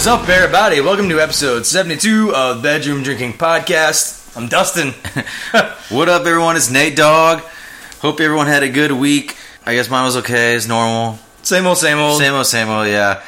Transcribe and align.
What 0.00 0.06
is 0.06 0.22
up, 0.22 0.28
everybody? 0.30 0.80
Welcome 0.80 1.10
to 1.10 1.20
episode 1.20 1.66
72 1.66 2.34
of 2.34 2.62
Bedroom 2.62 3.02
Drinking 3.02 3.34
Podcast. 3.34 4.34
I'm 4.34 4.48
Dustin. 4.48 4.94
What 5.94 6.08
up, 6.08 6.24
everyone? 6.24 6.56
It's 6.56 6.70
Nate 6.70 6.96
Dog. 6.96 7.40
Hope 8.00 8.18
everyone 8.18 8.46
had 8.46 8.62
a 8.62 8.70
good 8.70 8.92
week. 8.92 9.36
I 9.66 9.74
guess 9.74 9.90
mine 9.90 10.06
was 10.06 10.16
okay. 10.16 10.54
It's 10.54 10.66
normal. 10.66 11.18
same 11.42 11.66
old, 11.66 11.76
same 11.76 11.98
old. 11.98 12.18
Same 12.18 12.32
old, 12.32 12.46
same 12.46 12.70
old. 12.70 12.86
Yeah. 12.88 13.22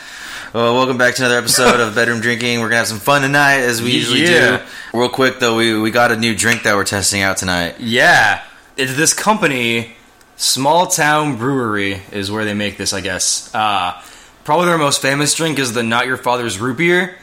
Well, 0.55 0.74
welcome 0.74 0.96
back 0.96 1.14
to 1.16 1.23
another 1.27 1.37
episode 1.37 1.79
of 1.79 1.95
Bedroom 1.95 2.20
Drinking. 2.23 2.61
We're 2.61 2.69
gonna 2.70 2.79
have 2.79 2.89
some 2.89 3.00
fun 3.00 3.20
tonight, 3.20 3.59
as 3.59 3.82
we 3.82 3.91
usually 3.91 4.23
Yeah. 4.23 4.65
do. 4.93 4.98
Real 4.98 5.10
quick 5.10 5.41
though, 5.41 5.57
we 5.59 5.79
we 5.79 5.91
got 5.91 6.10
a 6.10 6.16
new 6.16 6.34
drink 6.34 6.62
that 6.62 6.74
we're 6.74 6.84
testing 6.84 7.20
out 7.20 7.37
tonight. 7.37 7.80
Yeah, 7.80 8.43
it's 8.79 8.96
this 8.96 9.12
company, 9.12 9.93
Small 10.37 10.87
Town 10.87 11.37
Brewery, 11.37 12.01
is 12.12 12.30
where 12.30 12.46
they 12.46 12.54
make 12.54 12.79
this. 12.79 12.95
I 12.95 13.02
guess. 13.02 13.54
Uh, 13.54 14.01
probably 14.45 14.66
their 14.66 14.78
most 14.78 15.02
famous 15.02 15.34
drink 15.34 15.59
is 15.59 15.73
the 15.73 15.82
Not 15.82 16.06
Your 16.06 16.16
Father's 16.16 16.59
Root 16.59 16.78
Beer, 16.78 17.16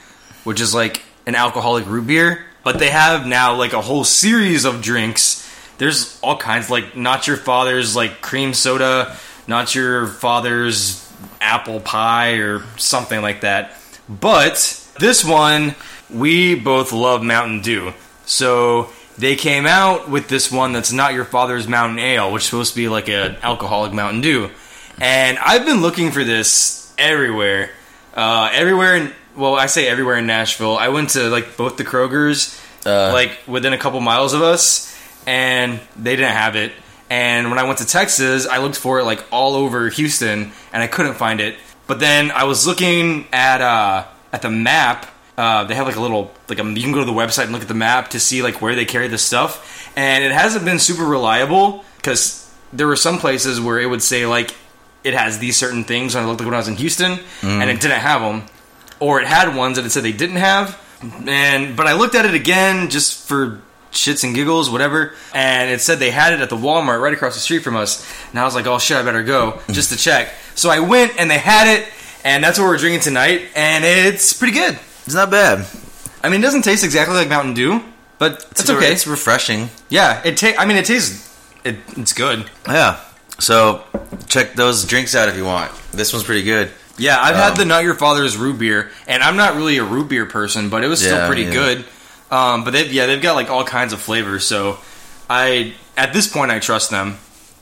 which 0.44 0.62
is 0.62 0.74
like 0.74 1.02
an 1.26 1.36
alcoholic 1.36 1.86
root 1.86 2.08
beer. 2.08 2.46
But 2.64 2.80
they 2.80 2.90
have 2.90 3.26
now 3.26 3.56
like 3.56 3.74
a 3.74 3.82
whole 3.82 4.04
series 4.04 4.66
of 4.66 4.82
drinks. 4.82 5.48
There's 5.78 6.20
all 6.22 6.38
kinds 6.38 6.70
like 6.70 6.96
Not 6.96 7.28
Your 7.28 7.38
Father's 7.38 7.96
like 7.96 8.22
cream 8.22 8.54
soda, 8.54 9.18
Not 9.48 9.74
Your 9.76 10.08
Father's 10.08 11.06
apple 11.42 11.80
pie 11.80 12.34
or 12.34 12.64
something 12.78 13.22
like 13.22 13.42
that. 13.42 13.76
But 14.08 14.88
this 15.00 15.24
one, 15.24 15.76
we 16.10 16.56
both 16.56 16.92
love 16.92 17.24
Mountain 17.24 17.62
Dew. 17.62 17.94
So 18.26 18.90
they 19.18 19.36
came 19.36 19.66
out 19.66 20.10
with 20.10 20.28
this 20.28 20.52
one 20.52 20.74
that's 20.74 20.92
not 20.92 21.14
your 21.14 21.26
father's 21.26 21.68
Mountain 21.68 22.00
Ale, 22.00 22.32
which 22.32 22.44
is 22.44 22.50
supposed 22.50 22.74
to 22.74 22.76
be 22.76 22.88
like 22.88 23.10
an 23.10 23.38
alcoholic 23.42 23.92
Mountain 23.94 24.22
Dew. 24.22 24.50
And 25.00 25.38
I've 25.40 25.66
been 25.66 25.82
looking 25.82 26.12
for 26.12 26.24
this 26.24 26.89
everywhere. 27.00 27.72
Uh, 28.14 28.50
everywhere 28.54 28.96
in, 28.96 29.14
well, 29.36 29.56
I 29.56 29.68
say 29.68 29.88
everywhere 29.88 30.18
in 30.18 30.28
Nashville. 30.28 30.78
I 30.78 30.90
went 30.90 31.12
to 31.12 31.30
like 31.30 31.58
both 31.58 31.78
the 31.78 31.86
Kroger's, 31.86 32.60
Uh. 32.86 33.12
like 33.14 33.32
within 33.48 33.74
a 33.74 33.78
couple 33.78 34.00
miles 34.02 34.34
of 34.34 34.42
us, 34.42 34.94
and 35.26 35.80
they 35.96 36.16
didn't 36.16 36.36
have 36.36 36.56
it. 36.56 36.72
And 37.10 37.50
when 37.50 37.58
I 37.60 37.64
went 37.64 37.80
to 37.80 37.86
Texas, 37.88 38.46
I 38.46 38.58
looked 38.60 38.76
for 38.78 39.00
it 39.00 39.04
like 39.06 39.24
all 39.32 39.56
over 39.56 39.90
Houston, 39.90 40.52
and 40.74 40.84
I 40.84 40.88
couldn't 40.88 41.16
find 41.16 41.40
it. 41.42 41.56
But 41.88 42.00
then 42.00 42.30
I 42.32 42.44
was 42.44 42.68
looking 42.68 43.28
at 43.34 43.62
uh, 43.62 44.06
at 44.32 44.42
the 44.42 44.50
map. 44.50 45.08
Uh, 45.38 45.64
they 45.64 45.74
have 45.74 45.88
like 45.88 45.96
a 45.96 46.02
little 46.02 46.32
like 46.50 46.60
a, 46.60 46.64
you 46.64 46.82
can 46.82 46.92
go 46.92 47.00
to 47.00 47.06
the 47.06 47.14
website 47.14 47.44
and 47.44 47.54
look 47.54 47.62
at 47.62 47.68
the 47.68 47.74
map 47.74 48.10
to 48.10 48.20
see 48.20 48.42
like 48.44 48.62
where 48.62 48.76
they 48.76 48.86
carry 48.86 49.08
this 49.08 49.24
stuff, 49.24 49.90
and 49.96 50.24
it 50.24 50.32
hasn't 50.32 50.66
been 50.66 50.80
super 50.80 51.04
reliable 51.06 51.84
because 51.98 52.46
there 52.74 52.86
were 52.88 52.96
some 52.98 53.18
places 53.18 53.60
where 53.60 53.80
it 53.80 53.88
would 53.88 54.04
say 54.04 54.26
like 54.26 54.54
it 55.04 55.14
has 55.14 55.40
these 55.40 55.58
certain 55.58 55.84
things. 55.84 56.16
When 56.16 56.24
I 56.24 56.28
looked 56.28 56.40
like 56.42 56.46
when 56.46 56.54
I 56.54 56.58
was 56.58 56.68
in 56.68 56.76
Houston, 56.76 57.12
and 57.12 57.20
mm. 57.42 57.68
it 57.68 57.82
didn't 57.82 58.00
have 58.00 58.22
them, 58.22 58.44
or 59.00 59.22
it 59.22 59.28
had 59.28 59.56
ones 59.56 59.78
that 59.78 59.86
it 59.86 59.92
said 59.92 60.04
they 60.04 60.12
didn't 60.12 60.38
have. 60.38 60.80
And 61.28 61.76
but 61.76 61.88
I 61.88 61.94
looked 61.94 62.16
at 62.16 62.26
it 62.26 62.34
again 62.34 62.90
just 62.90 63.28
for 63.28 63.62
shits 63.92 64.24
and 64.24 64.36
giggles, 64.36 64.70
whatever, 64.70 65.14
and 65.34 65.70
it 65.70 65.82
said 65.82 66.00
they 66.00 66.12
had 66.12 66.34
it 66.34 66.42
at 66.42 66.50
the 66.50 66.58
Walmart 66.58 67.02
right 67.02 67.14
across 67.14 67.34
the 67.34 67.40
street 67.40 67.64
from 67.64 67.76
us. 67.76 68.06
And 68.30 68.40
I 68.40 68.44
was 68.44 68.56
like, 68.56 68.68
oh 68.68 68.80
shit, 68.80 68.98
I 68.98 69.04
better 69.04 69.24
go 69.24 69.54
mm. 69.54 69.74
just 69.74 69.92
to 69.92 69.98
check. 69.98 70.34
So 70.56 70.70
I 70.70 70.80
went 70.80 71.18
and 71.18 71.32
they 71.32 71.38
had 71.38 71.80
it, 71.80 71.88
and 72.24 72.44
that's 72.44 72.60
what 72.60 72.66
we're 72.66 72.78
drinking 72.78 73.02
tonight, 73.02 73.48
and 73.56 73.86
it's 73.86 74.34
pretty 74.34 74.54
good. 74.54 74.78
It's 75.06 75.16
not 75.16 75.32
bad. 75.32 75.66
I 76.22 76.30
mean, 76.30 76.42
it 76.42 76.44
doesn't 76.44 76.64
taste 76.64 76.84
exactly 76.84 77.16
like 77.16 77.30
Mountain 77.30 77.54
Dew, 77.54 77.82
but 78.18 78.46
it's, 78.52 78.70
okay. 78.70 78.92
It's 78.92 79.08
refreshing. 79.08 79.70
yeah, 79.90 80.22
it 80.26 80.38
ta- 80.38 80.56
I 80.58 80.66
mean, 80.66 80.78
it 80.78 80.86
tastes. 80.86 81.28
It, 81.64 81.78
it's 81.98 82.14
good. 82.14 82.50
Yeah. 82.68 83.00
So 83.40 83.84
check 84.28 84.54
those 84.54 84.86
drinks 84.86 85.16
out 85.16 85.30
if 85.30 85.36
you 85.38 85.46
want. 85.46 85.72
This 85.92 86.14
one's 86.14 86.26
pretty 86.26 86.44
good. 86.44 86.72
Yeah, 86.98 87.18
I've 87.20 87.36
had 87.36 87.52
Um, 87.54 87.58
the 87.58 87.66
Not 87.66 87.84
Your 87.84 87.96
Father's 87.96 88.36
root 88.38 88.60
beer, 88.60 88.92
and 89.08 89.24
I'm 89.24 89.38
not 89.38 89.56
really 89.56 89.78
a 89.78 89.84
root 89.86 90.10
beer 90.10 90.26
person, 90.26 90.70
but 90.70 90.84
it 90.84 90.88
was 90.88 91.00
still 91.00 91.18
Yeah, 91.18 91.28
pretty 91.28 91.44
yeah. 91.44 91.52
good. 91.52 91.86
Um, 92.30 92.64
but 92.66 92.72
they've 92.72 92.92
yeah, 92.92 93.06
they've 93.06 93.22
got 93.22 93.36
like 93.36 93.50
all 93.50 93.64
kinds 93.64 93.94
of 93.94 94.02
flavors. 94.02 94.46
So 94.46 94.78
I 95.30 95.74
at 95.98 96.12
this 96.14 96.28
point 96.28 96.52
I 96.52 96.60
trust 96.60 96.90
them. 96.92 97.18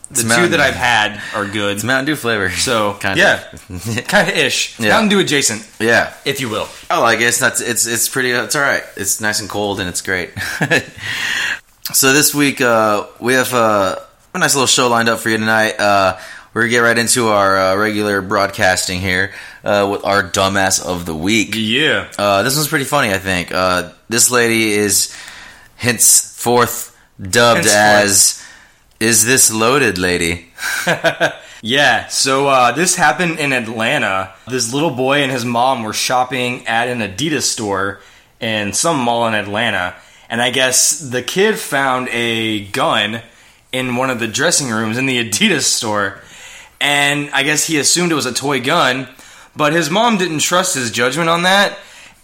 The 0.09 0.21
two 0.23 0.47
that 0.47 0.51
Dew. 0.57 0.63
I've 0.63 0.73
had 0.73 1.21
are 1.35 1.45
good. 1.45 1.75
It's 1.75 1.83
Mountain 1.83 2.05
Dew 2.05 2.15
flavor. 2.15 2.49
So 2.49 2.94
kind 3.01 3.19
yeah, 3.19 3.44
kind 4.07 4.29
of 4.29 4.38
ish. 4.38 4.79
Yeah. 4.79 4.89
Mountain 4.91 5.09
Dew 5.09 5.19
adjacent, 5.19 5.69
yeah. 5.81 6.13
if 6.23 6.39
you 6.39 6.47
will. 6.49 6.67
Oh, 6.89 7.03
I 7.03 7.17
guess 7.17 7.39
that's 7.39 7.59
It's. 7.59 7.85
It's 7.85 7.88
it's 7.88 8.09
pretty. 8.09 8.31
It's 8.31 8.55
all 8.55 8.61
right. 8.61 8.83
It's 8.95 9.19
nice 9.21 9.41
and 9.41 9.49
cold, 9.49 9.81
and 9.81 9.89
it's 9.89 10.01
great. 10.01 10.31
so 11.94 12.13
this 12.13 12.33
week 12.33 12.61
uh, 12.61 13.07
we 13.19 13.33
have 13.33 13.53
uh, 13.53 13.97
a 14.38 14.40
nice 14.40 14.56
little 14.56 14.68
show 14.68 14.88
lined 14.88 15.09
up 15.09 15.20
for 15.20 15.30
you 15.30 15.38
tonight. 15.38 15.80
Uh, 15.80 16.18
we're 16.53 16.64
gonna 16.64 16.72
get 16.72 16.80
right 16.80 16.98
into 16.98 17.28
our 17.30 17.58
uh, 17.58 17.75
regular 17.75 18.22
broadcasting 18.22 19.02
here 19.02 19.34
uh, 19.64 19.88
with 19.92 20.06
our 20.06 20.24
dumbass 20.24 20.84
of 20.84 21.06
the 21.06 21.16
week. 21.16 21.56
Yeah. 21.56 22.09
Uh, 22.18 22.44
this 22.44 22.56
one's 22.56 22.68
pretty 22.68 22.86
funny, 22.86 23.12
I 23.12 23.18
think. 23.18 23.52
Uh, 23.52 23.92
this 24.09 24.30
lady 24.31 24.72
is 24.72 25.16
henceforth 25.75 26.96
dubbed 27.20 27.66
Henceforth. 27.66 27.75
as 27.75 28.46
"Is 29.00 29.25
this 29.25 29.52
loaded, 29.52 29.98
lady?" 29.98 30.48
Yeah, 31.64 32.06
so 32.08 32.48
uh, 32.48 32.72
this 32.74 32.96
happened 32.96 33.40
in 33.40 33.52
Atlanta. 33.52 34.31
This 34.48 34.72
little 34.74 34.92
boy 34.92 35.24
and 35.24 35.31
his 35.31 35.44
mom 35.44 35.81
were 35.81 35.92
shopping 35.92 36.68
at 36.68 36.88
an 36.88 37.00
Adidas 37.00 37.42
store 37.44 38.00
in 38.40 38.74
some 38.74 39.00
mall 39.00 39.28
in 39.28 39.34
Atlanta. 39.34 39.96
And 40.30 40.40
I 40.40 40.52
guess 40.52 41.00
the 41.00 41.24
kid 41.24 41.58
found 41.58 42.09
a 42.09 42.66
gun 42.66 43.22
in 43.72 43.95
one 43.95 44.09
of 44.09 44.19
the 44.19 44.28
dressing 44.28 44.69
rooms 44.69 44.97
in 44.97 45.05
the 45.05 45.23
Adidas 45.23 45.63
store. 45.63 46.19
And 46.79 47.29
I 47.31 47.44
guess 47.44 47.66
he 47.66 47.79
assumed 47.79 48.11
it 48.11 48.16
was 48.16 48.25
a 48.25 48.33
toy 48.33 48.61
gun, 48.61 49.07
but 49.55 49.73
his 49.73 49.89
mom 49.89 50.17
didn't 50.17 50.39
trust 50.39 50.75
his 50.75 50.91
judgment 50.91 51.29
on 51.29 51.44
that. 51.44 51.77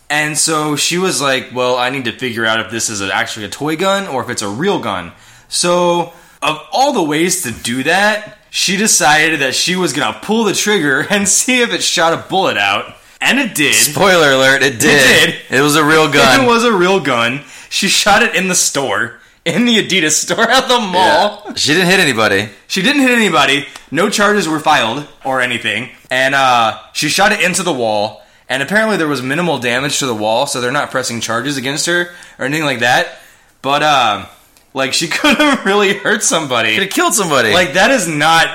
And 0.10 0.38
so 0.38 0.76
she 0.76 0.98
was 0.98 1.22
like, 1.22 1.50
Well, 1.54 1.76
I 1.76 1.90
need 1.90 2.06
to 2.06 2.12
figure 2.12 2.46
out 2.46 2.60
if 2.60 2.70
this 2.70 2.90
is 2.90 3.02
actually 3.02 3.46
a 3.46 3.50
toy 3.50 3.76
gun 3.76 4.08
or 4.08 4.22
if 4.22 4.30
it's 4.30 4.42
a 4.42 4.50
real 4.50 4.80
gun. 4.80 5.12
So, 5.48 6.14
of 6.42 6.60
all 6.72 6.94
the 6.94 7.04
ways 7.04 7.44
to 7.44 7.52
do 7.52 7.84
that, 7.84 8.38
she 8.50 8.78
decided 8.78 9.40
that 9.40 9.56
she 9.56 9.76
was 9.76 9.94
gonna 9.94 10.20
pull 10.22 10.44
the 10.44 10.54
trigger 10.54 11.00
and 11.10 11.28
see 11.28 11.62
if 11.62 11.74
it 11.74 11.82
shot 11.82 12.14
a 12.14 12.30
bullet 12.30 12.58
out. 12.58 12.96
And 13.20 13.40
it 13.40 13.56
did. 13.56 13.74
Spoiler 13.74 14.34
alert! 14.34 14.62
It 14.62 14.80
did. 14.80 15.32
did. 15.50 15.60
It 15.60 15.62
was 15.62 15.76
a 15.76 15.84
real 15.84 16.08
gun. 16.12 16.44
It 16.44 16.48
was 16.48 16.64
a 16.66 16.74
real 16.74 17.00
gun. 17.00 17.42
She 17.70 17.88
shot 17.88 18.22
it 18.22 18.36
in 18.36 18.50
the 18.50 18.56
store, 18.56 19.20
in 19.46 19.66
the 19.66 19.78
Adidas 19.78 20.12
store 20.12 20.50
at 20.50 20.68
the 20.68 20.80
mall. 20.80 21.44
Yeah. 21.46 21.54
She 21.56 21.74
didn't 21.74 21.88
hit 21.88 22.00
anybody. 22.00 22.50
She 22.68 22.82
didn't 22.82 23.02
hit 23.02 23.12
anybody. 23.12 23.66
No 23.92 24.10
charges 24.10 24.48
were 24.48 24.60
filed 24.60 25.08
or 25.26 25.42
anything. 25.42 25.90
And 26.10 26.34
uh, 26.36 26.80
she 26.94 27.10
shot 27.10 27.32
it 27.32 27.42
into 27.42 27.64
the 27.64 27.74
wall. 27.74 28.22
And 28.50 28.62
apparently 28.62 28.98
there 28.98 29.08
was 29.08 29.22
minimal 29.22 29.58
damage 29.60 30.00
to 30.00 30.06
the 30.06 30.16
wall, 30.16 30.46
so 30.48 30.62
they're 30.62 30.72
not 30.72 30.92
pressing 30.92 31.22
charges 31.22 31.58
against 31.58 31.86
her 31.88 32.10
or 32.38 32.46
anything 32.46 32.66
like 32.66 32.80
that. 32.80 33.20
But 33.62 33.84
uh, 33.84 34.26
like 34.74 34.94
she 34.94 35.08
could 35.10 35.38
have 35.38 35.66
really 35.66 35.94
hurt 35.94 36.24
somebody. 36.24 36.74
Could 36.74 36.84
have 36.84 36.92
killed 36.92 37.14
somebody. 37.14 37.54
Like 37.54 37.74
that 37.74 37.92
is 37.92 38.08
not 38.08 38.48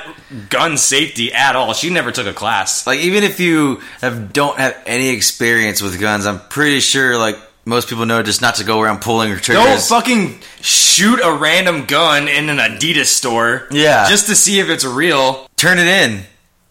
gun 0.51 0.77
safety 0.77 1.33
at 1.33 1.57
all. 1.57 1.73
She 1.73 1.91
never 1.91 2.13
took 2.13 2.27
a 2.27 2.35
class. 2.35 2.87
like 2.87 3.01
even 3.01 3.25
if 3.25 3.41
you 3.41 3.81
have 4.01 4.33
don't 4.33 4.59
have 4.59 4.77
any 4.87 5.09
experience 5.11 5.81
with 5.83 5.99
guns, 6.01 6.27
I'm 6.27 6.41
pretty 6.41 6.81
sure 6.81 7.17
like 7.19 7.37
most 7.69 7.89
people 7.89 8.07
know 8.07 8.23
just 8.23 8.41
not 8.41 8.57
to 8.57 8.65
go 8.65 8.81
around 8.81 9.01
pulling 9.01 9.37
Don't 9.37 9.81
fucking 9.81 10.41
shoot 10.61 11.21
a 11.23 11.33
random 11.33 11.85
gun 11.85 12.27
in 12.29 12.49
an 12.49 12.57
Adidas 12.59 13.07
store. 13.07 13.69
Yeah. 13.71 14.09
Just 14.09 14.27
to 14.27 14.35
see 14.35 14.59
if 14.61 14.69
it's 14.71 14.85
real. 14.85 15.47
Turn 15.57 15.79
it 15.79 15.87
in. 15.87 16.23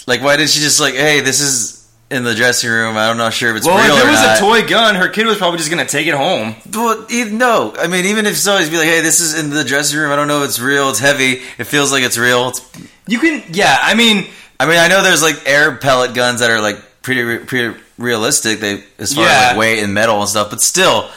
Like 0.08 0.22
why 0.22 0.36
did 0.38 0.50
she 0.50 0.60
just 0.60 0.80
like, 0.80 0.96
hey, 0.96 1.20
this 1.22 1.40
is 1.40 1.76
in 2.10 2.24
the 2.24 2.34
dressing 2.34 2.70
room. 2.70 2.96
I'm 2.98 3.18
not 3.18 3.34
sure 3.34 3.52
if 3.52 3.58
it's 3.58 3.66
Well, 3.66 3.78
real 3.78 3.96
if 3.98 4.04
it 4.04 4.08
or 4.08 4.12
was 4.12 4.22
not. 4.22 4.38
a 4.38 4.40
toy 4.40 4.68
gun, 4.68 4.96
her 4.96 5.10
kid 5.10 5.26
was 5.28 5.38
probably 5.38 5.58
just 5.60 5.70
gonna 5.70 5.86
take 5.86 6.08
it 6.08 6.14
home. 6.14 6.56
Well, 6.74 7.06
no. 7.32 7.74
I 7.78 7.88
mean, 7.88 8.06
even 8.06 8.26
if 8.26 8.38
so, 8.38 8.58
he'd 8.58 8.72
be 8.72 8.78
like, 8.78 8.88
"Hey, 8.88 9.02
this 9.02 9.20
is 9.20 9.38
in 9.38 9.50
the 9.50 9.64
dressing 9.66 10.00
room. 10.00 10.12
I 10.12 10.16
don't 10.16 10.30
know 10.30 10.42
if 10.42 10.46
it's 10.50 10.60
real. 10.60 10.90
It's 10.90 11.00
heavy. 11.00 11.42
It 11.58 11.66
feels 11.66 11.92
like 11.92 12.04
it's 12.04 12.18
real." 12.18 12.48
It's, 12.50 12.62
You 13.08 13.20
can, 13.20 13.44
yeah. 13.52 13.78
I 13.82 13.94
mean, 13.94 14.26
I 14.60 14.66
mean, 14.68 14.78
I 14.78 14.88
know 14.88 15.04
there's 15.04 15.22
like 15.22 15.42
air 15.46 15.76
pellet 15.76 16.14
guns 16.14 16.40
that 16.40 16.50
are 16.50 16.62
like 16.62 16.78
pretty 17.02 17.40
pretty 17.46 17.78
realistic. 17.98 18.60
They 18.60 18.84
as 19.00 19.14
far 19.14 19.26
Yeah. 19.26 19.32
as 19.32 19.48
like 19.52 19.58
weight 19.58 19.80
and 19.84 19.94
metal 19.94 20.20
and 20.22 20.30
stuff, 20.30 20.50
but 20.50 20.62
still, 20.62 21.10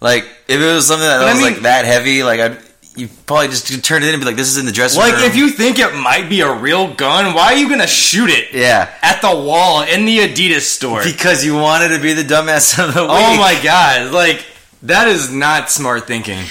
like 0.00 0.24
if 0.48 0.60
it 0.60 0.72
was 0.72 0.86
something 0.86 1.06
that 1.06 1.18
But 1.18 1.28
I 1.28 1.32
was 1.32 1.42
mean- 1.42 1.52
like 1.54 1.62
that 1.62 1.84
heavy, 1.84 2.22
like 2.22 2.40
I'd 2.40 2.58
you 2.94 3.08
probably 3.26 3.48
just 3.48 3.84
turn 3.84 4.02
it 4.02 4.06
in 4.08 4.14
and 4.14 4.22
be 4.22 4.26
like, 4.26 4.36
"This 4.36 4.48
is 4.48 4.56
in 4.56 4.64
the 4.64 4.72
dressing 4.72 5.00
like 5.02 5.12
room." 5.16 5.24
if 5.24 5.36
you 5.36 5.50
think 5.50 5.78
it 5.78 5.94
might 5.94 6.30
be 6.30 6.40
a 6.40 6.50
real 6.50 6.94
gun, 6.94 7.34
why 7.34 7.52
are 7.52 7.56
you 7.56 7.68
gonna 7.68 7.86
shoot 7.86 8.30
it 8.30 8.54
yeah, 8.54 8.88
at 9.02 9.20
the 9.20 9.28
wall 9.36 9.82
in 9.82 10.06
the 10.06 10.20
Adidas 10.20 10.62
store? 10.62 11.04
because 11.04 11.44
you 11.44 11.54
wanted 11.56 11.88
to 11.88 11.98
be 11.98 12.14
the 12.14 12.22
dumbass 12.24 12.78
of 12.82 12.94
the 12.94 13.00
oh 13.00 13.04
week. 13.04 13.12
oh 13.12 13.36
my 13.36 13.60
god! 13.62 14.12
Like 14.12 14.42
that 14.84 15.08
is 15.08 15.30
not 15.30 15.70
smart 15.70 16.06
thinking. 16.06 16.42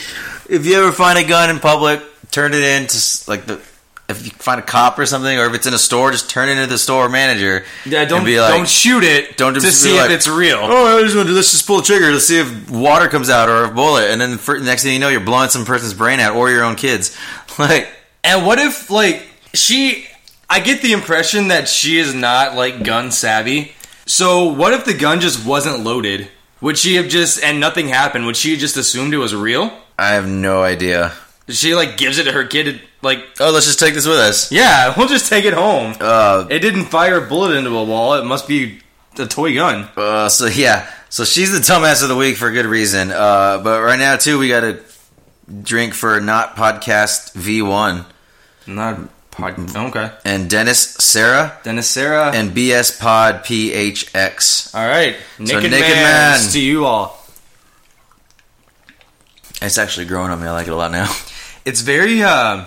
If 0.48 0.68
you 0.68 0.78
ever 0.78 0.92
find 0.92 1.18
a 1.18 1.24
gun 1.24 1.50
in 1.50 1.58
public, 1.60 2.00
turn 2.30 2.54
it 2.54 2.62
in 2.62 2.86
to 2.86 2.98
like 3.28 3.48
the. 3.48 3.60
If 4.08 4.24
you 4.24 4.32
find 4.32 4.60
a 4.60 4.64
cop 4.64 5.00
or 5.00 5.06
something, 5.08 5.36
or 5.38 5.46
if 5.46 5.56
it's 5.56 5.66
in 5.66 5.74
a 5.74 5.80
store, 5.80 6.12
just 6.12 6.30
turn 6.30 6.48
it 6.48 6.54
into 6.54 6.68
the 6.68 6.78
store 6.78 7.10
manager. 7.10 7.66
Yeah, 7.86 8.06
don't 8.06 8.24
be 8.24 8.40
like, 8.40 8.54
don't 8.54 8.70
shoot 8.70 9.04
it. 9.04 9.36
don't 9.36 9.56
to 9.56 9.62
see 9.62 9.98
like, 9.98 10.12
if 10.12 10.18
it's 10.18 10.28
real. 10.28 10.60
Oh, 10.62 11.00
I 11.00 11.02
just 11.02 11.16
want 11.16 11.28
to 11.28 11.34
let's 11.34 11.52
just 11.52 11.66
pull 11.66 11.78
the 11.78 11.84
trigger. 11.84 12.12
Let's 12.12 12.28
see 12.28 12.40
if 12.40 12.70
water 12.70 13.08
comes 13.08 13.32
out 13.32 13.50
or 13.50 13.64
a 13.64 13.72
bullet, 13.72 14.12
and 14.12 14.22
then 14.22 14.38
for, 14.38 14.60
next 14.60 14.84
thing 14.84 14.94
you 14.94 15.00
know, 15.00 15.10
you're 15.10 15.22
blowing 15.22 15.50
some 15.50 15.66
person's 15.66 15.96
brain 15.96 16.20
out 16.20 16.36
or 16.36 16.50
your 16.52 16.64
own 16.64 16.76
kids. 16.76 17.18
Like, 17.58 17.88
And 18.24 18.46
what 18.46 18.60
if 18.60 18.90
like 18.92 19.26
she? 19.54 20.06
I 20.50 20.60
get 20.60 20.82
the 20.82 20.92
impression 20.92 21.48
that 21.48 21.70
she 21.70 21.98
is 21.98 22.14
not 22.14 22.54
like 22.56 22.84
gun 22.84 23.12
savvy. 23.12 23.74
So 24.06 24.52
what 24.52 24.74
if 24.74 24.86
the 24.86 24.94
gun 24.94 25.22
just 25.22 25.46
wasn't 25.46 25.84
loaded? 25.84 26.28
Would 26.62 26.78
she 26.78 26.96
have 26.96 27.08
just 27.08 27.42
and 27.42 27.60
nothing 27.60 27.88
happened? 27.88 28.26
Would 28.26 28.38
she 28.38 28.52
have 28.52 28.60
just 28.60 28.78
assumed 28.78 29.14
it 29.14 29.18
was 29.18 29.34
real? 29.34 29.72
I 29.98 30.10
have 30.10 30.28
no 30.28 30.64
idea. 30.64 31.14
She 31.48 31.76
like 31.76 31.98
gives 31.98 32.18
it 32.18 32.26
to 32.26 32.32
her 32.32 32.46
kid. 32.46 32.82
Like, 33.06 33.24
Oh, 33.40 33.52
let's 33.52 33.68
just 33.68 33.80
take 33.80 33.94
this 33.94 34.08
with 34.08 34.18
us. 34.18 34.52
yeah, 34.52 34.94
we'll 34.98 35.08
just 35.08 35.30
take 35.30 35.46
it 35.46 35.54
home. 35.54 35.94
Uh, 36.02 36.48
It 36.50 36.60
didn't 36.60 36.86
fire 36.86 37.24
a 37.24 37.28
bullet 37.28 37.56
into 37.56 37.70
a 37.78 37.84
wall. 37.84 38.16
It 38.16 38.26
must 38.26 38.48
be 38.48 38.82
a 39.20 39.26
toy 39.28 39.54
gun. 39.54 39.88
uh, 39.96 40.28
so 40.28 40.48
yeah, 40.48 40.90
so 41.10 41.24
she's 41.24 41.52
the 41.52 41.60
dumbass 41.60 42.02
of 42.04 42.10
the 42.10 42.16
week 42.16 42.36
for 42.38 42.50
good 42.52 42.66
reason. 42.66 43.12
Uh, 43.12 43.60
but 43.64 43.82
right 43.82 44.00
now 44.00 44.18
too, 44.18 44.40
we 44.40 44.50
got 44.50 44.62
to 44.62 44.80
drink 45.62 45.94
for 45.94 46.20
not 46.20 46.56
podcast 46.56 47.34
V 47.36 47.62
one 47.62 48.06
Not 48.66 48.98
pod. 49.30 49.54
Okay. 49.76 50.10
and 50.26 50.50
Dennis 50.50 50.80
Sarah 50.80 51.60
Dennis 51.64 51.88
Sarah. 51.88 52.32
and 52.34 52.52
BS 52.52 53.00
Pod 53.00 53.44
PHX. 53.46 54.74
all 54.74 54.88
right, 54.88 55.16
naked, 55.38 55.70
Naked 55.72 55.72
man, 55.96 56.42
Man. 56.42 56.52
to 56.52 56.60
you 56.60 56.86
all. 56.86 57.22
It's 59.62 59.78
actually 59.78 60.06
growing 60.08 60.32
on 60.32 60.42
me. 60.42 60.48
I 60.48 60.52
like 60.52 60.68
it 60.68 60.72
a 60.72 60.76
lot 60.76 60.92
now. 60.92 61.14
It's 61.66 61.82
very. 61.82 62.22
uh 62.24 62.66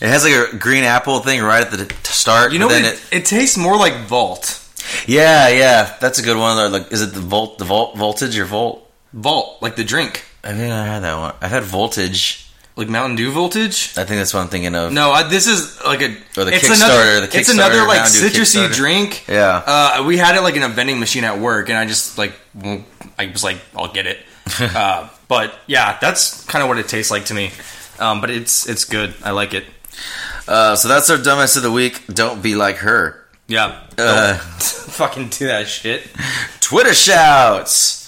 It 0.00 0.08
has 0.08 0.24
like 0.24 0.52
a 0.52 0.56
green 0.56 0.84
apple 0.84 1.20
thing 1.20 1.42
right 1.42 1.64
at 1.64 1.70
the 1.70 1.92
start. 2.04 2.52
You 2.52 2.58
know, 2.58 2.68
then 2.68 2.84
It, 2.84 3.02
it 3.10 3.24
tastes 3.24 3.56
more 3.56 3.76
like 3.76 4.06
Vault. 4.06 4.62
Yeah, 5.06 5.48
yeah, 5.48 5.96
that's 6.00 6.18
a 6.18 6.22
good 6.22 6.36
one. 6.36 6.70
Like, 6.72 6.92
is 6.92 7.02
it 7.02 7.12
the 7.12 7.20
volt, 7.20 7.58
the 7.58 7.64
volt 7.64 7.96
voltage 7.96 8.38
or 8.38 8.44
volt? 8.44 8.88
Vault, 9.12 9.60
like 9.62 9.76
the 9.76 9.84
drink, 9.84 10.24
I 10.44 10.50
think 10.52 10.72
I 10.72 10.84
had 10.84 11.00
that 11.00 11.16
one. 11.18 11.34
I've 11.40 11.50
had 11.50 11.64
voltage. 11.64 12.46
like 12.76 12.88
Mountain 12.88 13.16
Dew 13.16 13.32
voltage. 13.32 13.92
I 13.96 14.04
think 14.04 14.18
that's 14.20 14.34
what 14.34 14.40
I'm 14.40 14.48
thinking 14.48 14.74
of. 14.74 14.92
No, 14.92 15.10
I, 15.10 15.22
this 15.24 15.46
is 15.46 15.80
like 15.84 16.02
a. 16.02 16.10
Or 16.38 16.44
the 16.44 16.52
it's 16.54 16.68
Kickstarter, 16.68 17.16
another. 17.16 17.26
the 17.26 17.38
it's 17.38 17.48
another 17.48 17.86
like 17.86 18.02
citrusy 18.02 18.72
drink. 18.72 19.24
Yeah. 19.26 19.62
Uh, 19.66 20.04
we 20.06 20.18
had 20.18 20.36
it 20.36 20.42
like 20.42 20.54
in 20.56 20.62
a 20.62 20.68
vending 20.68 21.00
machine 21.00 21.24
at 21.24 21.38
work, 21.40 21.68
and 21.70 21.78
I 21.78 21.86
just 21.86 22.18
like, 22.18 22.34
I 22.62 23.26
was 23.32 23.42
like, 23.42 23.56
I'll 23.74 23.92
get 23.92 24.06
it. 24.06 24.18
uh, 24.60 25.08
but 25.26 25.54
yeah, 25.66 25.98
that's 26.00 26.44
kind 26.44 26.62
of 26.62 26.68
what 26.68 26.78
it 26.78 26.86
tastes 26.86 27.10
like 27.10 27.24
to 27.26 27.34
me. 27.34 27.50
Um, 27.98 28.20
but 28.20 28.30
it's 28.30 28.68
it's 28.68 28.84
good. 28.84 29.14
I 29.24 29.30
like 29.30 29.54
it. 29.54 29.64
Uh, 30.48 30.76
so 30.76 30.88
that's 30.88 31.10
our 31.10 31.18
dumbest 31.18 31.56
of 31.56 31.62
the 31.62 31.72
week. 31.72 32.06
Don't 32.08 32.42
be 32.42 32.54
like 32.54 32.76
her. 32.76 33.24
Yeah. 33.48 33.80
Uh, 33.98 34.34
fucking 34.38 35.28
do 35.28 35.46
that 35.48 35.68
shit. 35.68 36.06
Twitter 36.60 36.94
shouts. 36.94 38.02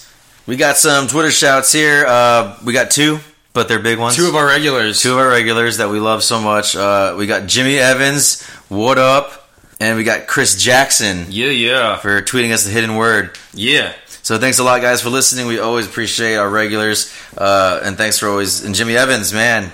We 0.45 0.55
got 0.55 0.77
some 0.77 1.07
Twitter 1.07 1.31
shouts 1.31 1.71
here. 1.71 2.05
Uh, 2.07 2.57
we 2.65 2.73
got 2.73 2.91
two, 2.91 3.19
but 3.53 3.67
they're 3.67 3.79
big 3.79 3.99
ones. 3.99 4.15
Two 4.15 4.27
of 4.27 4.35
our 4.35 4.45
regulars. 4.47 5.01
two 5.01 5.13
of 5.13 5.17
our 5.19 5.29
regulars 5.29 5.77
that 5.77 5.89
we 5.89 5.99
love 5.99 6.23
so 6.23 6.41
much. 6.41 6.75
Uh, 6.75 7.15
we 7.17 7.27
got 7.27 7.47
Jimmy 7.47 7.77
Evans. 7.77 8.43
What 8.67 8.97
up? 8.97 9.49
And 9.81 9.95
we 9.97 10.03
got 10.03 10.27
Chris 10.27 10.61
Jackson 10.61 11.27
Yeah, 11.29 11.47
yeah, 11.51 11.95
for 11.99 12.21
tweeting 12.21 12.51
us 12.51 12.65
the 12.65 12.71
hidden 12.71 12.95
word. 12.95 13.37
yeah. 13.53 13.93
So 14.21 14.37
thanks 14.37 14.59
a 14.59 14.63
lot, 14.63 14.81
guys, 14.81 15.01
for 15.01 15.09
listening. 15.09 15.47
We 15.47 15.57
always 15.59 15.87
appreciate 15.87 16.35
our 16.35 16.47
regulars, 16.49 17.11
uh, 17.35 17.79
and 17.83 17.97
thanks 17.97 18.19
for 18.19 18.27
always 18.27 18.63
and 18.63 18.75
Jimmy 18.75 18.95
Evans, 18.95 19.33
man, 19.33 19.71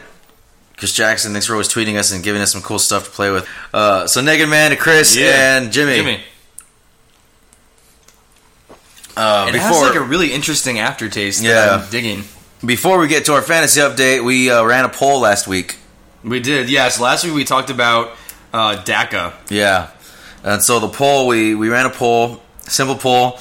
Chris 0.78 0.94
Jackson. 0.94 1.32
Thanks 1.32 1.48
for 1.48 1.54
always 1.54 1.70
tweeting 1.70 1.98
us 1.98 2.12
and 2.12 2.24
giving 2.24 2.42
us 2.42 2.52
some 2.52 2.62
cool 2.62 2.80
stuff 2.80 3.06
to 3.06 3.12
play 3.12 3.32
with. 3.32 3.48
Uh, 3.74 4.08
so 4.08 4.22
Naked 4.22 4.50
Man 4.50 4.72
to 4.72 4.78
Chris 4.78 5.16
Yeah. 5.16 5.58
and 5.58 5.72
Jimmy. 5.72 5.96
Jimmy. 5.96 6.20
Uh, 9.18 9.46
It 9.50 9.54
before 9.54 9.68
has 9.70 9.82
like 9.82 9.96
a 9.96 10.02
really 10.02 10.34
interesting 10.34 10.80
aftertaste. 10.80 11.42
Yeah. 11.42 11.80
I'm 11.84 11.90
digging. 11.90 12.24
before 12.66 12.98
we 13.00 13.08
get 13.08 13.26
to 13.26 13.34
our 13.34 13.42
fantasy 13.42 13.80
update, 13.80 14.24
we 14.24 14.50
uh, 14.52 14.64
ran 14.64 14.84
a 14.86 14.90
poll 14.90 15.22
last 15.22 15.48
week. 15.48 15.78
We 16.24 16.40
did, 16.40 16.70
yes. 16.70 17.00
Last 17.00 17.24
week 17.24 17.34
we 17.34 17.44
talked 17.46 17.70
about 17.70 18.12
uh, 18.54 18.82
DACA. 18.84 19.34
Yeah, 19.50 19.90
and 20.44 20.62
so 20.64 20.80
the 20.80 20.88
poll 20.90 21.28
we 21.28 21.54
we 21.56 21.70
ran 21.70 21.86
a 21.86 21.90
poll, 21.92 22.42
simple 22.64 22.96
poll. 22.96 23.40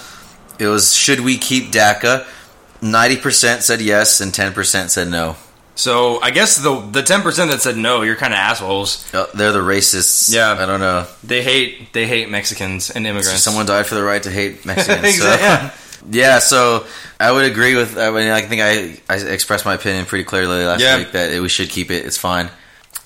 It 0.59 0.67
was 0.69 0.95
should 0.95 1.21
we 1.21 1.39
keep 1.39 1.73
DACA? 1.73 2.27
Ninety 2.83 3.17
percent 3.17 3.63
said 3.63 3.81
yes, 3.81 4.21
and 4.21 4.33
ten 4.35 4.53
percent 4.53 4.91
said 4.91 5.09
no. 5.09 5.37
So 5.77 6.21
I 6.23 6.31
guess 6.31 6.57
the 6.57 6.81
the 6.81 7.03
ten 7.03 7.23
percent 7.23 7.51
that 7.51 7.61
said 7.61 7.77
no, 7.77 8.03
you're 8.03 8.15
kind 8.17 8.33
of 8.33 8.39
assholes. 8.39 9.13
Uh, 9.13 9.27
they're 9.35 9.53
the 9.53 9.59
racists. 9.59 10.33
Yeah. 10.33 10.53
I 10.59 10.67
don't 10.67 10.81
know. 10.81 11.07
They 11.25 11.43
hate 11.43 11.93
they 11.93 12.07
hate 12.07 12.31
Mexicans 12.31 12.91
and 12.91 13.07
immigrants. 13.07 13.43
Someone 13.43 13.67
died 13.67 13.87
for 13.87 13.97
the 13.97 14.03
right 14.05 14.23
to 14.23 14.31
hate 14.31 14.65
Mexicans. 14.67 15.01
so- 15.19 15.33
Exactly. 15.33 15.81
yeah, 16.21 16.39
so 16.39 16.87
I 17.19 17.33
would 17.33 17.45
agree 17.51 17.75
with. 17.75 17.99
I 17.99 18.11
mean, 18.11 18.29
I 18.31 18.43
think 18.43 18.63
I 18.63 19.01
I 19.13 19.17
expressed 19.19 19.65
my 19.65 19.75
opinion 19.75 20.07
pretty 20.07 20.25
clearly 20.25 20.65
last 20.65 20.81
Yeah. 20.81 20.99
week 20.99 21.13
that 21.13 21.41
we 21.43 21.49
should 21.49 21.71
keep 21.71 21.91
it. 21.91 22.05
It's 22.07 22.19
fine. 22.19 22.51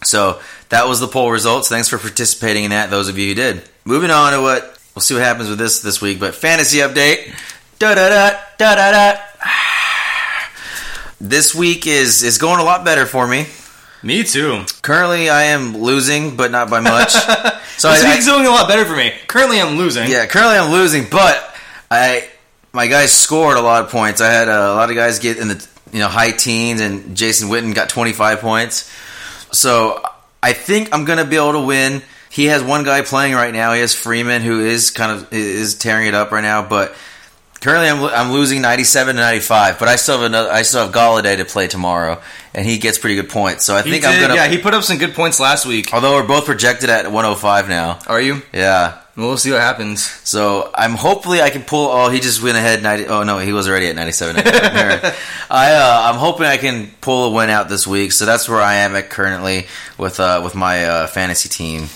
So 0.04 0.40
that 0.68 0.86
was 0.86 1.00
the 1.00 1.08
poll 1.08 1.30
results. 1.30 1.68
Thanks 1.68 1.88
for 1.88 1.96
participating 1.98 2.64
in 2.64 2.70
that. 2.70 2.90
Those 2.90 3.08
of 3.08 3.16
you 3.18 3.28
who 3.30 3.34
did. 3.34 3.62
Moving 3.84 4.10
on 4.10 4.32
to 4.32 4.42
what 4.42 4.78
we'll 4.94 5.00
see 5.02 5.14
what 5.14 5.22
happens 5.22 5.48
with 5.48 5.58
this 5.58 5.80
this 5.80 6.02
week. 6.02 6.20
But 6.20 6.34
fantasy 6.34 6.78
update. 6.78 7.34
Da 7.78 7.94
da 7.94 8.08
da 8.10 8.38
da 8.58 8.74
da 8.74 8.90
da. 8.92 9.20
This 11.20 11.54
week 11.54 11.86
is 11.86 12.22
is 12.22 12.38
going 12.38 12.60
a 12.60 12.64
lot 12.64 12.84
better 12.84 13.06
for 13.06 13.26
me. 13.26 13.46
Me 14.02 14.22
too. 14.22 14.64
Currently, 14.82 15.28
I 15.28 15.44
am 15.44 15.76
losing, 15.76 16.36
but 16.36 16.52
not 16.52 16.70
by 16.70 16.78
much. 16.80 17.10
so 17.76 17.90
this 17.90 18.04
I- 18.04 18.08
I- 18.10 18.14
week's 18.14 18.26
doing 18.26 18.46
a 18.46 18.50
lot 18.50 18.68
better 18.68 18.84
for 18.84 18.94
me. 18.96 19.12
Currently, 19.26 19.60
I'm 19.60 19.76
losing. 19.76 20.08
yeah, 20.08 20.26
currently 20.26 20.56
I'm 20.56 20.70
losing, 20.70 21.06
but 21.10 21.54
I 21.90 22.28
my 22.72 22.86
guys 22.86 23.10
scored 23.12 23.56
a 23.56 23.60
lot 23.60 23.82
of 23.84 23.90
points. 23.90 24.20
I 24.20 24.28
had 24.30 24.48
uh, 24.48 24.52
a 24.52 24.74
lot 24.74 24.90
of 24.90 24.96
guys 24.96 25.18
get 25.18 25.38
in 25.38 25.48
the 25.48 25.68
you 25.92 25.98
know 25.98 26.08
high 26.08 26.30
teens, 26.30 26.80
and 26.80 27.16
Jason 27.16 27.48
Witten 27.48 27.74
got 27.74 27.88
25 27.88 28.38
points. 28.40 28.88
So 29.50 30.00
I 30.42 30.52
think 30.52 30.94
I'm 30.94 31.04
gonna 31.04 31.24
be 31.24 31.36
able 31.36 31.52
to 31.54 31.60
win. 31.66 32.02
He 32.30 32.44
has 32.46 32.62
one 32.62 32.84
guy 32.84 33.02
playing 33.02 33.34
right 33.34 33.52
now. 33.52 33.72
He 33.72 33.80
has 33.80 33.94
Freeman, 33.94 34.42
who 34.42 34.60
is 34.60 34.90
kind 34.92 35.10
of 35.10 35.32
is 35.32 35.76
tearing 35.76 36.06
it 36.06 36.14
up 36.14 36.30
right 36.30 36.42
now, 36.42 36.62
but. 36.68 36.94
Currently, 37.60 37.88
I'm, 37.88 38.02
I'm 38.04 38.32
losing 38.32 38.62
97 38.62 39.16
to 39.16 39.20
95, 39.20 39.78
but 39.80 39.88
I 39.88 39.96
still 39.96 40.18
have 40.18 40.26
another. 40.26 40.50
I 40.50 40.62
still 40.62 40.84
have 40.86 40.94
Golladay 40.94 41.36
to 41.38 41.44
play 41.44 41.66
tomorrow, 41.66 42.20
and 42.54 42.64
he 42.64 42.78
gets 42.78 42.98
pretty 42.98 43.16
good 43.16 43.28
points. 43.28 43.64
So 43.64 43.74
I 43.74 43.82
think 43.82 44.04
I'm 44.04 44.20
gonna. 44.20 44.34
yeah, 44.34 44.46
he 44.46 44.58
put 44.58 44.74
up 44.74 44.84
some 44.84 44.98
good 44.98 45.14
points 45.14 45.40
last 45.40 45.66
week. 45.66 45.92
although 45.92 46.14
we're 46.14 46.26
both 46.26 46.44
projected 46.46 46.88
at 46.88 47.06
105 47.06 47.68
now. 47.68 47.98
Are 48.06 48.20
you? 48.20 48.42
Yeah, 48.52 49.00
We'll 49.16 49.36
see 49.36 49.50
what 49.50 49.60
happens. 49.60 50.04
so 50.22 50.70
I'm 50.72 50.92
hopefully 50.92 51.42
I 51.42 51.50
can 51.50 51.62
pull. 51.62 51.88
Oh, 51.90 52.08
he 52.08 52.20
just 52.20 52.40
went 52.40 52.56
ahead 52.56 52.80
ninety. 52.84 53.06
Oh 53.08 53.24
no, 53.24 53.38
he 53.40 53.52
was 53.52 53.68
already 53.68 53.88
at 53.88 53.96
ninety 53.96 54.12
seven. 54.12 54.36
I 54.46 55.12
uh, 55.50 56.12
I'm 56.12 56.20
hoping 56.20 56.46
I 56.46 56.56
can 56.56 56.92
pull 57.00 57.24
a 57.24 57.30
win 57.34 57.50
out 57.50 57.68
this 57.68 57.84
week. 57.84 58.12
So 58.12 58.24
that's 58.26 58.48
where 58.48 58.60
I 58.60 58.74
am 58.74 58.94
at 58.94 59.10
currently 59.10 59.66
with 59.98 60.20
uh, 60.20 60.40
with 60.44 60.54
my 60.54 60.84
uh, 60.84 61.06
fantasy 61.08 61.48
team. 61.48 61.88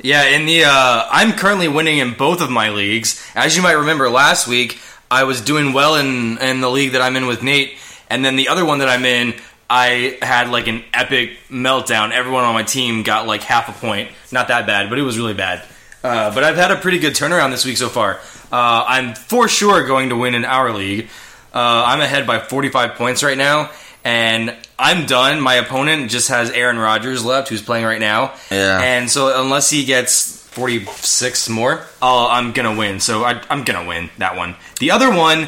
Yeah, 0.00 0.24
in 0.24 0.46
the 0.46 0.64
uh, 0.64 1.06
I'm 1.10 1.32
currently 1.34 1.68
winning 1.68 1.98
in 1.98 2.14
both 2.14 2.40
of 2.40 2.50
my 2.50 2.70
leagues. 2.70 3.22
As 3.34 3.54
you 3.54 3.62
might 3.62 3.72
remember, 3.72 4.08
last 4.08 4.48
week 4.48 4.80
I 5.12 5.24
was 5.24 5.42
doing 5.42 5.74
well 5.74 5.96
in 5.96 6.38
in 6.38 6.62
the 6.62 6.70
league 6.70 6.92
that 6.92 7.02
I'm 7.02 7.16
in 7.16 7.26
with 7.26 7.42
Nate, 7.42 7.74
and 8.08 8.24
then 8.24 8.36
the 8.36 8.48
other 8.48 8.64
one 8.64 8.78
that 8.78 8.88
I'm 8.88 9.04
in, 9.04 9.34
I 9.68 10.16
had 10.22 10.48
like 10.48 10.68
an 10.68 10.82
epic 10.94 11.36
meltdown. 11.50 12.12
Everyone 12.12 12.44
on 12.44 12.54
my 12.54 12.62
team 12.62 13.02
got 13.02 13.26
like 13.26 13.42
half 13.42 13.68
a 13.68 13.72
point. 13.72 14.10
Not 14.32 14.48
that 14.48 14.66
bad, 14.66 14.88
but 14.88 14.98
it 14.98 15.02
was 15.02 15.18
really 15.18 15.34
bad. 15.34 15.62
Uh, 16.02 16.34
but 16.34 16.42
I've 16.42 16.56
had 16.56 16.70
a 16.70 16.76
pretty 16.76 16.98
good 16.98 17.12
turnaround 17.12 17.50
this 17.50 17.64
week 17.66 17.76
so 17.76 17.90
far. 17.90 18.20
Uh, 18.50 18.84
I'm 18.88 19.14
for 19.14 19.48
sure 19.48 19.86
going 19.86 20.08
to 20.08 20.16
win 20.16 20.34
in 20.34 20.46
our 20.46 20.72
league. 20.72 21.08
Uh, 21.54 21.84
I'm 21.86 22.00
ahead 22.00 22.26
by 22.26 22.38
45 22.40 22.94
points 22.94 23.22
right 23.22 23.36
now, 23.36 23.70
and 24.04 24.56
I'm 24.78 25.04
done. 25.04 25.40
My 25.42 25.54
opponent 25.56 26.10
just 26.10 26.30
has 26.30 26.50
Aaron 26.50 26.78
Rodgers 26.78 27.22
left, 27.22 27.50
who's 27.50 27.62
playing 27.62 27.84
right 27.84 28.00
now. 28.00 28.32
Yeah. 28.50 28.80
And 28.80 29.10
so 29.10 29.42
unless 29.42 29.68
he 29.68 29.84
gets 29.84 30.41
46 30.52 31.48
more, 31.48 31.80
uh, 32.00 32.28
I'm 32.28 32.52
gonna 32.52 32.76
win. 32.76 33.00
So 33.00 33.24
I, 33.24 33.42
I'm 33.50 33.64
gonna 33.64 33.86
win 33.86 34.10
that 34.18 34.36
one. 34.36 34.56
The 34.78 34.90
other 34.90 35.10
one, 35.10 35.44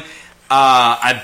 uh, 0.49 0.97
I'm 1.01 1.21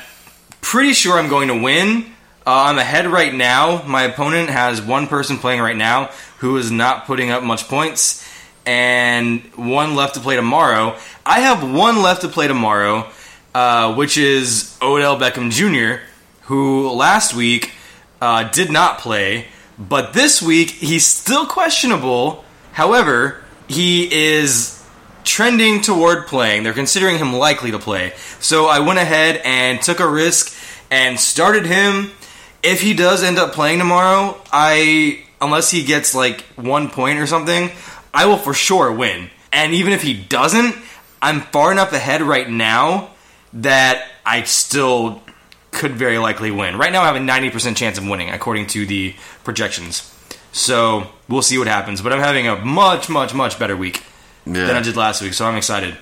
pretty 0.62 0.94
sure 0.94 1.18
I'm 1.18 1.30
going 1.30 1.50
to 1.50 1.62
win. 1.62 2.06
Uh, 2.46 2.64
I'm 2.70 2.78
ahead 2.78 3.06
right 3.08 3.34
now. 3.34 3.84
My 3.84 4.04
opponent 4.04 4.50
has 4.50 4.82
one 4.82 5.08
person 5.08 5.38
playing 5.38 5.62
right 5.62 5.76
now 5.76 6.10
who 6.40 6.58
is 6.58 6.72
not 6.72 7.06
putting 7.06 7.30
up 7.30 7.44
much 7.44 7.68
points, 7.68 8.28
and 8.66 9.42
one 9.56 9.96
left 9.96 10.16
to 10.16 10.22
play 10.22 10.36
tomorrow. 10.36 10.98
I 11.26 11.42
have 11.42 11.70
one 11.70 12.02
left 12.02 12.22
to 12.22 12.28
play 12.28 12.48
tomorrow, 12.48 13.10
uh, 13.54 13.94
which 13.96 14.18
is 14.18 14.78
Odell 14.82 15.20
Beckham 15.20 15.52
Jr., 15.52 16.02
who 16.44 16.90
last 16.92 17.36
week 17.36 17.74
uh, 18.22 18.50
did 18.50 18.72
not 18.72 19.00
play, 19.00 19.48
but 19.78 20.14
this 20.14 20.42
week 20.42 20.72
he's 20.72 21.06
still 21.06 21.46
questionable. 21.46 22.44
However, 22.72 23.41
he 23.72 24.12
is 24.12 24.84
trending 25.24 25.82
toward 25.82 26.28
playing. 26.28 26.64
They're 26.64 26.74
considering 26.74 27.18
him 27.18 27.34
likely 27.34 27.72
to 27.72 27.80
play. 27.80 28.14
So 28.40 28.66
I 28.68 28.80
went 28.80 29.00
ahead 29.00 29.42
and 29.44 29.82
took 29.82 30.00
a 30.00 30.10
risk 30.10 30.54
and 30.90 31.20
started 31.20 31.66
him. 31.66 32.12
If 32.64 32.82
he 32.82 32.94
does 32.94 33.24
end 33.24 33.40
up 33.40 33.54
playing 33.54 33.80
tomorrow, 33.80 34.40
I 34.52 35.24
unless 35.42 35.72
he 35.72 35.84
gets 35.84 36.14
like 36.14 36.42
one 36.56 36.90
point 36.90 37.20
or 37.20 37.26
something, 37.26 37.72
I 38.14 38.26
will 38.28 38.38
for 38.38 38.54
sure 38.54 38.92
win. 38.92 39.30
And 39.52 39.74
even 39.74 39.94
if 39.94 40.02
he 40.02 40.14
doesn't, 40.14 40.76
I'm 41.22 41.42
far 41.42 41.72
enough 41.72 41.94
ahead 41.94 42.22
right 42.22 42.50
now 42.50 43.12
that 43.54 44.08
I 44.26 44.44
still 44.44 45.22
could 45.72 45.94
very 45.94 46.18
likely 46.18 46.52
win. 46.52 46.78
Right 46.78 46.92
now, 46.92 47.02
I 47.02 47.08
have 47.08 47.16
a 47.16 47.20
90% 47.20 47.76
chance 47.76 47.98
of 47.98 48.08
winning, 48.08 48.30
according 48.30 48.68
to 48.68 48.86
the 48.86 49.16
projections. 49.44 50.14
So 50.52 51.08
we'll 51.28 51.42
see 51.42 51.58
what 51.58 51.68
happens. 51.68 52.02
But 52.02 52.14
I'm 52.14 52.20
having 52.20 52.48
a 52.48 52.56
much, 52.58 53.10
much, 53.10 53.34
much 53.34 53.58
better 53.58 53.76
week 53.76 54.04
than 54.46 54.76
I 54.76 54.82
did 54.82 54.96
last 54.98 55.22
week, 55.22 55.34
so 55.34 55.46
I'm 55.46 55.56
excited. 55.56 55.98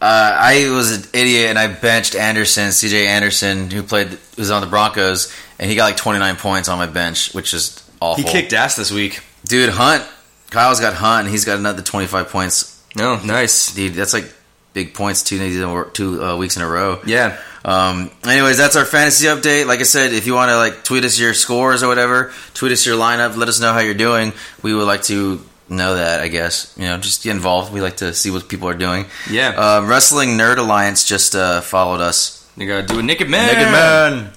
Uh, 0.00 0.36
I 0.40 0.70
was 0.70 0.96
an 0.96 1.10
idiot 1.12 1.50
and 1.50 1.58
I 1.58 1.66
benched 1.66 2.14
Anderson, 2.14 2.68
CJ 2.68 3.06
Anderson, 3.06 3.70
who 3.70 3.82
played 3.82 4.16
was 4.36 4.50
on 4.50 4.60
the 4.60 4.68
Broncos, 4.68 5.34
and 5.58 5.68
he 5.68 5.74
got 5.74 5.86
like 5.86 5.96
29 5.96 6.36
points 6.36 6.68
on 6.68 6.78
my 6.78 6.86
bench, 6.86 7.34
which 7.34 7.52
is 7.52 7.82
awful. 8.00 8.22
He 8.22 8.30
kicked 8.30 8.52
ass 8.52 8.76
this 8.76 8.92
week. 8.92 9.20
Dude, 9.44 9.70
Hunt. 9.70 10.06
Kyle's 10.50 10.80
got 10.80 10.94
Hunt, 10.94 11.24
and 11.24 11.30
he's 11.30 11.44
got 11.44 11.58
another 11.58 11.82
25 11.82 12.28
points. 12.28 12.82
No, 12.96 13.20
nice. 13.20 13.74
Dude, 13.74 13.94
that's 13.94 14.14
like 14.14 14.32
big 14.72 14.94
points 14.94 15.22
two 15.22 15.38
days 15.38 15.56
two 15.92 16.22
uh, 16.22 16.36
weeks 16.36 16.56
in 16.56 16.62
a 16.62 16.68
row. 16.68 17.00
Yeah. 17.06 17.38
Um, 17.64 18.10
anyways, 18.24 18.56
that's 18.56 18.76
our 18.76 18.84
fantasy 18.84 19.26
update. 19.26 19.66
Like 19.66 19.80
I 19.80 19.84
said, 19.84 20.12
if 20.12 20.26
you 20.26 20.34
want 20.34 20.50
to 20.50 20.56
like 20.56 20.84
tweet 20.84 21.04
us 21.04 21.18
your 21.18 21.34
scores 21.34 21.82
or 21.82 21.88
whatever, 21.88 22.32
tweet 22.54 22.72
us 22.72 22.86
your 22.86 22.96
lineup. 22.96 23.36
Let 23.36 23.48
us 23.48 23.60
know 23.60 23.72
how 23.72 23.80
you're 23.80 23.94
doing. 23.94 24.32
We 24.62 24.74
would 24.74 24.86
like 24.86 25.02
to 25.04 25.44
know 25.68 25.96
that. 25.96 26.20
I 26.20 26.28
guess 26.28 26.74
you 26.76 26.84
know, 26.84 26.98
just 26.98 27.24
get 27.24 27.32
involved. 27.32 27.72
We 27.72 27.80
like 27.80 27.98
to 27.98 28.14
see 28.14 28.30
what 28.30 28.48
people 28.48 28.68
are 28.68 28.74
doing. 28.74 29.06
Yeah. 29.30 29.48
Um, 29.48 29.88
Wrestling 29.88 30.30
Nerd 30.30 30.58
Alliance 30.58 31.04
just 31.04 31.34
uh, 31.34 31.60
followed 31.60 32.00
us. 32.00 32.48
You 32.56 32.66
gotta 32.66 32.86
do 32.86 32.98
a 32.98 33.02
naked 33.02 33.28
man. 33.28 33.46
Naked 33.46 33.72
Man. 33.72 34.32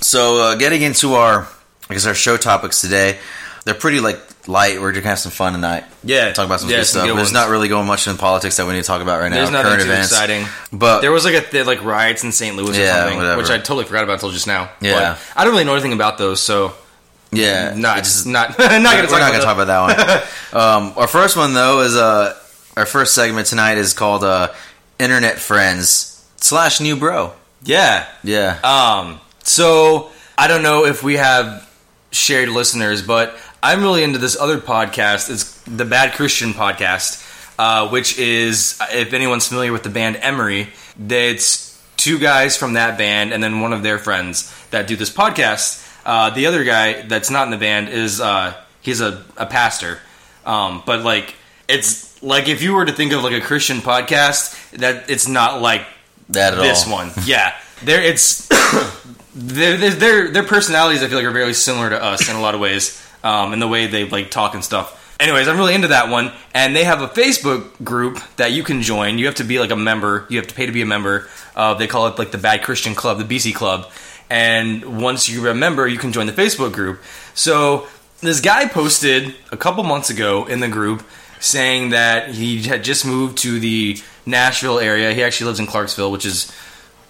So, 0.00 0.40
uh, 0.40 0.54
getting 0.54 0.82
into 0.82 1.14
our, 1.14 1.48
I 1.90 1.94
guess 1.94 2.06
our 2.06 2.14
show 2.14 2.36
topics 2.36 2.80
today, 2.80 3.18
they're 3.64 3.74
pretty 3.74 4.00
like 4.00 4.20
light. 4.48 4.80
We're 4.80 4.92
just 4.92 5.02
gonna 5.02 5.10
have 5.10 5.18
some 5.18 5.32
fun 5.32 5.52
tonight. 5.52 5.84
Yeah. 6.04 6.32
Talk 6.32 6.46
about 6.46 6.60
some 6.60 6.70
yeah, 6.70 6.78
good 6.78 6.84
stuff. 6.86 7.04
There's 7.06 7.16
ones. 7.16 7.32
not 7.32 7.48
really 7.48 7.68
going 7.68 7.86
much 7.86 8.06
in 8.06 8.16
politics 8.16 8.56
that 8.58 8.66
we 8.66 8.72
need 8.72 8.82
to 8.82 8.86
talk 8.86 9.02
about 9.02 9.20
right 9.20 9.28
now. 9.28 9.36
There's 9.36 9.50
nothing 9.50 9.70
Current 9.72 9.82
too 9.82 9.88
events, 9.90 10.12
exciting. 10.12 10.46
but 10.72 11.00
There 11.00 11.12
was 11.12 11.24
like 11.24 11.34
a 11.34 11.40
th- 11.42 11.66
like 11.66 11.82
riots 11.84 12.22
in 12.24 12.32
St. 12.32 12.56
Louis 12.56 12.76
or 12.76 12.80
Yeah, 12.80 13.00
something, 13.00 13.18
whatever. 13.18 13.38
which 13.42 13.50
I 13.50 13.58
totally 13.58 13.84
forgot 13.84 14.04
about 14.04 14.14
until 14.14 14.30
just 14.30 14.46
now. 14.46 14.70
Yeah. 14.80 14.94
But 15.18 15.18
I 15.40 15.44
don't 15.44 15.52
really 15.52 15.64
know 15.64 15.72
anything 15.74 15.92
about 15.92 16.18
those, 16.18 16.40
so 16.40 16.74
yeah, 17.32 17.74
not 17.76 17.98
just- 17.98 18.26
not 18.26 18.50
not 18.58 18.68
gonna 18.70 18.82
we're 19.02 19.06
talk 19.08 19.20
not 19.20 19.32
to 19.32 19.40
talk 19.40 19.56
about 19.58 19.66
that 19.88 20.26
one. 20.52 20.62
um, 20.62 20.92
our 20.96 21.06
first 21.08 21.36
one 21.36 21.52
though 21.54 21.80
is 21.80 21.96
uh, 21.96 22.36
our 22.76 22.86
first 22.86 23.14
segment 23.14 23.46
tonight 23.48 23.78
is 23.78 23.94
called 23.94 24.22
uh, 24.24 24.52
Internet 24.98 25.38
Friends 25.38 26.24
slash 26.36 26.80
New 26.80 26.96
Bro. 26.96 27.32
Yeah. 27.64 28.06
Yeah, 28.22 28.58
Um. 28.62 29.20
So 29.42 30.10
I 30.38 30.46
don't 30.48 30.62
know 30.62 30.84
if 30.86 31.02
we 31.02 31.14
have 31.16 31.68
shared 32.12 32.48
listeners, 32.48 33.02
but 33.02 33.36
I'm 33.66 33.82
really 33.82 34.04
into 34.04 34.20
this 34.20 34.38
other 34.38 34.58
podcast. 34.58 35.28
It's 35.28 35.60
the 35.62 35.84
Bad 35.84 36.12
Christian 36.12 36.52
podcast, 36.52 37.20
uh, 37.58 37.88
which 37.88 38.16
is 38.16 38.78
if 38.92 39.12
anyone's 39.12 39.48
familiar 39.48 39.72
with 39.72 39.82
the 39.82 39.88
band 39.90 40.18
Emery, 40.22 40.68
it's 41.08 41.76
two 41.96 42.20
guys 42.20 42.56
from 42.56 42.74
that 42.74 42.96
band 42.96 43.32
and 43.32 43.42
then 43.42 43.60
one 43.60 43.72
of 43.72 43.82
their 43.82 43.98
friends 43.98 44.54
that 44.70 44.86
do 44.86 44.94
this 44.94 45.10
podcast. 45.10 45.82
Uh, 46.04 46.30
the 46.30 46.46
other 46.46 46.62
guy 46.62 47.02
that's 47.08 47.28
not 47.28 47.46
in 47.46 47.50
the 47.50 47.56
band 47.56 47.88
is 47.88 48.20
uh, 48.20 48.54
he's 48.82 49.00
a, 49.00 49.24
a 49.36 49.46
pastor, 49.46 49.98
um, 50.44 50.84
but 50.86 51.02
like 51.02 51.34
it's 51.68 52.22
like 52.22 52.46
if 52.48 52.62
you 52.62 52.72
were 52.72 52.84
to 52.84 52.92
think 52.92 53.12
of 53.12 53.24
like 53.24 53.32
a 53.34 53.40
Christian 53.44 53.78
podcast, 53.78 54.78
that 54.78 55.10
it's 55.10 55.26
not 55.26 55.60
like 55.60 55.84
that 56.28 56.54
at 56.54 56.60
this 56.62 56.86
all. 56.86 56.92
one. 56.92 57.10
Yeah, 57.24 57.52
there 57.82 58.00
it's 58.00 58.46
their 59.34 59.76
their- 59.76 59.90
their 59.90 60.30
their 60.30 60.44
personalities. 60.44 61.02
I 61.02 61.08
feel 61.08 61.18
like 61.18 61.26
are 61.26 61.32
very 61.32 61.52
similar 61.52 61.90
to 61.90 62.00
us 62.00 62.28
in 62.28 62.36
a 62.36 62.40
lot 62.40 62.54
of 62.54 62.60
ways, 62.60 63.02
um, 63.26 63.52
in 63.52 63.58
the 63.58 63.66
way 63.66 63.88
they 63.88 64.08
like 64.08 64.30
talk 64.30 64.54
and 64.54 64.64
stuff. 64.64 65.02
Anyways, 65.18 65.48
I'm 65.48 65.56
really 65.56 65.74
into 65.74 65.88
that 65.88 66.10
one, 66.10 66.30
and 66.54 66.76
they 66.76 66.84
have 66.84 67.00
a 67.00 67.08
Facebook 67.08 67.82
group 67.82 68.20
that 68.36 68.52
you 68.52 68.62
can 68.62 68.82
join. 68.82 69.18
You 69.18 69.26
have 69.26 69.36
to 69.36 69.44
be 69.44 69.58
like 69.58 69.70
a 69.70 69.76
member. 69.76 70.26
You 70.28 70.38
have 70.38 70.46
to 70.46 70.54
pay 70.54 70.66
to 70.66 70.72
be 70.72 70.82
a 70.82 70.86
member. 70.86 71.28
Uh, 71.56 71.74
they 71.74 71.86
call 71.86 72.06
it 72.06 72.18
like 72.18 72.30
the 72.30 72.38
Bad 72.38 72.62
Christian 72.62 72.94
Club, 72.94 73.18
the 73.18 73.24
BC 73.24 73.54
Club. 73.54 73.90
And 74.28 75.00
once 75.02 75.28
you're 75.28 75.48
a 75.48 75.54
member, 75.54 75.88
you 75.88 75.98
can 75.98 76.12
join 76.12 76.26
the 76.26 76.32
Facebook 76.32 76.72
group. 76.72 77.00
So 77.34 77.88
this 78.20 78.40
guy 78.40 78.68
posted 78.68 79.34
a 79.50 79.56
couple 79.56 79.82
months 79.84 80.10
ago 80.10 80.44
in 80.44 80.60
the 80.60 80.68
group 80.68 81.02
saying 81.40 81.90
that 81.90 82.30
he 82.34 82.62
had 82.62 82.84
just 82.84 83.06
moved 83.06 83.38
to 83.38 83.58
the 83.58 83.98
Nashville 84.26 84.78
area. 84.78 85.12
He 85.14 85.22
actually 85.22 85.46
lives 85.46 85.60
in 85.60 85.66
Clarksville, 85.66 86.12
which 86.12 86.26
is 86.26 86.52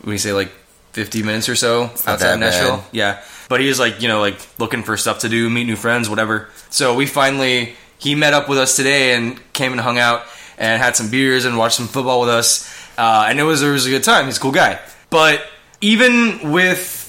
we 0.05 0.17
say 0.17 0.33
like 0.33 0.53
50 0.93 1.23
minutes 1.25 1.49
or 1.49 1.57
so 1.57 1.85
outside 2.07 2.35
of 2.35 2.41
Nashville. 2.41 2.79
bad. 2.79 2.87
Yeah. 2.93 3.23
But 3.49 3.61
he 3.61 3.69
was 3.69 3.79
like, 3.79 4.03
you 4.03 4.09
know, 4.09 4.21
like 4.21 4.37
looking 4.59 4.83
for 4.83 4.97
stuff 4.97 5.21
to 5.21 5.29
do, 5.29 5.49
meet 5.49 5.65
new 5.65 5.77
friends, 5.77 6.09
whatever. 6.09 6.49
So 6.71 6.95
we 6.95 7.07
finally, 7.07 7.75
he 7.99 8.15
met 8.15 8.33
up 8.35 8.49
with 8.49 8.59
us 8.59 8.75
today 8.77 9.15
and 9.15 9.41
came 9.53 9.73
and 9.73 9.81
hung 9.81 9.99
out 9.99 10.23
and 10.59 10.83
had 10.83 10.97
some 10.97 11.11
beers 11.11 11.45
and 11.45 11.57
watched 11.57 11.77
some 11.77 11.87
football 11.87 12.21
with 12.21 12.31
us. 12.31 12.69
Uh, 12.99 13.27
and 13.29 13.39
it 13.39 13.45
was, 13.45 13.63
it 13.63 13.71
was 13.71 13.87
a 13.87 13.91
good 13.91 14.03
time. 14.05 14.25
He's 14.25 14.39
a 14.39 14.41
cool 14.41 14.53
guy. 14.53 14.81
But 15.11 15.45
even 15.81 16.51
with, 16.53 17.03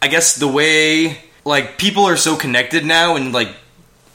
I 0.00 0.08
guess, 0.08 0.36
the 0.36 0.46
way, 0.46 1.18
like, 1.44 1.78
people 1.78 2.04
are 2.04 2.16
so 2.16 2.36
connected 2.36 2.84
now 2.84 3.16
and, 3.16 3.32
like, 3.32 3.48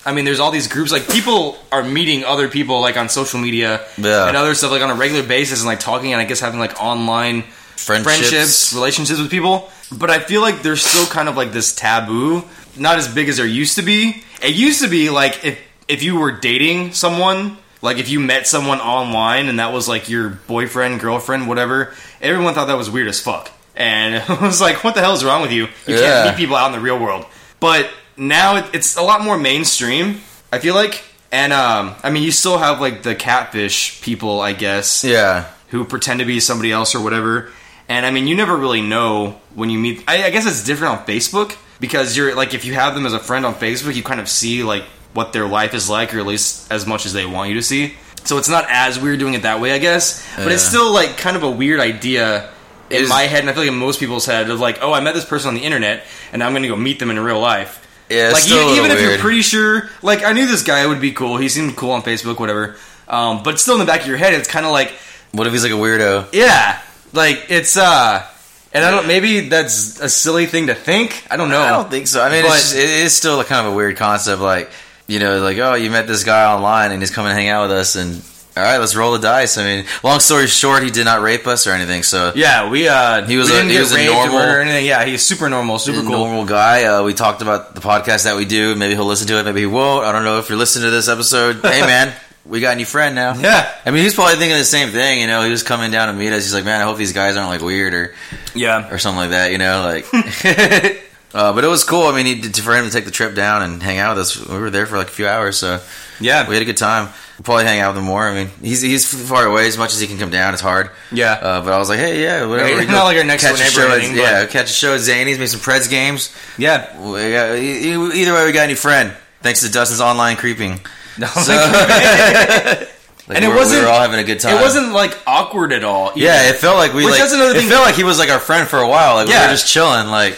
I 0.06 0.14
mean, 0.14 0.24
there's 0.24 0.40
all 0.40 0.52
these 0.52 0.68
groups. 0.70 0.92
Like, 0.92 1.10
people 1.10 1.58
are 1.72 1.84
meeting 1.84 2.24
other 2.24 2.48
people, 2.48 2.80
like, 2.80 2.96
on 2.96 3.10
social 3.10 3.40
media 3.42 3.86
Yeah. 3.98 4.28
and 4.28 4.38
other 4.38 4.54
stuff, 4.54 4.72
like, 4.72 4.82
on 4.82 4.90
a 4.90 4.96
regular 4.96 5.28
basis 5.28 5.60
and, 5.60 5.68
like, 5.68 5.82
talking 5.82 6.14
and 6.14 6.22
I 6.22 6.26
guess 6.26 6.40
having, 6.40 6.60
like, 6.62 6.82
online 6.82 7.44
Friendships. 7.76 8.04
friendships, 8.20 8.74
relationships 8.74 9.20
with 9.20 9.30
people. 9.30 9.70
But 9.92 10.10
I 10.10 10.20
feel 10.20 10.42
like 10.42 10.62
there's 10.64 10.84
still 10.84 11.06
kind 11.06 11.30
of 11.30 11.38
like 11.38 11.52
this 11.54 11.74
taboo, 11.74 12.44
not 12.76 12.98
as 12.98 13.08
big 13.08 13.30
as 13.30 13.38
there 13.38 13.46
used 13.46 13.76
to 13.76 13.82
be. 13.82 14.24
It 14.42 14.56
used 14.56 14.82
to 14.82 14.90
be 14.90 15.10
like 15.10 15.44
if 15.46 15.60
if 15.88 16.04
you 16.04 16.20
were 16.20 16.32
dating 16.32 16.92
someone, 16.94 17.58
like 17.82 17.98
if 17.98 18.10
you 18.10 18.20
met 18.20 18.46
someone 18.48 18.80
online 18.82 19.48
and 19.48 19.60
that 19.60 19.72
was 19.72 19.88
like 19.88 20.10
your 20.10 20.30
boyfriend, 20.48 21.00
girlfriend, 21.00 21.48
whatever, 21.48 21.94
everyone 22.22 22.54
thought 22.54 22.66
that 22.68 22.78
was 22.78 22.90
weird 22.90 23.08
as 23.08 23.22
fuck. 23.22 23.50
And 23.76 24.16
it 24.30 24.42
was 24.42 24.60
like, 24.60 24.84
what 24.84 24.96
the 24.96 25.02
hell 25.02 25.14
is 25.14 25.24
wrong 25.24 25.42
with 25.42 25.52
you? 25.52 25.64
You 25.88 25.96
Yeah. 25.96 26.00
can't 26.24 26.30
meet 26.38 26.42
people 26.44 26.56
out 26.58 26.68
in 26.68 26.74
the 26.74 26.80
real 26.82 27.00
world. 27.00 27.26
But 27.62 27.90
now 28.18 28.58
it- 28.58 28.66
it's 28.74 28.98
a 28.98 29.02
lot 29.02 29.22
more 29.22 29.38
mainstream. 29.38 30.22
I 30.52 30.60
feel 30.60 30.76
like, 30.76 31.04
and 31.32 31.54
um, 31.54 31.96
I 32.04 32.10
mean, 32.10 32.24
you 32.24 32.32
still 32.32 32.58
have 32.58 32.82
like 32.82 33.04
the 33.04 33.16
catfish 33.16 34.02
people, 34.02 34.42
I 34.42 34.52
guess 34.54 35.04
Yeah, 35.06 35.46
who 35.70 35.86
pretend 35.86 36.20
to 36.20 36.26
be 36.26 36.40
somebody 36.42 36.72
else 36.72 36.94
or 36.96 37.02
whatever. 37.02 37.52
And 37.90 38.06
I 38.06 38.12
mean, 38.12 38.28
you 38.28 38.36
never 38.36 38.56
really 38.56 38.82
know 38.82 39.40
when 39.56 39.70
you 39.70 39.80
meet. 39.80 40.04
I, 40.08 40.26
I 40.26 40.30
guess 40.30 40.46
it's 40.46 40.64
different 40.64 41.00
on 41.00 41.06
Facebook 41.06 41.56
because 41.80 42.18
you're 42.18 42.36
like, 42.36 42.54
if 42.54 42.66
you 42.66 42.74
have 42.74 42.96
them 42.96 43.06
as 43.06 43.14
a 43.14 43.20
friend 43.20 43.46
on 43.46 43.56
Facebook, 43.56 43.96
you 43.96 44.04
kind 44.04 44.20
of 44.20 44.28
see 44.28 44.64
like 44.64 44.84
what 45.14 45.32
their 45.34 45.48
life 45.48 45.74
is 45.74 45.90
like, 45.90 46.14
or 46.14 46.20
at 46.20 46.26
least 46.26 46.72
as 46.72 46.86
much 46.86 47.06
as 47.06 47.14
they 47.14 47.26
want 47.26 47.50
you 47.50 47.56
to 47.56 47.64
see. 47.64 47.94
So 48.26 48.38
it's 48.38 48.50
not 48.50 48.66
as 48.68 49.00
weird 49.00 49.20
doing 49.20 49.36
it 49.36 49.44
that 49.44 49.62
way, 49.62 49.72
I 49.72 49.78
guess. 49.78 50.28
But 50.36 50.52
it's 50.52 50.64
still 50.64 50.94
like 50.94 51.18
kind 51.18 51.38
of 51.38 51.44
a 51.44 51.50
weird 51.50 51.80
idea 51.80 52.50
in 52.90 53.04
Is- 53.04 53.10
my 53.10 53.22
head, 53.22 53.40
and 53.42 53.50
I 53.50 53.54
feel 53.54 53.64
like 53.64 53.72
in 53.72 53.78
most 53.78 54.00
people's 54.02 54.26
head 54.26 54.50
of 54.50 54.60
like, 54.60 54.80
oh, 54.82 54.92
I 54.92 55.00
met 55.00 55.14
this 55.14 55.26
person 55.26 55.50
on 55.50 55.56
the 55.56 55.64
internet, 55.64 56.06
and 56.34 56.44
I'm 56.44 56.52
going 56.52 56.64
to 56.64 56.70
go 56.70 56.76
meet 56.76 57.00
them 57.00 57.10
in 57.10 57.18
real 57.20 57.40
life. 57.40 57.86
yeah. 58.10 58.32
Like 58.34 58.44
still 58.44 58.58
a 58.58 58.62
even, 58.62 58.84
little 58.84 58.86
even 58.88 58.98
if 58.98 59.02
you're 59.12 59.20
pretty 59.20 59.42
sure, 59.44 59.90
like 60.02 60.24
I 60.24 60.34
knew 60.34 60.46
this 60.46 60.64
guy 60.64 60.86
would 60.86 61.00
be 61.00 61.14
cool. 61.14 61.38
He 61.38 61.48
seemed 61.48 61.78
cool 61.78 61.92
on 61.92 62.02
Facebook, 62.02 62.38
whatever. 62.40 62.76
Um, 63.08 63.44
but 63.44 63.60
still 63.62 63.76
in 63.76 63.80
the 63.80 63.86
back 63.86 64.02
of 64.02 64.08
your 64.08 64.18
head, 64.18 64.34
it's 64.34 64.50
kind 64.50 64.66
of 64.66 64.74
like, 64.74 64.90
what 65.32 65.48
if 65.48 65.54
he's 65.54 65.64
like 65.64 65.72
a 65.72 65.76
weirdo? 65.76 66.28
yeah, 66.34 66.82
like 67.18 67.48
it's 67.50 67.76
uh, 67.76 68.26
and 68.74 68.86
I 68.86 68.92
don't. 68.92 69.08
Maybe 69.08 69.50
that's 69.50 70.00
a 70.00 70.08
silly 70.10 70.46
thing 70.46 70.68
to 70.68 70.76
think. 70.76 71.26
I 71.30 71.36
don't 71.38 71.50
know. 71.50 71.62
I 71.62 71.70
don't 71.72 71.90
think 71.90 72.08
so. 72.08 72.22
I 72.24 72.30
mean, 72.30 72.44
But- 72.44 72.56
it's 72.58 72.72
just, 72.72 72.76
it 72.76 72.90
is 72.90 73.16
still 73.16 73.40
a 73.42 73.46
kind 73.46 73.66
of 73.68 73.74
a 73.74 73.76
weird 73.76 73.98
concept. 73.98 74.42
Like, 74.42 74.70
you 75.08 75.20
know, 75.20 75.40
like 75.42 75.58
oh, 75.58 75.74
you 75.76 75.90
met 75.92 76.08
this 76.08 76.24
guy 76.24 76.46
online 76.54 76.92
and 76.92 77.02
he's 77.02 77.12
coming 77.12 77.32
to 77.32 77.36
hang 77.36 77.50
out 77.50 77.68
with 77.70 77.78
us, 77.78 77.96
and 77.96 78.22
all 78.56 78.64
right, 78.64 78.78
let's 78.80 78.96
roll 78.96 79.12
the 79.14 79.20
dice. 79.20 79.58
I 79.58 79.64
mean, 79.64 79.86
long 80.04 80.20
story 80.20 80.48
short, 80.48 80.82
he 80.84 80.90
did 80.90 81.06
not 81.06 81.22
rape 81.22 81.46
us 81.48 81.68
or 81.68 81.72
anything. 81.72 82.02
So 82.04 82.32
Yeah, 82.36 82.70
we 82.70 82.88
uh, 82.88 83.24
He 83.26 83.38
was 83.38 83.52
a- 83.52 83.64
he 83.64 83.78
was 83.80 83.94
a 83.94 84.06
normal- 84.06 84.38
or 84.40 84.62
anything. 84.62 84.86
Yeah, 84.88 85.06
he's 85.06 85.22
super 85.26 85.48
normal, 85.50 85.78
super 85.80 86.02
cool. 86.02 86.10
normal 86.12 86.46
guy. 86.46 86.86
Uh, 86.86 87.04
we 87.04 87.14
talked 87.14 87.42
about 87.44 87.76
the 87.76 87.82
podcast 87.82 88.24
that 88.24 88.36
we 88.36 88.46
do. 88.46 88.74
Maybe 88.76 88.96
he'll 88.96 89.06
listen 89.06 89.28
to 89.28 89.40
it. 89.40 89.44
Maybe 89.44 89.60
he 89.62 89.66
won't. 89.68 90.06
I 90.06 90.12
don't 90.12 90.24
know 90.24 90.40
if 90.40 90.50
you're 90.50 90.58
listening 90.58 90.86
to 90.86 90.92
this 90.92 91.08
episode. 91.08 91.62
hey, 91.62 91.82
man, 91.82 92.14
we 92.48 92.60
got 92.60 92.74
a 92.74 92.76
new 92.78 92.86
friend 92.86 93.14
now. 93.16 93.36
Yeah, 93.38 93.72
I 93.86 93.92
mean, 93.92 94.04
he's 94.04 94.16
probably 94.16 94.36
thinking 94.36 94.58
the 94.58 94.64
same 94.64 94.90
thing. 94.90 95.20
You 95.22 95.28
know, 95.28 95.44
he 95.44 95.52
was 95.52 95.64
coming 95.64 95.92
down 95.92 96.08
to 96.08 96.14
meet 96.14 96.32
us. 96.32 96.44
He's 96.44 96.54
like, 96.54 96.66
man, 96.66 96.80
I 96.82 96.84
hope 96.86 96.98
these 96.98 97.14
guys 97.14 97.36
aren't 97.36 97.50
like 97.50 97.62
weird 97.62 97.94
or 97.94 98.16
yeah, 98.56 98.90
or 98.92 98.98
something 98.98 99.18
like 99.20 99.32
that. 99.32 99.52
You 99.52 99.58
know, 99.58 99.82
like. 99.84 100.06
uh, 101.34 101.54
but 101.54 101.64
it 101.64 101.68
was 101.68 101.84
cool. 101.84 102.04
I 102.08 102.16
mean, 102.16 102.26
he 102.26 102.42
did, 102.42 102.58
for 102.58 102.76
him 102.76 102.86
to 102.86 102.92
take 102.92 103.06
the 103.06 103.12
trip 103.12 103.36
down 103.36 103.62
and 103.62 103.84
hang 103.84 103.98
out 103.98 104.16
with 104.16 104.22
us. 104.26 104.48
We 104.48 104.58
were 104.58 104.70
there 104.70 104.86
for 104.86 104.98
like 104.98 105.08
a 105.08 105.12
few 105.12 105.28
hours, 105.28 105.58
so 105.58 105.82
yeah, 106.20 106.48
we 106.48 106.56
had 106.56 106.62
a 106.62 106.66
good 106.66 106.78
time. 106.78 107.10
We'll 107.38 107.44
probably 107.44 107.66
hang 107.66 107.80
out 107.82 107.94
with 107.94 108.00
him 108.00 108.06
more. 108.06 108.28
I 108.28 108.34
mean, 108.34 108.48
he's 108.62 108.82
he's 108.82 109.30
far 109.30 109.46
away. 109.46 109.68
As 109.68 109.78
much 109.78 109.94
as 109.94 110.00
he 110.00 110.08
can 110.08 110.18
come 110.18 110.32
down, 110.32 110.54
it's 110.54 110.62
hard. 110.62 110.90
yeah. 111.12 111.34
Uh, 111.34 111.62
but 111.64 111.72
I 111.74 111.78
was 111.78 111.90
like, 111.90 112.00
hey, 112.00 112.24
yeah, 112.24 112.46
whatever. 112.48 112.78
Right, 112.78 112.88
not 112.90 113.04
like 113.04 113.18
our 113.18 113.24
next 113.24 113.44
catch 113.44 113.76
door 113.76 113.86
a 113.86 113.90
neighbor 113.90 114.02
show. 114.02 114.12
at- 114.12 114.16
yeah, 114.16 114.46
catch 114.48 114.70
a 114.72 114.74
show 114.74 114.94
at 114.96 115.02
Zanies, 115.02 115.38
make 115.38 115.50
some 115.50 115.60
Preds 115.60 115.90
games. 115.90 116.36
yeah. 116.58 116.98
We 117.00 117.32
got, 117.32 117.56
either 117.58 118.34
way, 118.34 118.46
we 118.46 118.52
got 118.54 118.64
a 118.66 118.68
new 118.68 118.76
friend. 118.76 119.14
Thanks 119.42 119.62
to 119.62 119.72
Dustin's 119.72 120.02
online 120.02 120.36
creeping. 120.38 120.80
No, 121.20 121.28
So, 121.28 121.54
like- 123.28 123.36
And 123.36 123.44
it 123.46 123.50
wasn't- 123.50 123.80
We 123.80 123.86
were 123.86 123.92
all 123.92 124.00
having 124.02 124.20
a 124.20 124.24
good 124.24 124.40
time. 124.40 124.58
it 124.58 124.62
wasn't 124.62 124.92
like 124.94 125.18
awkward 125.28 125.74
at 125.74 125.84
all. 125.84 126.12
either. 126.12 126.20
Yeah, 126.20 126.50
it 126.50 126.56
felt 126.56 126.78
like 126.78 126.94
we 126.94 127.04
Which 127.04 127.12
like. 127.14 127.22
that's 127.22 127.34
another 127.34 127.56
it 127.60 127.64
felt 127.66 127.86
like 127.86 127.96
he 127.96 128.04
was 128.04 128.20
like 128.20 128.30
our 128.30 128.40
friend 128.40 128.68
for 128.68 128.80
a 128.80 128.88
while. 128.88 129.16
Like 129.16 129.28
we 129.28 129.34
were 129.34 129.48
just 129.50 129.68
chilling. 129.68 130.08
Like 130.08 130.38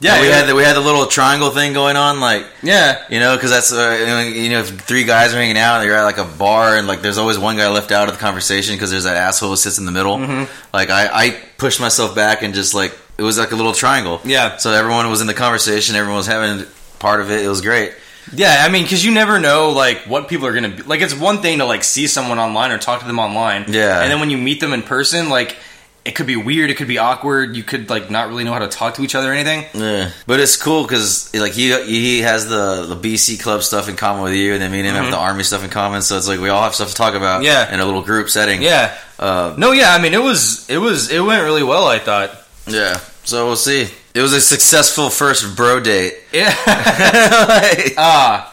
yeah, 0.00 0.20
we 0.20 0.28
yeah. 0.28 0.34
had 0.40 0.48
the, 0.48 0.54
we 0.54 0.62
had 0.62 0.76
the 0.76 0.80
little 0.80 1.06
triangle 1.06 1.50
thing 1.50 1.72
going 1.72 1.96
on. 1.96 2.20
Like 2.20 2.44
yeah. 2.62 3.04
you 3.08 3.20
know, 3.20 3.36
because 3.36 3.50
that's 3.50 3.72
uh, 3.72 4.30
you 4.34 4.50
know, 4.50 4.60
if 4.60 4.80
three 4.80 5.04
guys 5.04 5.32
are 5.32 5.38
hanging 5.38 5.56
out, 5.56 5.76
and 5.78 5.86
you're 5.86 5.96
at 5.96 6.04
like 6.04 6.18
a 6.18 6.24
bar, 6.24 6.76
and 6.76 6.86
like 6.86 7.00
there's 7.00 7.16
always 7.18 7.38
one 7.38 7.56
guy 7.56 7.68
left 7.70 7.90
out 7.90 8.08
of 8.08 8.14
the 8.14 8.20
conversation 8.20 8.74
because 8.74 8.90
there's 8.90 9.04
that 9.04 9.16
asshole 9.16 9.50
who 9.50 9.56
sits 9.56 9.78
in 9.78 9.86
the 9.86 9.92
middle. 9.92 10.18
Mm-hmm. 10.18 10.52
Like 10.74 10.90
I, 10.90 11.08
I 11.10 11.30
pushed 11.56 11.80
myself 11.80 12.14
back 12.14 12.42
and 12.42 12.54
just 12.54 12.74
like 12.74 12.96
it 13.16 13.22
was 13.22 13.38
like 13.38 13.52
a 13.52 13.56
little 13.56 13.72
triangle. 13.72 14.20
Yeah. 14.24 14.56
So 14.58 14.72
everyone 14.72 15.08
was 15.08 15.20
in 15.20 15.26
the 15.26 15.34
conversation. 15.34 15.96
Everyone 15.96 16.18
was 16.18 16.26
having 16.26 16.66
part 16.98 17.20
of 17.20 17.30
it. 17.30 17.42
It 17.44 17.48
was 17.48 17.60
great. 17.62 17.94
Yeah, 18.32 18.64
I 18.66 18.70
mean, 18.70 18.82
because 18.84 19.04
you 19.04 19.12
never 19.12 19.38
know 19.38 19.70
like 19.70 20.02
what 20.06 20.28
people 20.28 20.46
are 20.46 20.54
gonna 20.54 20.70
be. 20.70 20.82
Like, 20.82 21.00
it's 21.00 21.14
one 21.14 21.42
thing 21.42 21.58
to 21.58 21.64
like 21.66 21.84
see 21.84 22.06
someone 22.06 22.38
online 22.38 22.70
or 22.70 22.78
talk 22.78 23.00
to 23.00 23.06
them 23.06 23.18
online. 23.18 23.66
Yeah. 23.68 24.00
and 24.02 24.10
then 24.10 24.20
when 24.20 24.30
you 24.30 24.38
meet 24.38 24.60
them 24.60 24.72
in 24.72 24.82
person, 24.82 25.28
like 25.28 25.56
it 26.04 26.14
could 26.14 26.26
be 26.26 26.36
weird, 26.36 26.68
it 26.68 26.74
could 26.76 26.86
be 26.88 26.98
awkward. 26.98 27.56
You 27.56 27.62
could 27.62 27.88
like 27.88 28.10
not 28.10 28.28
really 28.28 28.44
know 28.44 28.52
how 28.52 28.58
to 28.58 28.68
talk 28.68 28.94
to 28.96 29.02
each 29.02 29.14
other 29.14 29.30
or 29.30 29.34
anything. 29.34 29.64
Yeah, 29.72 30.10
but 30.26 30.38
it's 30.38 30.56
cool 30.56 30.82
because 30.82 31.32
like 31.34 31.52
he 31.52 31.72
he 31.86 32.20
has 32.20 32.46
the 32.48 32.84
the 32.86 32.96
BC 32.96 33.40
club 33.42 33.62
stuff 33.62 33.88
in 33.88 33.96
common 33.96 34.22
with 34.22 34.34
you, 34.34 34.52
and 34.52 34.60
then 34.60 34.70
me 34.70 34.80
and 34.80 34.88
him 34.88 34.94
have 34.96 35.10
the 35.10 35.16
army 35.18 35.42
stuff 35.44 35.64
in 35.64 35.70
common. 35.70 36.02
So 36.02 36.16
it's 36.18 36.28
like 36.28 36.40
we 36.40 36.50
all 36.50 36.62
have 36.62 36.74
stuff 36.74 36.88
to 36.88 36.94
talk 36.94 37.14
about. 37.14 37.36
Mm-hmm. 37.36 37.46
Yeah. 37.46 37.72
in 37.72 37.80
a 37.80 37.84
little 37.86 38.02
group 38.02 38.28
setting. 38.28 38.60
Yeah. 38.62 38.94
uh, 39.18 39.54
No, 39.56 39.72
yeah. 39.72 39.94
I 39.94 40.00
mean, 40.00 40.12
it 40.14 40.22
was 40.22 40.68
it 40.68 40.78
was 40.78 41.10
it 41.10 41.20
went 41.20 41.42
really 41.42 41.62
well. 41.62 41.86
I 41.86 41.98
thought. 41.98 42.38
yeah. 42.66 42.98
So 43.24 43.46
we'll 43.46 43.56
see. 43.56 43.88
It 44.14 44.20
was 44.22 44.32
a 44.32 44.40
successful 44.40 45.10
first 45.10 45.56
bro 45.56 45.80
date. 45.80 46.14
Yeah. 46.32 46.54
Like- 47.48 47.94
uh 47.96 48.48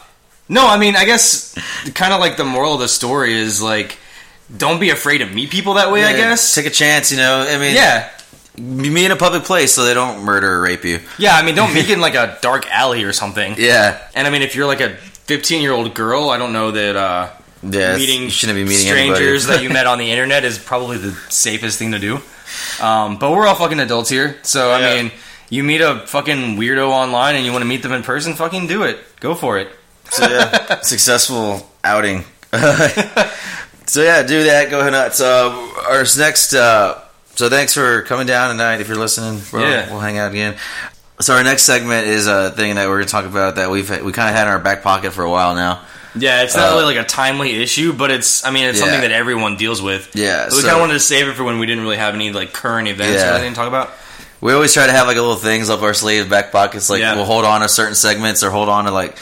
no, 0.48 0.66
I 0.68 0.76
mean, 0.76 0.96
I 0.96 1.06
guess 1.06 1.54
kind 1.94 2.12
of 2.12 2.20
like 2.20 2.36
the 2.36 2.44
moral 2.44 2.74
of 2.74 2.80
the 2.80 2.88
story 2.88 3.32
is 3.32 3.62
like, 3.62 3.96
don't 4.54 4.80
be 4.80 4.90
afraid 4.90 5.18
to 5.18 5.26
meet 5.26 5.50
people 5.50 5.74
that 5.74 5.90
way. 5.90 6.04
I 6.04 6.12
guess. 6.12 6.54
take 6.54 6.66
a 6.66 6.70
chance. 6.70 7.10
You 7.10 7.16
know, 7.16 7.46
I 7.48 7.56
mean, 7.58 7.74
yeah. 7.74 8.10
meet 8.58 9.06
in 9.06 9.12
a 9.12 9.16
public 9.16 9.44
place 9.44 9.72
so 9.72 9.84
they 9.84 9.94
don't 9.94 10.24
murder 10.24 10.52
or 10.56 10.60
rape 10.60 10.84
you. 10.84 11.00
Yeah. 11.18 11.36
I 11.36 11.42
mean, 11.42 11.54
don't 11.54 11.72
meet 11.72 11.88
in 11.94 12.00
like 12.00 12.16
a 12.16 12.36
dark 12.42 12.70
alley 12.70 13.04
or 13.04 13.12
something. 13.14 13.54
Yeah, 13.56 13.98
And 14.14 14.26
I 14.26 14.30
mean, 14.30 14.42
if 14.42 14.54
you're 14.54 14.66
like 14.66 14.80
a 14.80 14.90
15 14.96 15.62
year 15.62 15.72
old 15.72 15.94
girl, 15.94 16.28
I 16.28 16.36
don't 16.36 16.52
know 16.52 16.72
that 16.72 16.96
uh, 16.96 17.30
yeah. 17.62 17.96
meeting 17.96 18.28
shouldn't 18.28 18.56
be 18.56 18.64
meeting 18.64 18.86
strangers 18.88 19.46
that 19.46 19.62
you 19.62 19.70
met 19.72 19.86
on 19.86 19.98
the 19.98 20.10
internet 20.10 20.44
is 20.44 20.58
probably 20.58 20.98
the 20.98 21.12
safest 21.30 21.78
thing 21.78 21.92
to 21.92 21.98
do. 21.98 22.18
Um, 22.82 23.16
but 23.16 23.30
we're 23.30 23.46
all 23.46 23.54
fucking 23.54 23.80
adults 23.80 24.10
here, 24.10 24.36
so 24.42 24.70
I 24.70 25.02
mean, 25.02 25.12
you 25.52 25.62
meet 25.62 25.82
a 25.82 25.98
fucking 26.06 26.56
weirdo 26.56 26.88
online 26.88 27.36
and 27.36 27.44
you 27.44 27.52
want 27.52 27.60
to 27.62 27.66
meet 27.68 27.82
them 27.82 27.92
in 27.92 28.02
person, 28.02 28.32
fucking 28.34 28.66
do 28.68 28.84
it. 28.84 28.98
Go 29.20 29.34
for 29.34 29.58
it. 29.58 29.68
so 30.10 30.26
yeah, 30.26 30.80
successful 30.82 31.68
outing. 31.84 32.24
so 33.86 34.02
yeah, 34.02 34.22
do 34.22 34.44
that. 34.44 34.68
Go 34.70 34.80
ahead 34.80 34.92
nuts. 34.92 35.20
Uh, 35.20 35.50
our 35.88 36.04
next. 36.18 36.54
Uh, 36.54 36.98
so 37.34 37.48
thanks 37.48 37.74
for 37.74 38.02
coming 38.02 38.26
down 38.26 38.50
tonight. 38.50 38.80
If 38.80 38.88
you're 38.88 38.96
listening, 38.98 39.40
we'll, 39.52 39.62
Yeah. 39.62 39.90
we'll 39.90 40.00
hang 40.00 40.18
out 40.18 40.30
again. 40.30 40.56
So 41.20 41.34
our 41.34 41.44
next 41.44 41.62
segment 41.64 42.06
is 42.06 42.26
a 42.26 42.50
thing 42.50 42.74
that 42.76 42.88
we're 42.88 42.96
going 42.96 43.06
to 43.06 43.12
talk 43.12 43.26
about 43.26 43.56
that 43.56 43.70
we've 43.70 43.88
we 44.02 44.12
kind 44.12 44.28
of 44.28 44.34
had 44.34 44.46
in 44.46 44.52
our 44.52 44.58
back 44.58 44.82
pocket 44.82 45.12
for 45.12 45.22
a 45.22 45.30
while 45.30 45.54
now. 45.54 45.82
Yeah, 46.14 46.42
it's 46.42 46.56
not 46.56 46.72
Uh, 46.72 46.76
really 46.76 46.94
like 46.96 47.04
a 47.04 47.08
timely 47.08 47.62
issue, 47.62 47.92
but 47.92 48.10
it's 48.10 48.44
I 48.44 48.50
mean 48.50 48.64
it's 48.66 48.78
Yeah. 48.78 48.84
something 48.84 49.00
that 49.02 49.12
everyone 49.12 49.56
deals 49.56 49.80
with. 49.80 50.14
Yeah, 50.14 50.46
we 50.46 50.50
so- 50.56 50.62
kind 50.62 50.74
of 50.74 50.80
wanted 50.80 50.94
to 50.94 51.00
save 51.00 51.28
it 51.28 51.34
for 51.36 51.44
when 51.44 51.58
we 51.58 51.66
didn't 51.66 51.84
really 51.84 51.96
have 51.98 52.14
any 52.14 52.32
like 52.32 52.52
current 52.52 52.88
events 52.88 53.14
Yeah. 53.22 53.30
or 53.30 53.34
anything 53.34 53.52
to 53.52 53.56
talk 53.58 53.68
about. 53.68 53.92
We 54.42 54.52
always 54.52 54.74
try 54.74 54.86
to 54.86 54.92
have 54.92 55.06
like 55.06 55.16
a 55.16 55.20
little 55.22 55.36
things 55.36 55.70
up 55.70 55.80
our 55.82 55.94
sleeve, 55.94 56.28
back 56.28 56.52
pockets. 56.52 56.90
Like 56.90 57.00
Yeah. 57.00 57.14
we'll 57.14 57.24
hold 57.24 57.44
on 57.46 57.62
to 57.62 57.68
certain 57.68 57.94
segments 57.94 58.42
or 58.42 58.50
hold 58.50 58.68
on 58.68 58.84
to 58.84 58.90
like 58.90 59.16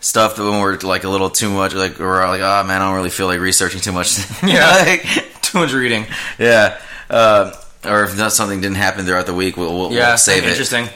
stuff 0.00 0.34
that 0.34 0.42
when 0.42 0.60
we're 0.60 0.78
like 0.78 1.04
a 1.04 1.08
little 1.08 1.30
too 1.30 1.50
much, 1.50 1.74
like 1.74 1.98
we're 2.00 2.26
like, 2.26 2.40
oh 2.40 2.64
man, 2.64 2.82
I 2.82 2.86
don't 2.86 2.94
really 2.96 3.10
feel 3.10 3.26
like 3.28 3.38
researching 3.38 3.80
too 3.80 3.92
much. 3.92 4.18
Yeah. 4.42 4.68
Like, 4.84 5.06
Too 5.42 5.58
much 5.58 5.72
reading. 5.72 6.06
yeah. 6.38 6.80
Uh, 7.10 7.52
or 7.84 8.04
if 8.04 8.16
not, 8.16 8.32
something 8.32 8.60
didn't 8.60 8.78
happen 8.78 9.04
throughout 9.04 9.26
the 9.26 9.34
week, 9.34 9.56
we'll, 9.58 9.72
we'll, 9.78 9.92
Yeah, 9.92 10.08
we'll 10.08 10.16
save 10.18 10.44
it. 10.44 10.48
interesting. 10.50 10.88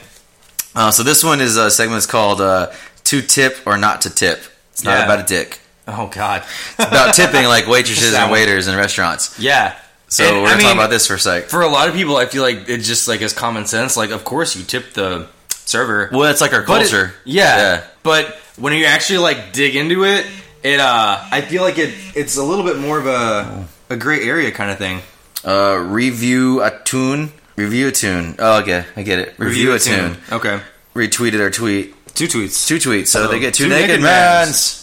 Uh, 0.75 0.91
so 0.91 1.03
this 1.03 1.23
one 1.23 1.41
is 1.43 1.57
a 1.57 1.71
segment 1.71 1.97
that's 1.97 2.07
called 2.07 2.41
uh, 2.41 2.71
"To 3.05 3.21
Tip 3.23 3.59
or 3.67 3.77
Not 3.77 4.03
to 4.03 4.11
Tip." 4.11 4.43
It's 4.73 4.83
not 4.85 4.99
Yeah. 4.99 5.05
about 5.05 5.21
a 5.21 5.23
dick. 5.25 5.59
Oh 5.89 6.07
God, 6.07 6.43
It's 6.79 6.89
about 6.89 7.15
tipping, 7.15 7.45
like 7.47 7.67
waitresses 7.67 8.13
and 8.19 8.31
waiters 8.33 8.67
in 8.69 8.77
restaurants. 8.77 9.39
Yeah. 9.39 9.75
So 10.09 10.25
And, 10.25 10.43
we're 10.43 10.49
I 10.51 10.57
mean, 10.59 10.73
about 10.73 10.91
this 10.91 11.07
for 11.07 11.15
a 11.15 11.19
sec. 11.19 11.45
For 11.49 11.63
a 11.63 11.69
lot 11.69 11.89
of 11.89 11.95
people, 11.95 12.17
I 12.17 12.27
feel 12.27 12.43
like 12.43 12.69
it's 12.69 12.87
just 12.87 13.09
like 13.09 13.23
as 13.23 13.33
common 13.33 13.67
sense. 13.67 13.97
Like, 13.97 14.11
of 14.11 14.25
course, 14.25 14.55
you 14.57 14.63
tip 14.65 14.93
the 14.95 15.27
server. 15.49 16.09
Well, 16.13 16.21
that's 16.23 16.41
like 16.41 16.53
our 16.53 16.63
But 16.63 16.83
it- 16.83 16.91
culture. 16.91 17.15
yeah, 17.25 17.57
Yeah. 17.57 17.85
But 18.05 18.27
when 18.57 18.73
you 18.73 18.85
actually 18.85 19.19
like 19.19 19.53
dig 19.53 19.75
into 19.75 20.05
it, 20.05 20.25
it 20.63 20.79
uh, 20.81 21.19
I 21.31 21.41
feel 21.41 21.63
like 21.63 21.79
it 21.79 21.93
it's 22.15 22.37
a 22.37 22.43
little 22.43 22.65
bit 22.65 22.79
more 22.79 22.99
of 22.99 23.07
a 23.07 23.67
a 23.91 23.97
gray 23.97 24.23
area 24.29 24.51
kind 24.53 24.71
of 24.71 24.79
thing. 24.79 25.01
Uh, 25.45 25.77
review 25.77 26.63
a 26.63 26.71
tune. 26.85 27.33
Review 27.57 27.89
a 27.89 27.93
tune. 27.93 28.37
Oh, 28.39 28.61
okay, 28.61 28.85
I 28.97 29.03
get 29.03 29.19
it. 29.19 29.35
Review, 29.39 29.73
a 29.73 29.79
tune. 29.79 30.17
Okay. 30.31 30.61
Retweeted 30.95 31.41
our 31.41 31.51
tweet. 31.51 31.95
Two 32.15 32.27
tweets. 32.27 32.67
Two 32.67 32.77
tweets. 32.77 33.09
So 33.09 33.27
they 33.29 33.39
get 33.41 33.55
two, 33.55 33.65
two 33.65 33.71
naked, 33.71 33.89
naked 33.89 34.03
mans. 34.03 34.83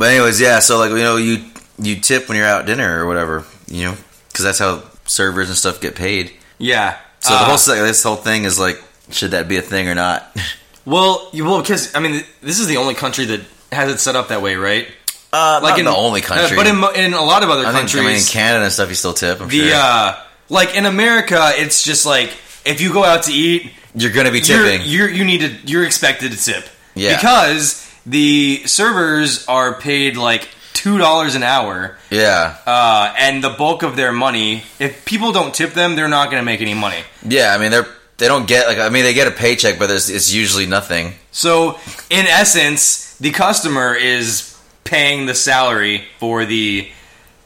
But 0.00 0.12
anyways, 0.12 0.40
yeah. 0.40 0.60
So 0.60 0.78
like 0.78 0.90
you 0.90 0.96
know, 0.96 1.18
you 1.18 1.44
you 1.78 1.96
tip 2.00 2.26
when 2.30 2.38
you're 2.38 2.46
out 2.46 2.64
dinner 2.64 3.04
or 3.04 3.06
whatever. 3.06 3.44
You 3.68 3.84
know, 3.84 3.96
because 4.28 4.46
that's 4.46 4.58
how 4.58 4.82
servers 5.04 5.48
and 5.50 5.58
stuff 5.58 5.78
get 5.82 5.94
paid. 5.94 6.32
Yeah. 6.56 6.96
So 7.20 7.34
the 7.34 7.40
Uh, 7.40 7.44
whole 7.44 7.58
se- 7.58 7.80
this 7.82 8.02
whole 8.02 8.16
thing 8.16 8.44
is 8.44 8.58
like, 8.58 8.82
should 9.10 9.32
that 9.32 9.46
be 9.46 9.58
a 9.58 9.62
thing 9.62 9.88
or 9.88 9.94
not? 9.94 10.34
well, 10.86 11.28
you 11.32 11.44
well 11.44 11.60
because 11.60 11.94
I 11.94 12.00
mean 12.00 12.24
this 12.40 12.58
is 12.60 12.66
the 12.66 12.78
only 12.78 12.94
country 12.94 13.26
that 13.26 13.40
has 13.72 13.92
it 13.92 13.98
set 14.00 14.16
up 14.16 14.28
that 14.28 14.40
way, 14.40 14.56
right? 14.56 14.88
Uh, 15.32 15.60
like 15.62 15.78
in 15.78 15.84
the 15.84 15.94
only 15.94 16.22
country, 16.22 16.56
uh, 16.56 16.60
but 16.60 16.66
in 16.96 17.04
in 17.06 17.12
a 17.14 17.22
lot 17.22 17.42
of 17.44 17.50
other 17.50 17.60
I 17.66 17.72
think 17.72 17.90
countries, 17.90 18.02
I 18.02 18.06
mean 18.06 18.16
in 18.16 18.24
Canada 18.24 18.64
and 18.64 18.72
stuff, 18.72 18.88
you 18.88 18.94
still 18.96 19.12
tip. 19.12 19.40
I'm 19.42 19.48
the 19.48 19.68
sure. 19.68 19.76
uh, 19.76 20.18
like 20.48 20.74
in 20.74 20.86
America, 20.86 21.52
it's 21.54 21.84
just 21.84 22.06
like 22.06 22.30
if 22.64 22.80
you 22.80 22.90
go 22.92 23.04
out 23.04 23.24
to 23.24 23.32
eat, 23.32 23.70
you're 23.94 24.12
gonna 24.12 24.32
be 24.32 24.38
you're, 24.40 24.64
tipping. 24.64 24.80
you're 24.86 25.10
you 25.10 25.24
need 25.24 25.40
to 25.42 25.50
you're 25.70 25.84
expected 25.84 26.32
to 26.32 26.38
tip. 26.42 26.64
Yeah. 26.94 27.14
Because 27.16 27.86
the 28.06 28.62
servers 28.66 29.46
are 29.46 29.74
paid 29.74 30.16
like 30.16 30.48
two 30.72 30.98
dollars 30.98 31.34
an 31.34 31.42
hour, 31.42 31.98
yeah, 32.10 32.56
uh, 32.66 33.14
and 33.18 33.44
the 33.44 33.50
bulk 33.50 33.82
of 33.82 33.96
their 33.96 34.12
money, 34.12 34.62
if 34.78 35.04
people 35.04 35.32
don't 35.32 35.54
tip 35.54 35.74
them, 35.74 35.96
they're 35.96 36.08
not 36.08 36.30
going 36.30 36.40
to 36.40 36.44
make 36.44 36.60
any 36.60 36.74
money. 36.74 37.02
yeah. 37.26 37.54
I 37.54 37.58
mean, 37.58 37.70
they're 37.70 37.86
they 38.18 38.28
don't 38.28 38.46
get 38.46 38.66
like 38.66 38.78
I 38.78 38.88
mean 38.90 39.04
they 39.04 39.14
get 39.14 39.26
a 39.26 39.30
paycheck, 39.30 39.78
but 39.78 39.88
there's, 39.88 40.10
it's 40.10 40.32
usually 40.32 40.66
nothing. 40.66 41.14
So, 41.32 41.78
in 42.10 42.26
essence, 42.26 43.16
the 43.18 43.30
customer 43.30 43.94
is 43.94 44.58
paying 44.84 45.26
the 45.26 45.34
salary 45.34 46.04
for 46.18 46.44
the 46.44 46.88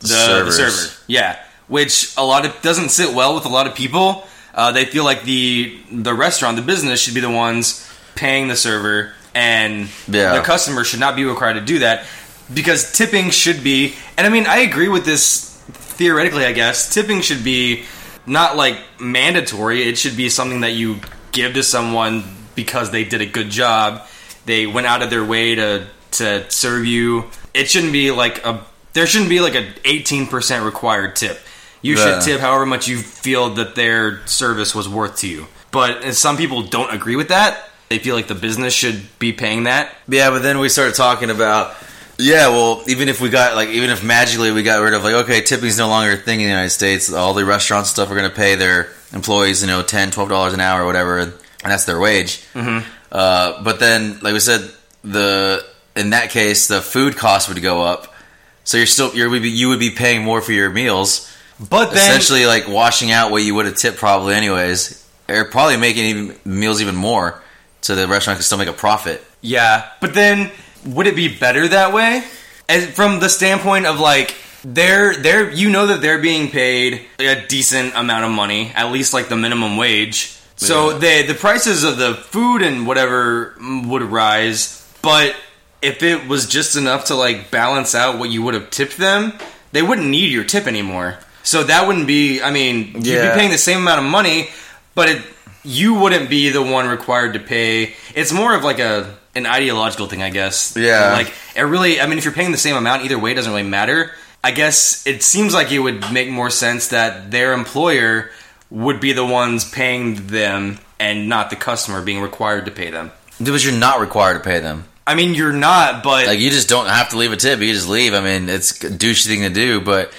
the, 0.01 0.43
the 0.45 0.53
server. 0.53 0.95
Yeah, 1.07 1.38
which 1.69 2.14
a 2.17 2.25
lot 2.25 2.45
of 2.47 2.61
doesn't 2.62 2.90
sit 2.90 3.14
well 3.14 3.35
with 3.35 3.45
a 3.45 3.49
lot 3.49 3.67
of 3.67 3.75
people. 3.75 4.27
Uh, 4.55 4.71
they 4.73 4.85
feel 4.85 5.05
like 5.05 5.25
the 5.25 5.79
the 5.90 6.14
restaurant, 6.14 6.57
the 6.57 6.62
business, 6.62 7.01
should 7.01 7.14
be 7.14 7.21
the 7.21 7.31
ones 7.31 7.88
paying 8.14 8.49
the 8.49 8.57
server, 8.57 9.12
and 9.35 9.88
Yeah. 10.09 10.35
the 10.37 10.40
customer 10.42 10.85
should 10.85 11.01
not 11.01 11.16
be 11.16 11.25
required 11.25 11.55
to 11.55 11.61
do 11.61 11.81
that 11.81 12.05
because 12.53 12.92
tipping 12.92 13.31
should 13.31 13.64
be. 13.64 13.94
And 14.16 14.27
I 14.27 14.31
mean, 14.31 14.47
I 14.47 14.59
agree 14.59 14.88
with 14.88 15.05
this 15.05 15.51
theoretically. 15.73 16.44
I 16.44 16.53
guess 16.53 16.92
tipping 16.92 17.20
should 17.20 17.44
be 17.44 17.85
not 18.27 18.57
like 18.57 18.79
mandatory. 19.01 19.88
It 19.88 19.99
should 19.99 20.16
be 20.16 20.29
something 20.29 20.61
that 20.61 20.73
you 20.73 21.01
give 21.33 21.55
to 21.55 21.62
someone 21.62 22.25
because 22.55 22.90
they 22.90 23.05
did 23.05 23.20
a 23.20 23.27
good 23.27 23.51
job. 23.51 24.03
They 24.47 24.66
went 24.66 24.87
out 24.87 25.03
of 25.03 25.11
their 25.11 25.25
way 25.25 25.55
to 25.55 25.87
to 26.12 26.49
serve 26.51 26.87
you. 26.87 27.25
It 27.55 27.68
shouldn't 27.70 27.92
be 27.92 28.11
like 28.11 28.44
a 28.44 28.61
there 28.92 29.07
shouldn't 29.07 29.31
be 29.31 29.40
like 29.40 29.57
a 29.57 29.64
18% 29.85 30.64
required 30.64 31.16
tip. 31.16 31.40
You 31.83 31.97
Yeah. 31.97 32.05
should 32.20 32.23
tip 32.25 32.40
however 32.40 32.64
much 32.64 32.87
you 32.87 32.99
feel 32.99 33.51
that 33.55 33.75
their 33.75 34.20
service 34.27 34.73
was 34.75 34.88
worth 34.88 35.18
to 35.18 35.27
you. 35.27 35.49
But 35.73 36.14
some 36.14 36.37
people 36.37 36.62
don't 36.62 36.94
agree 36.94 37.16
with 37.16 37.29
that. 37.29 37.68
They 37.88 37.99
feel 37.99 38.14
like 38.16 38.29
the 38.29 38.35
business 38.35 38.75
should 38.75 39.03
be 39.18 39.33
paying 39.33 39.64
that. 39.64 39.94
Yeah, 40.09 40.31
but 40.31 40.42
then 40.42 40.59
we 40.59 40.68
started 40.68 40.94
talking 40.94 41.31
about 41.31 41.77
yeah, 42.18 42.49
well, 42.49 42.85
even 42.87 43.09
if 43.09 43.20
we 43.20 43.29
got 43.29 43.57
like 43.57 43.70
even 43.70 43.90
if 43.90 44.05
magically 44.05 44.53
we 44.53 44.62
got 44.62 44.81
rid 44.81 44.94
of 44.94 45.03
like 45.03 45.14
okay, 45.25 45.40
tipping's 45.40 45.79
no 45.79 45.88
longer 45.88 46.12
a 46.12 46.16
thing 46.16 46.40
in 46.40 46.47
the 46.47 46.51
United 46.51 46.70
States, 46.70 47.12
all 47.12 47.35
the 47.35 47.44
restaurants 47.44 47.90
and 47.90 47.94
stuff 47.94 48.11
are 48.11 48.14
going 48.14 48.31
to 48.31 48.35
pay 48.35 48.55
their 48.55 48.90
employees, 49.12 49.62
you 49.62 49.66
know, 49.66 49.83
10 49.83 50.12
12 50.12 50.29
dollars 50.29 50.53
an 50.53 50.61
hour 50.61 50.83
or 50.83 50.87
whatever, 50.87 51.18
and 51.18 51.33
that's 51.62 51.87
their 51.87 51.99
wage. 51.99 52.38
Mm-hmm. 52.53 52.88
Uh, 53.11 53.62
but 53.62 53.81
then 53.81 54.20
like 54.20 54.33
we 54.33 54.40
said 54.40 54.70
the 55.03 55.64
in 55.97 56.11
that 56.11 56.31
case 56.31 56.68
the 56.68 56.81
food 56.81 57.16
cost 57.16 57.49
would 57.49 57.61
go 57.62 57.83
up. 57.83 58.14
So 58.62 58.77
you're 58.77 58.87
still 58.87 59.14
you're 59.14 59.29
would 59.29 59.42
be, 59.42 59.51
you 59.51 59.68
would 59.70 59.81
be 59.81 59.90
paying 59.90 60.23
more 60.23 60.40
for 60.40 60.53
your 60.53 60.70
meals. 60.70 61.31
But 61.59 61.87
then 61.87 61.97
essentially 61.97 62.47
like 62.47 62.68
washing 62.68 63.11
out 63.11 63.33
what 63.33 63.42
you 63.42 63.55
would 63.57 63.66
have 63.66 63.77
tipped 63.77 63.99
probably 63.99 64.35
anyways. 64.35 65.01
Or 65.29 65.47
probably 65.47 65.79
making 65.79 66.05
even 66.05 66.37
meals 66.44 66.81
even 66.81 66.94
more 66.94 67.42
so 67.85 67.94
the 67.94 68.09
restaurant 68.09 68.38
can 68.38 68.44
still 68.44 68.57
make 68.59 68.68
a 68.68 68.73
profit. 68.73 69.23
Yeah, 69.42 69.88
but 70.01 70.14
then 70.14 70.51
would 70.87 71.07
it 71.07 71.14
be 71.14 71.29
better 71.37 71.68
that 71.68 71.92
way? 71.92 72.25
As, 72.68 72.87
from 72.87 73.20
the 73.20 73.29
standpoint 73.29 73.85
of 73.87 74.01
like 74.01 74.35
they're 74.64 75.14
they're 75.16 75.51
you 75.51 75.68
know 75.68 75.87
that 75.88 76.01
they're 76.01 76.18
being 76.23 76.51
paid 76.51 77.03
a 77.18 77.47
decent 77.47 77.94
amount 77.94 78.25
of 78.25 78.31
money, 78.31 78.73
at 78.75 78.90
least 78.90 79.12
like 79.12 79.29
the 79.29 79.37
minimum 79.37 79.77
wage. 79.77 80.35
So 80.57 80.90
Yeah. 80.92 80.99
the 80.99 81.33
the 81.33 81.38
prices 81.38 81.85
of 81.85 81.99
the 81.99 82.14
food 82.14 82.62
and 82.62 82.87
whatever 82.87 83.55
would 83.61 84.03
rise, 84.03 84.83
but 85.03 85.37
if 85.83 86.03
it 86.03 86.27
was 86.27 86.47
just 86.49 86.77
enough 86.77 87.05
to 87.07 87.14
like 87.14 87.51
balance 87.51 87.94
out 87.94 88.18
what 88.18 88.31
you 88.31 88.42
would 88.42 88.55
have 88.55 88.70
tipped 88.70 88.97
them, 88.97 89.35
they 89.73 89.83
wouldn't 89.83 90.09
need 90.09 90.33
your 90.33 90.44
tip 90.44 90.66
anymore. 90.66 91.18
So 91.42 91.64
that 91.64 91.87
wouldn't 91.87 92.07
be. 92.07 92.40
I 92.40 92.51
mean, 92.51 92.92
you'd 92.94 93.05
be 93.20 93.31
paying 93.38 93.51
the 93.51 93.59
same 93.59 93.81
amount 93.81 93.99
of 94.03 94.07
money, 94.11 94.49
but 94.94 95.11
it, 95.11 95.23
you 95.64 95.94
wouldn't 95.94 96.29
be 96.31 96.50
the 96.50 96.62
one 96.62 96.87
required 96.87 97.35
to 97.35 97.40
pay. 97.40 97.94
It's 98.14 98.33
more 98.33 98.55
of 98.55 98.64
like 98.64 98.79
a 98.79 99.14
an 99.35 99.46
ideological 99.46 100.07
thing, 100.07 100.22
I 100.22 100.31
guess. 100.31 100.77
Yeah. 100.77 101.12
Like 101.12 101.33
it 101.57 101.62
really. 101.62 102.00
I 102.00 102.07
mean, 102.07 102.18
if 102.18 102.24
you're 102.24 102.35
paying 102.35 102.53
the 102.53 102.59
same 102.59 102.77
amount 102.77 103.05
either 103.05 103.18
way, 103.18 103.33
it 103.33 103.35
doesn't 103.35 103.50
really 103.53 103.68
matter. 103.68 104.12
I 104.42 104.50
guess 104.50 105.07
it 105.07 105.22
seems 105.22 105.55
like 105.55 105.72
it 105.72 105.79
would 105.79 106.12
make 106.12 106.29
more 106.29 106.50
sense 106.50 106.88
that 106.88 107.31
their 107.31 107.53
employer 107.55 108.31
would 108.70 109.00
be 109.00 109.12
the 109.12 109.24
ones 109.24 109.68
paying 109.68 110.27
them 110.27 110.79
and 111.00 111.29
not 111.29 111.50
the 111.50 111.57
customer 111.57 112.03
being 112.03 112.20
required 112.20 112.66
to 112.66 112.70
pay 112.70 112.90
them. 112.90 113.11
Because 113.38 113.64
you're 113.64 113.74
not 113.79 114.00
required 114.00 114.35
to 114.35 114.40
pay 114.40 114.61
them. 114.61 114.85
I 115.07 115.14
mean, 115.14 115.35
you're 115.35 115.53
not, 115.53 116.03
but 116.03 116.27
Like 116.27 116.38
you 116.40 116.50
just 116.50 116.68
don't 116.68 116.87
have 116.88 117.11
to 117.11 117.18
leave 117.18 117.33
a 117.33 117.37
tip. 117.37 117.61
You 117.61 117.72
just 117.72 117.88
leave. 117.88 118.14
I 118.14 118.20
mean, 118.20 118.48
it's 118.48 118.72
a 118.85 118.90
douchey 118.90 119.27
thing 119.27 119.40
to 119.42 119.50
do, 119.50 119.81
but 119.81 120.12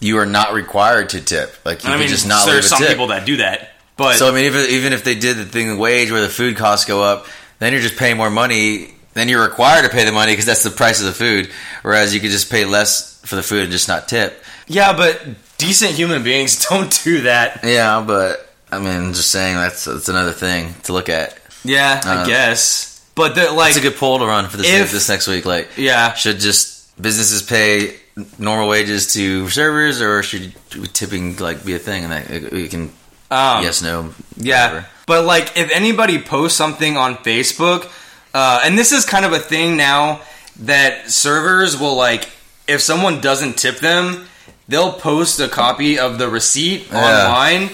you 0.00 0.18
are 0.18 0.26
not 0.26 0.52
required 0.52 1.10
to 1.10 1.20
tip. 1.20 1.54
Like 1.64 1.82
you 1.84 1.88
I 1.90 1.92
can 1.94 2.00
mean, 2.00 2.08
just 2.08 2.26
not 2.28 2.46
leave 2.46 2.54
there's 2.54 2.66
a 2.66 2.68
some 2.68 2.78
tip. 2.78 2.88
people 2.88 3.08
that 3.08 3.26
do 3.26 3.38
that. 3.38 3.70
But 3.98 4.14
So 4.16 4.28
I 4.28 4.32
mean, 4.32 4.46
even 4.46 4.64
even 4.70 4.92
if 4.94 5.04
they 5.04 5.14
did 5.14 5.36
the 5.36 5.44
thing, 5.44 5.68
the 5.68 5.76
wage 5.76 6.10
where 6.10 6.22
the 6.22 6.28
food 6.30 6.56
costs 6.56 6.86
go 6.86 7.02
up, 7.02 7.26
then 7.58 7.72
you're 7.74 7.82
just 7.82 7.96
paying 7.96 8.16
more 8.16 8.30
money. 8.30 8.94
Then 9.12 9.28
you're 9.28 9.42
required 9.42 9.82
to 9.82 9.88
pay 9.90 10.04
the 10.06 10.12
money 10.12 10.32
because 10.32 10.46
that's 10.46 10.62
the 10.62 10.70
price 10.70 11.00
of 11.00 11.06
the 11.06 11.12
food. 11.12 11.50
Whereas 11.82 12.14
you 12.14 12.20
could 12.20 12.30
just 12.30 12.50
pay 12.50 12.64
less 12.64 13.20
for 13.26 13.34
the 13.36 13.42
food 13.42 13.64
and 13.64 13.72
just 13.72 13.88
not 13.88 14.08
tip. 14.08 14.42
yeah, 14.68 14.92
but 14.96 15.20
decent 15.58 15.92
human 15.92 16.22
beings 16.22 16.64
don't 16.70 17.02
do 17.04 17.22
that. 17.22 17.60
Yeah, 17.64 18.02
but 18.06 18.48
I 18.70 18.78
mean, 18.78 19.12
just 19.14 19.30
saying 19.30 19.56
that's 19.56 19.84
that's 19.84 20.08
another 20.08 20.32
thing 20.32 20.74
to 20.84 20.92
look 20.92 21.08
at. 21.08 21.36
Yeah, 21.64 22.00
I 22.04 22.14
Uh, 22.22 22.26
guess. 22.26 23.04
But 23.16 23.34
the, 23.34 23.50
like, 23.50 23.70
It's 23.70 23.78
a 23.78 23.82
good 23.82 23.96
poll 23.96 24.20
to 24.20 24.26
run 24.26 24.48
for 24.48 24.56
this 24.58 24.68
If- 24.68 24.92
this 24.92 25.08
next 25.08 25.26
week. 25.26 25.44
Like, 25.44 25.70
yeah, 25.76 26.14
should 26.14 26.38
just 26.38 26.94
businesses 27.02 27.42
pay 27.42 27.96
normal 28.38 28.68
wages 28.68 29.12
to 29.14 29.48
servers, 29.50 30.00
or 30.00 30.22
should 30.22 30.54
tipping 30.94 31.36
like 31.38 31.64
be 31.64 31.74
a 31.74 31.80
thing? 31.80 32.04
And 32.04 32.12
that 32.12 32.52
we 32.52 32.68
can 32.68 32.92
um, 33.30 33.62
yes, 33.62 33.82
no, 33.82 34.14
Yeah, 34.36 34.68
whatever. 34.68 34.86
but 35.06 35.24
like 35.24 35.56
if 35.56 35.70
anybody 35.72 36.18
posts 36.18 36.56
something 36.56 36.96
on 36.96 37.16
Facebook, 37.16 37.90
uh, 38.34 38.60
and 38.64 38.78
this 38.78 38.92
is 38.92 39.04
kind 39.04 39.24
of 39.24 39.32
a 39.32 39.38
thing 39.38 39.76
now 39.76 40.20
that 40.60 41.10
servers 41.10 41.78
will 41.78 41.94
like 41.96 42.28
if 42.66 42.80
someone 42.80 43.20
doesn't 43.20 43.56
tip 43.56 43.78
them, 43.78 44.26
they'll 44.68 44.92
post 44.92 45.40
a 45.40 45.48
copy 45.48 45.98
of 45.98 46.18
the 46.18 46.28
receipt 46.28 46.88
Yeah. 46.90 46.98
online 47.26 47.70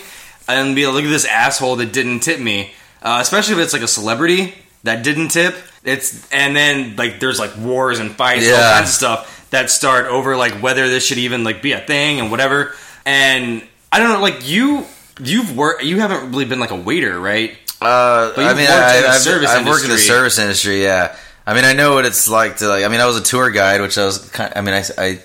and 0.48 0.74
be 0.76 0.86
like, 0.86 0.94
"Look 0.94 1.04
at 1.04 1.10
this 1.10 1.24
asshole 1.24 1.76
that 1.76 1.92
didn't 1.92 2.20
tip 2.20 2.38
me." 2.38 2.72
Uh, 3.02 3.18
especially 3.20 3.54
if 3.54 3.60
it's 3.60 3.72
like 3.72 3.82
a 3.82 3.88
celebrity 3.88 4.54
that 4.84 5.02
didn't 5.02 5.28
tip. 5.28 5.56
It's 5.84 6.26
and 6.30 6.54
then 6.56 6.94
like 6.96 7.20
there's 7.20 7.38
like 7.38 7.56
wars 7.58 7.98
and 7.98 8.14
fights, 8.16 8.44
and 8.46 8.54
all 8.54 8.60
Yeah. 8.60 8.74
kinds 8.76 8.88
of 8.90 8.94
stuff 8.94 9.46
that 9.50 9.70
start 9.70 10.06
over 10.06 10.36
like 10.36 10.54
whether 10.62 10.88
this 10.88 11.04
should 11.04 11.18
even 11.18 11.44
like 11.44 11.60
be 11.62 11.72
a 11.72 11.80
thing 11.80 12.20
and 12.20 12.30
whatever. 12.30 12.74
And 13.04 13.62
I 13.92 13.98
don't 13.98 14.08
know, 14.10 14.20
like 14.20 14.48
you, 14.48 14.86
you've 15.20 15.56
worked, 15.56 15.84
you 15.84 16.00
haven't 16.00 16.30
really 16.30 16.44
been 16.44 16.60
like 16.60 16.70
a 16.70 16.76
waiter, 16.76 17.18
right? 17.18 17.56
Uh, 17.80 18.32
I 18.36 18.54
mean, 18.54 18.58
worked 18.58 18.70
I, 18.70 18.96
in 18.96 19.02
the 19.02 19.08
I've, 19.08 19.60
I've 19.60 19.66
worked 19.66 19.84
in 19.84 19.90
the 19.90 19.98
service 19.98 20.38
industry. 20.38 20.82
Yeah, 20.82 21.16
I 21.46 21.54
mean, 21.54 21.64
I 21.64 21.72
know 21.74 21.94
what 21.94 22.06
it's 22.06 22.28
like 22.28 22.56
to 22.58 22.68
like. 22.68 22.84
I 22.84 22.88
mean, 22.88 23.00
I 23.00 23.06
was 23.06 23.16
a 23.16 23.22
tour 23.22 23.50
guide, 23.50 23.80
which 23.80 23.98
I 23.98 24.04
was. 24.04 24.28
Kind 24.30 24.52
of, 24.52 24.58
I 24.58 24.60
mean, 24.62 24.74
I, 24.74 24.84
I 24.98 25.04
a 25.06 25.20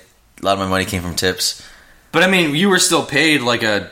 lot 0.45 0.53
of 0.53 0.59
my 0.59 0.67
money 0.67 0.85
came 0.85 1.01
from 1.01 1.15
tips. 1.15 1.65
But 2.11 2.23
I 2.23 2.27
mean, 2.27 2.55
you 2.55 2.69
were 2.69 2.79
still 2.79 3.05
paid 3.05 3.41
like 3.41 3.63
a. 3.63 3.89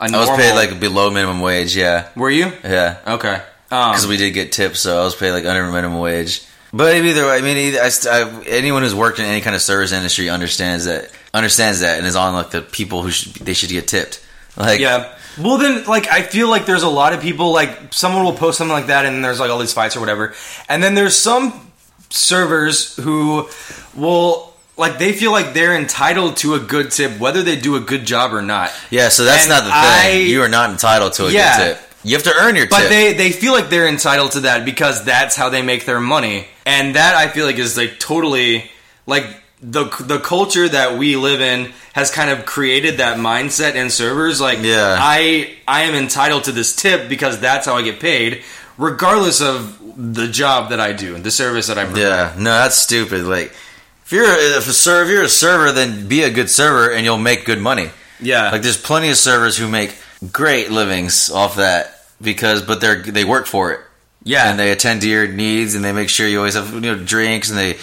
I 0.00 0.04
was 0.04 0.12
normal- 0.12 0.36
paid 0.36 0.54
like 0.54 0.80
below 0.80 1.10
minimum 1.10 1.40
wage. 1.40 1.76
Yeah, 1.76 2.08
Were 2.16 2.30
you? 2.30 2.52
yeah, 2.64 2.98
Okay. 3.06 3.40
Um, 3.70 3.92
because 3.92 4.06
we 4.06 4.18
did 4.18 4.32
get 4.32 4.52
tips, 4.52 4.80
so 4.80 5.00
I 5.00 5.04
was 5.04 5.14
paid 5.14 5.32
like 5.32 5.46
under 5.46 5.64
minimum 5.70 5.98
wage. 5.98 6.44
But 6.74 6.96
either 6.96 7.26
way, 7.26 7.36
I 7.36 7.40
mean, 7.40 7.56
either, 7.56 7.80
I, 7.80 7.90
I, 8.10 8.42
anyone 8.44 8.82
who's 8.82 8.94
worked 8.94 9.18
in 9.18 9.24
any 9.24 9.40
kind 9.40 9.56
of 9.56 9.62
service 9.62 9.92
industry 9.92 10.28
understands 10.28 10.84
that 10.86 11.10
understands 11.32 11.80
that 11.80 11.98
and 11.98 12.06
is 12.06 12.16
on 12.16 12.34
like 12.34 12.50
the 12.50 12.60
people 12.60 13.02
who 13.02 13.10
should 13.10 13.32
they 13.34 13.54
should 13.54 13.70
get 13.70 13.88
tipped. 13.88 14.22
Like, 14.56 14.80
yeah. 14.80 15.16
Well, 15.38 15.56
then, 15.58 15.84
like, 15.84 16.08
I 16.08 16.22
feel 16.22 16.48
like 16.48 16.66
there's 16.66 16.82
a 16.82 16.88
lot 16.88 17.12
of 17.12 17.20
people, 17.22 17.52
like, 17.52 17.92
someone 17.94 18.24
will 18.24 18.34
post 18.34 18.58
something 18.58 18.72
like 18.72 18.86
that, 18.88 19.06
and 19.06 19.24
there's, 19.24 19.40
like, 19.40 19.50
all 19.50 19.58
these 19.58 19.72
fights 19.72 19.96
or 19.96 20.00
whatever. 20.00 20.34
And 20.68 20.82
then 20.82 20.94
there's 20.94 21.16
some 21.16 21.70
servers 22.10 22.96
who 22.96 23.48
will, 23.94 24.52
like, 24.76 24.98
they 24.98 25.12
feel 25.12 25.32
like 25.32 25.54
they're 25.54 25.76
entitled 25.76 26.36
to 26.38 26.54
a 26.54 26.58
good 26.60 26.90
tip, 26.90 27.18
whether 27.18 27.42
they 27.42 27.56
do 27.56 27.76
a 27.76 27.80
good 27.80 28.04
job 28.06 28.34
or 28.34 28.42
not. 28.42 28.70
yeah. 28.90 29.08
So 29.08 29.24
that's 29.24 29.42
And 29.44 29.50
not 29.50 29.64
the 29.64 29.70
thing. 29.70 29.72
I- 29.74 30.10
you 30.26 30.42
are 30.42 30.48
not 30.48 30.70
entitled 30.70 31.14
to 31.14 31.26
a 31.26 31.30
Yeah. 31.30 31.56
good 31.58 31.64
tip. 31.76 31.88
You 32.04 32.16
have 32.16 32.24
to 32.24 32.34
earn 32.34 32.56
your 32.56 32.66
But 32.66 32.80
tip. 32.80 32.88
they, 32.88 33.12
they 33.12 33.30
feel 33.32 33.52
like 33.52 33.70
they're 33.70 33.86
entitled 33.86 34.32
to 34.32 34.40
that 34.40 34.64
because 34.64 35.04
that's 35.04 35.36
how 35.36 35.48
they 35.50 35.62
make 35.62 35.86
their 35.86 36.00
money. 36.00 36.48
And 36.66 36.96
that 36.96 37.14
I 37.14 37.28
feel 37.28 37.46
like 37.46 37.58
is 37.58 37.76
like 37.76 37.98
totally 38.00 38.70
like 39.06 39.24
the 39.62 39.84
the 40.00 40.18
culture 40.18 40.68
that 40.68 40.98
we 40.98 41.16
live 41.16 41.40
in 41.40 41.72
has 41.92 42.10
kind 42.10 42.30
of 42.30 42.44
created 42.44 42.96
that 42.98 43.16
mindset 43.16 43.74
in 43.76 43.90
servers 43.90 44.40
like 44.40 44.58
Yeah. 44.60 44.96
I 44.98 45.54
I 45.68 45.82
am 45.82 45.94
entitled 45.94 46.44
to 46.44 46.52
this 46.52 46.74
tip 46.74 47.08
because 47.08 47.38
that's 47.38 47.66
how 47.66 47.76
I 47.76 47.82
get 47.82 48.00
paid 48.00 48.42
regardless 48.78 49.40
of 49.40 49.78
the 49.96 50.28
job 50.28 50.70
that 50.70 50.80
I 50.80 50.92
do, 50.92 51.14
and 51.14 51.24
the 51.24 51.30
service 51.30 51.66
that 51.66 51.78
I 51.78 51.84
provide. 51.84 52.00
Yeah, 52.00 52.34
no, 52.36 52.50
that's 52.50 52.76
stupid. 52.76 53.24
Like, 53.24 53.54
if 54.04 54.12
you're 54.12 54.24
if 54.24 54.68
a 54.68 54.72
server, 54.72 55.04
if 55.04 55.14
you're 55.14 55.24
a 55.24 55.28
server, 55.28 55.72
then 55.72 56.08
be 56.08 56.22
a 56.22 56.30
good 56.30 56.50
server, 56.50 56.92
and 56.92 57.04
you'll 57.04 57.18
make 57.18 57.44
good 57.44 57.60
money. 57.60 57.90
Yeah. 58.20 58.50
Like, 58.50 58.62
there's 58.62 58.80
plenty 58.80 59.10
of 59.10 59.16
servers 59.16 59.56
who 59.56 59.68
make 59.68 59.96
great 60.30 60.70
livings 60.70 61.30
off 61.30 61.56
that 61.56 62.00
because, 62.20 62.62
but 62.62 62.80
they're 62.80 63.02
they 63.02 63.24
work 63.24 63.46
for 63.46 63.72
it, 63.72 63.80
yeah. 64.24 64.50
and 64.50 64.58
they 64.58 64.72
attend 64.72 65.02
to 65.02 65.08
your 65.08 65.28
needs, 65.28 65.74
and 65.74 65.84
they 65.84 65.92
make 65.92 66.08
sure 66.08 66.26
you 66.26 66.38
always 66.38 66.54
have 66.54 66.72
you 66.72 66.80
know 66.80 66.96
drinks, 66.96 67.50
and 67.50 67.58
they 67.58 67.76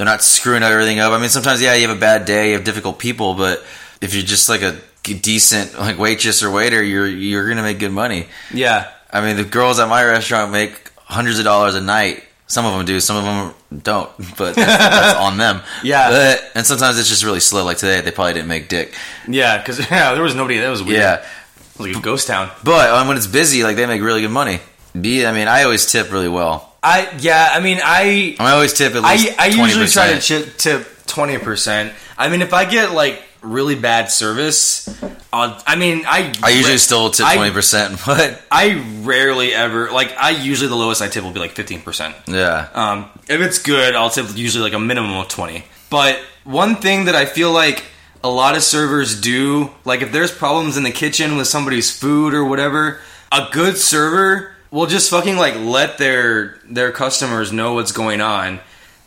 they're 0.00 0.06
not 0.06 0.22
screwing 0.22 0.62
everything 0.62 0.98
up. 0.98 1.12
I 1.12 1.18
mean, 1.18 1.28
sometimes 1.28 1.60
yeah, 1.60 1.74
you 1.74 1.86
have 1.86 1.94
a 1.94 2.00
bad 2.00 2.24
day, 2.24 2.48
you 2.48 2.54
have 2.54 2.64
difficult 2.64 2.98
people, 2.98 3.34
but 3.34 3.62
if 4.00 4.14
you're 4.14 4.22
just 4.22 4.48
like 4.48 4.62
a 4.62 4.78
decent 5.02 5.78
like 5.78 5.98
waitress 5.98 6.42
or 6.42 6.50
waiter, 6.50 6.82
you're 6.82 7.06
you're 7.06 7.46
gonna 7.46 7.60
make 7.62 7.78
good 7.78 7.92
money. 7.92 8.26
yeah. 8.50 8.92
I 9.12 9.20
mean, 9.20 9.36
the 9.36 9.44
girls 9.44 9.78
at 9.78 9.90
my 9.90 10.02
restaurant 10.02 10.52
make 10.52 10.90
hundreds 10.96 11.38
of 11.38 11.44
dollars 11.44 11.74
a 11.74 11.82
night. 11.82 12.24
Some 12.46 12.64
of 12.64 12.72
them 12.72 12.86
do, 12.86 12.98
some 12.98 13.18
of 13.18 13.24
them 13.24 13.82
don't, 13.82 14.08
but 14.38 14.54
that's, 14.54 14.78
that's 14.78 15.18
on 15.18 15.36
them. 15.36 15.60
Yeah. 15.84 16.08
But, 16.08 16.50
and 16.54 16.66
sometimes 16.66 16.98
it's 16.98 17.10
just 17.10 17.22
really 17.22 17.40
slow. 17.40 17.66
Like 17.66 17.76
today, 17.76 18.00
they 18.00 18.10
probably 18.10 18.32
didn't 18.32 18.48
make 18.48 18.70
dick. 18.70 18.94
Yeah, 19.28 19.62
cuz 19.62 19.80
yeah, 19.90 20.14
there 20.14 20.22
was 20.22 20.34
nobody 20.34 20.60
that 20.60 20.70
was 20.70 20.82
weird. 20.82 21.00
Yeah. 21.00 21.14
It 21.16 21.78
was 21.78 21.88
like 21.88 21.96
a 21.96 22.00
ghost 22.00 22.26
town. 22.26 22.50
But 22.64 22.88
um, 22.88 23.06
when 23.06 23.18
it's 23.18 23.26
busy, 23.26 23.64
like 23.64 23.76
they 23.76 23.84
make 23.84 24.00
really 24.00 24.22
good 24.22 24.30
money. 24.30 24.60
Be, 24.98 25.26
I 25.26 25.32
mean, 25.32 25.46
I 25.46 25.64
always 25.64 25.84
tip 25.84 26.10
really 26.10 26.28
well. 26.30 26.69
I 26.82 27.10
yeah, 27.18 27.50
I 27.52 27.60
mean 27.60 27.78
I 27.82 28.36
I 28.38 28.52
always 28.52 28.72
tip 28.72 28.94
at 28.94 29.02
least. 29.02 29.38
I, 29.38 29.44
I 29.44 29.46
usually 29.48 29.86
20%. 29.86 29.92
try 29.92 30.12
to 30.14 30.20
chip, 30.20 30.56
tip 30.56 30.86
twenty 31.06 31.38
percent. 31.38 31.92
I 32.16 32.28
mean, 32.28 32.42
if 32.42 32.52
I 32.54 32.64
get 32.64 32.92
like 32.92 33.22
really 33.42 33.74
bad 33.74 34.10
service, 34.10 34.88
I'll, 35.32 35.60
I 35.66 35.76
mean, 35.76 36.04
I 36.06 36.32
I 36.42 36.50
usually 36.50 36.78
still 36.78 37.10
tip 37.10 37.26
twenty 37.32 37.50
percent, 37.52 38.00
but 38.06 38.42
I 38.50 38.82
rarely 39.02 39.52
ever 39.52 39.90
like. 39.90 40.16
I 40.16 40.30
usually 40.30 40.68
the 40.68 40.76
lowest 40.76 41.02
I 41.02 41.08
tip 41.08 41.22
will 41.24 41.32
be 41.32 41.40
like 41.40 41.52
fifteen 41.52 41.82
percent. 41.82 42.14
yeah, 42.26 42.68
Um, 42.74 43.10
if 43.28 43.40
it's 43.40 43.58
good, 43.58 43.94
I'll 43.94 44.10
tip 44.10 44.26
usually 44.34 44.64
like 44.64 44.72
a 44.74 44.78
minimum 44.80 45.16
of 45.16 45.28
twenty. 45.28 45.64
But 45.90 46.18
one 46.44 46.76
thing 46.76 47.06
that 47.06 47.14
I 47.14 47.26
feel 47.26 47.52
like 47.52 47.84
a 48.22 48.30
lot 48.30 48.56
of 48.56 48.62
servers 48.62 49.20
do, 49.20 49.70
like 49.84 50.02
if 50.02 50.12
there's 50.12 50.30
problems 50.30 50.76
in 50.76 50.82
the 50.82 50.90
kitchen 50.90 51.36
with 51.36 51.46
somebody's 51.48 51.90
food 51.96 52.32
or 52.34 52.44
whatever, 52.44 53.00
a 53.32 53.48
good 53.50 53.76
server 53.76 54.49
will 54.70 54.86
just 54.86 55.10
fucking 55.10 55.36
like 55.36 55.56
let 55.56 55.98
their 55.98 56.58
their 56.68 56.92
customers 56.92 57.52
know 57.52 57.74
what's 57.74 57.92
going 57.92 58.20
on, 58.20 58.60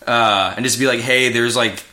uh, 0.05 0.53
and 0.55 0.65
just 0.65 0.79
be 0.79 0.87
like, 0.87 0.99
hey, 0.99 1.29
there's 1.29 1.55
like 1.55 1.83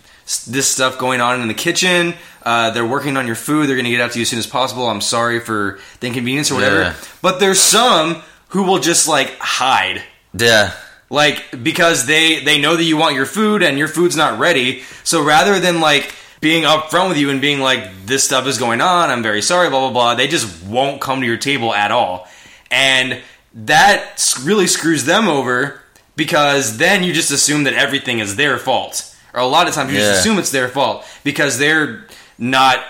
this 0.46 0.68
stuff 0.68 0.98
going 0.98 1.20
on 1.20 1.40
in 1.40 1.48
the 1.48 1.54
kitchen. 1.54 2.14
Uh, 2.42 2.70
they're 2.70 2.86
working 2.86 3.16
on 3.16 3.26
your 3.26 3.36
food. 3.36 3.68
They're 3.68 3.76
gonna 3.76 3.90
get 3.90 4.00
out 4.00 4.12
to 4.12 4.18
you 4.18 4.22
as 4.22 4.28
soon 4.28 4.38
as 4.38 4.46
possible. 4.46 4.88
I'm 4.88 5.00
sorry 5.00 5.40
for 5.40 5.78
the 6.00 6.06
inconvenience 6.06 6.50
or 6.50 6.54
whatever. 6.54 6.80
Yeah. 6.80 6.94
But 7.20 7.40
there's 7.40 7.60
some 7.60 8.22
who 8.48 8.62
will 8.64 8.78
just 8.78 9.08
like 9.08 9.36
hide 9.38 10.02
yeah, 10.32 10.72
like 11.08 11.62
because 11.62 12.06
they 12.06 12.42
they 12.44 12.60
know 12.60 12.76
that 12.76 12.84
you 12.84 12.96
want 12.96 13.16
your 13.16 13.26
food 13.26 13.62
and 13.62 13.78
your 13.78 13.88
food's 13.88 14.16
not 14.16 14.38
ready 14.38 14.82
so 15.02 15.24
rather 15.24 15.58
than 15.58 15.80
like 15.80 16.14
being 16.40 16.62
upfront 16.64 17.08
with 17.08 17.18
you 17.18 17.30
and 17.30 17.40
being 17.40 17.60
like 17.60 18.06
this 18.06 18.24
stuff 18.24 18.46
is 18.46 18.58
going 18.58 18.80
on 18.80 19.10
i'm 19.10 19.22
very 19.22 19.42
sorry 19.42 19.68
blah 19.68 19.80
blah 19.80 19.90
blah 19.90 20.14
they 20.14 20.28
just 20.28 20.64
won't 20.64 21.00
come 21.00 21.20
to 21.20 21.26
your 21.26 21.36
table 21.36 21.74
at 21.74 21.90
all 21.90 22.28
and 22.70 23.20
that 23.54 24.34
really 24.42 24.66
screws 24.66 25.04
them 25.04 25.28
over 25.28 25.80
because 26.16 26.76
then 26.78 27.02
you 27.02 27.12
just 27.12 27.30
assume 27.30 27.64
that 27.64 27.74
everything 27.74 28.18
is 28.18 28.36
their 28.36 28.58
fault 28.58 29.14
or 29.34 29.40
a 29.40 29.46
lot 29.46 29.68
of 29.68 29.74
times 29.74 29.92
you 29.92 29.98
Yeah. 29.98 30.06
just 30.10 30.20
assume 30.20 30.38
it's 30.38 30.50
their 30.50 30.68
fault 30.68 31.04
because 31.24 31.58
they're 31.58 32.04
not 32.38 32.80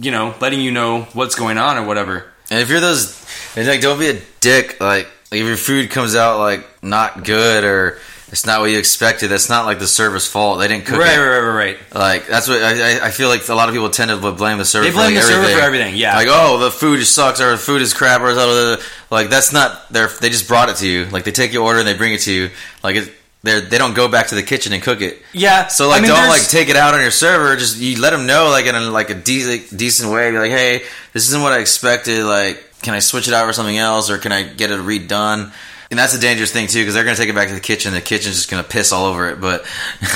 you 0.00 0.10
know 0.10 0.34
letting 0.40 0.60
you 0.60 0.70
know 0.70 1.02
what's 1.12 1.34
going 1.34 1.58
on 1.58 1.76
or 1.76 1.84
whatever 1.86 2.26
And 2.50 2.60
if 2.60 2.68
you're 2.68 2.80
those, 2.80 3.18
like 3.56 3.80
don't 3.80 3.98
be 3.98 4.08
a 4.08 4.20
dick. 4.40 4.78
Like 4.80 5.08
if 5.30 5.46
your 5.46 5.56
food 5.56 5.90
comes 5.90 6.14
out 6.14 6.38
like 6.38 6.66
not 6.82 7.24
good 7.24 7.64
or 7.64 7.98
it's 8.32 8.46
not 8.46 8.60
what 8.60 8.70
you 8.70 8.78
expected, 8.78 9.28
that's 9.28 9.48
not 9.50 9.66
like 9.66 9.78
the 9.78 9.86
server's 9.86 10.26
fault. 10.26 10.58
They 10.58 10.66
didn't 10.66 10.86
cook 10.86 10.98
right, 10.98 11.16
it. 11.16 11.20
right 11.20 11.38
right 11.38 11.46
right 11.46 11.76
right 11.76 11.94
Like 11.94 12.26
that's 12.26 12.48
what 12.48 12.62
I, 12.62 13.06
I- 13.06 13.10
feel 13.10 13.28
like 13.28 13.46
a 13.48 13.54
lot 13.54 13.68
of 13.68 13.74
people 13.74 13.90
tend 13.90 14.10
to 14.10 14.32
blame 14.32 14.56
the 14.56 14.64
server. 14.64 14.84
They 14.86 14.90
for, 14.90 14.96
blame 14.96 15.14
like, 15.14 15.22
the 15.22 15.28
server 15.28 15.40
everything. 15.42 15.58
for 15.58 15.64
everything, 15.64 15.96
yeah. 15.96 16.16
Like 16.16 16.28
oh 16.30 16.58
the 16.58 16.70
food 16.70 16.98
just 16.98 17.14
sucks 17.14 17.40
or 17.40 17.50
the 17.52 17.58
food 17.58 17.82
is 17.82 17.92
crap 17.94 18.22
or 18.22 18.32
blah, 18.32 18.46
blah, 18.46 18.76
blah. 18.76 18.84
like 19.10 19.28
that's 19.28 19.52
not 19.52 19.92
their. 19.92 20.08
They 20.08 20.30
just 20.30 20.48
brought 20.48 20.70
it 20.70 20.76
to 20.76 20.88
you. 20.88 21.04
Like 21.06 21.24
they 21.24 21.30
take 21.30 21.52
your 21.52 21.62
order 21.64 21.78
and 21.78 21.86
they 21.86 21.94
bring 21.94 22.14
it 22.14 22.20
to 22.22 22.32
you. 22.32 22.50
Like 22.82 22.96
it, 22.96 23.12
they 23.42 23.60
they 23.60 23.76
don't 23.76 23.94
go 23.94 24.08
back 24.08 24.28
to 24.28 24.34
the 24.34 24.42
kitchen 24.42 24.72
and 24.72 24.82
cook 24.82 25.02
it. 25.02 25.20
yeah 25.34 25.66
So 25.66 25.88
like 25.88 25.98
I 25.98 26.02
mean, 26.02 26.10
don't 26.10 26.28
like 26.28 26.48
take 26.48 26.70
it 26.70 26.76
out 26.76 26.94
on 26.94 27.00
your 27.02 27.10
server. 27.10 27.54
Just 27.56 27.76
you 27.78 28.00
let 28.00 28.10
them 28.10 28.24
know 28.26 28.48
like 28.48 28.64
in 28.64 28.74
a, 28.74 28.80
like 28.80 29.10
a 29.10 29.14
decent 29.14 29.76
decent 29.76 30.10
way. 30.10 30.30
Be 30.30 30.38
like 30.38 30.50
hey 30.52 30.82
this 31.12 31.28
isn't 31.28 31.42
what 31.42 31.52
I 31.52 31.58
expected. 31.58 32.24
Like 32.24 32.64
can 32.80 32.94
I 32.94 33.00
switch 33.00 33.28
it 33.28 33.34
out 33.34 33.46
for 33.46 33.52
something 33.52 33.76
else 33.76 34.08
or 34.10 34.16
can 34.18 34.32
I 34.32 34.42
get 34.42 34.70
it 34.70 34.80
redone? 34.80 35.52
And 35.92 35.98
that's 35.98 36.14
a 36.14 36.18
dangerous 36.18 36.50
thing 36.50 36.66
too 36.66 36.80
because 36.80 36.94
they're 36.94 37.04
gonna 37.04 37.16
take 37.16 37.28
it 37.28 37.34
back 37.34 37.48
to 37.48 37.54
the 37.54 37.60
kitchen. 37.60 37.92
The 37.92 38.00
kitchen's 38.00 38.34
just 38.36 38.50
gonna 38.50 38.64
piss 38.64 38.90
all 38.92 39.04
over 39.06 39.28
it. 39.28 39.40
But 39.40 39.64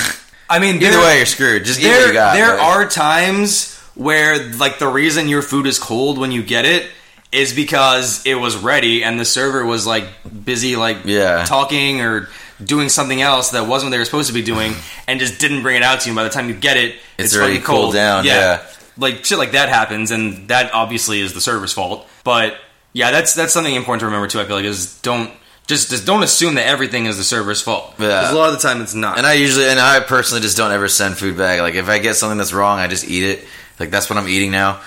I 0.50 0.58
mean, 0.58 0.76
either 0.76 0.90
there- 0.90 1.00
way, 1.00 1.18
you're 1.18 1.26
screwed. 1.26 1.64
Just 1.64 1.78
eat 1.78 1.84
what 1.84 1.90
there 1.92 2.06
you 2.08 2.12
got. 2.14 2.32
there 2.34 2.56
but- 2.56 2.60
are 2.60 2.88
times 2.88 3.78
where 3.94 4.50
like 4.54 4.78
the 4.80 4.88
reason 4.88 5.28
your 5.28 5.42
food 5.42 5.66
is 5.66 5.78
cold 5.78 6.18
when 6.18 6.32
you 6.32 6.42
get 6.42 6.64
it 6.64 6.90
is 7.30 7.52
because 7.52 8.24
it 8.26 8.34
was 8.34 8.56
ready 8.56 9.04
and 9.04 9.20
the 9.20 9.24
server 9.24 9.64
was 9.64 9.86
like 9.86 10.06
busy 10.44 10.76
like 10.76 10.98
Yeah. 11.04 11.44
talking 11.44 12.00
or 12.00 12.28
doing 12.64 12.88
something 12.88 13.20
else 13.20 13.50
that 13.50 13.66
wasn't 13.66 13.88
what 13.88 13.90
they 13.90 13.98
were 13.98 14.04
supposed 14.06 14.28
to 14.28 14.34
be 14.34 14.42
doing 14.42 14.72
and 15.06 15.20
just 15.20 15.38
didn't 15.38 15.62
bring 15.62 15.76
it 15.76 15.82
out 15.82 16.00
to 16.00 16.08
you. 16.08 16.16
By 16.16 16.24
the 16.24 16.30
time 16.30 16.48
you 16.48 16.54
get 16.54 16.76
it, 16.78 16.94
It's 17.18 17.32
it's, 17.32 17.36
already 17.36 17.58
cold 17.60 17.66
cooled 17.82 17.94
down, 17.94 18.24
yeah. 18.24 18.62
like 18.96 19.24
shit 19.26 19.36
like 19.36 19.52
that 19.52 19.68
happens, 19.68 20.10
and 20.10 20.48
that 20.48 20.72
obviously 20.72 21.20
is 21.20 21.34
the 21.34 21.40
server's 21.42 21.72
fault. 21.74 22.06
But 22.24 22.56
yeah, 22.94 23.10
that's 23.10 23.34
that's 23.34 23.52
something 23.52 23.74
important 23.74 24.00
to 24.00 24.06
remember 24.06 24.26
too. 24.28 24.40
I 24.40 24.46
feel 24.46 24.56
like 24.56 24.64
is 24.64 24.98
don't 25.02 25.30
just 25.66 25.90
just 25.90 26.04
don't 26.06 26.22
assume 26.22 26.54
that 26.54 26.66
everything 26.66 27.06
is 27.06 27.16
the 27.16 27.24
server's 27.24 27.60
fault. 27.62 27.94
Yeah. 27.98 28.22
'Cause 28.22 28.32
a 28.32 28.36
lot 28.36 28.52
of 28.52 28.60
the 28.60 28.66
time 28.68 28.80
it's 28.82 28.94
not. 28.94 29.18
And 29.18 29.26
I 29.26 29.34
usually, 29.34 29.68
and 29.68 29.80
I 29.80 30.00
personally 30.00 30.40
just 30.42 30.56
don't 30.56 30.72
ever 30.72 30.88
send 30.88 31.18
food 31.18 31.36
back. 31.36 31.60
Like 31.60 31.74
if 31.74 31.88
I 31.88 31.98
get 31.98 32.16
something 32.16 32.38
that's 32.38 32.52
wrong, 32.52 32.78
I 32.78 32.86
just 32.86 33.04
eat 33.08 33.24
it. 33.24 33.44
Like 33.80 33.90
that's 33.90 34.08
what 34.08 34.18
I'm 34.18 34.28
eating 34.28 34.50
now. 34.50 34.80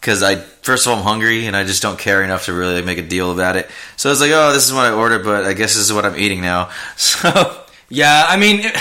Because 0.00 0.22
I, 0.24 0.34
first 0.36 0.84
of 0.86 0.92
all, 0.92 0.98
I'm 0.98 1.04
hungry 1.04 1.46
and 1.46 1.56
I 1.56 1.62
just 1.62 1.80
don't 1.80 1.96
care 1.98 2.24
enough 2.24 2.46
to 2.46 2.52
really 2.52 2.82
make 2.82 2.98
a 2.98 3.02
deal 3.02 3.30
about 3.30 3.54
it. 3.56 3.70
So 3.96 4.10
it's 4.10 4.20
like, 4.20 4.32
oh, 4.32 4.52
this 4.52 4.66
is 4.66 4.72
what 4.72 4.84
I 4.84 4.90
ordered, 4.90 5.22
but 5.24 5.44
I 5.44 5.52
guess 5.52 5.74
this 5.74 5.84
is 5.84 5.92
what 5.92 6.04
I'm 6.04 6.18
eating 6.18 6.40
now. 6.40 6.70
So 6.96 7.56
Yeah, 7.88 8.24
I 8.28 8.36
mean, 8.36 8.60
it, 8.60 8.72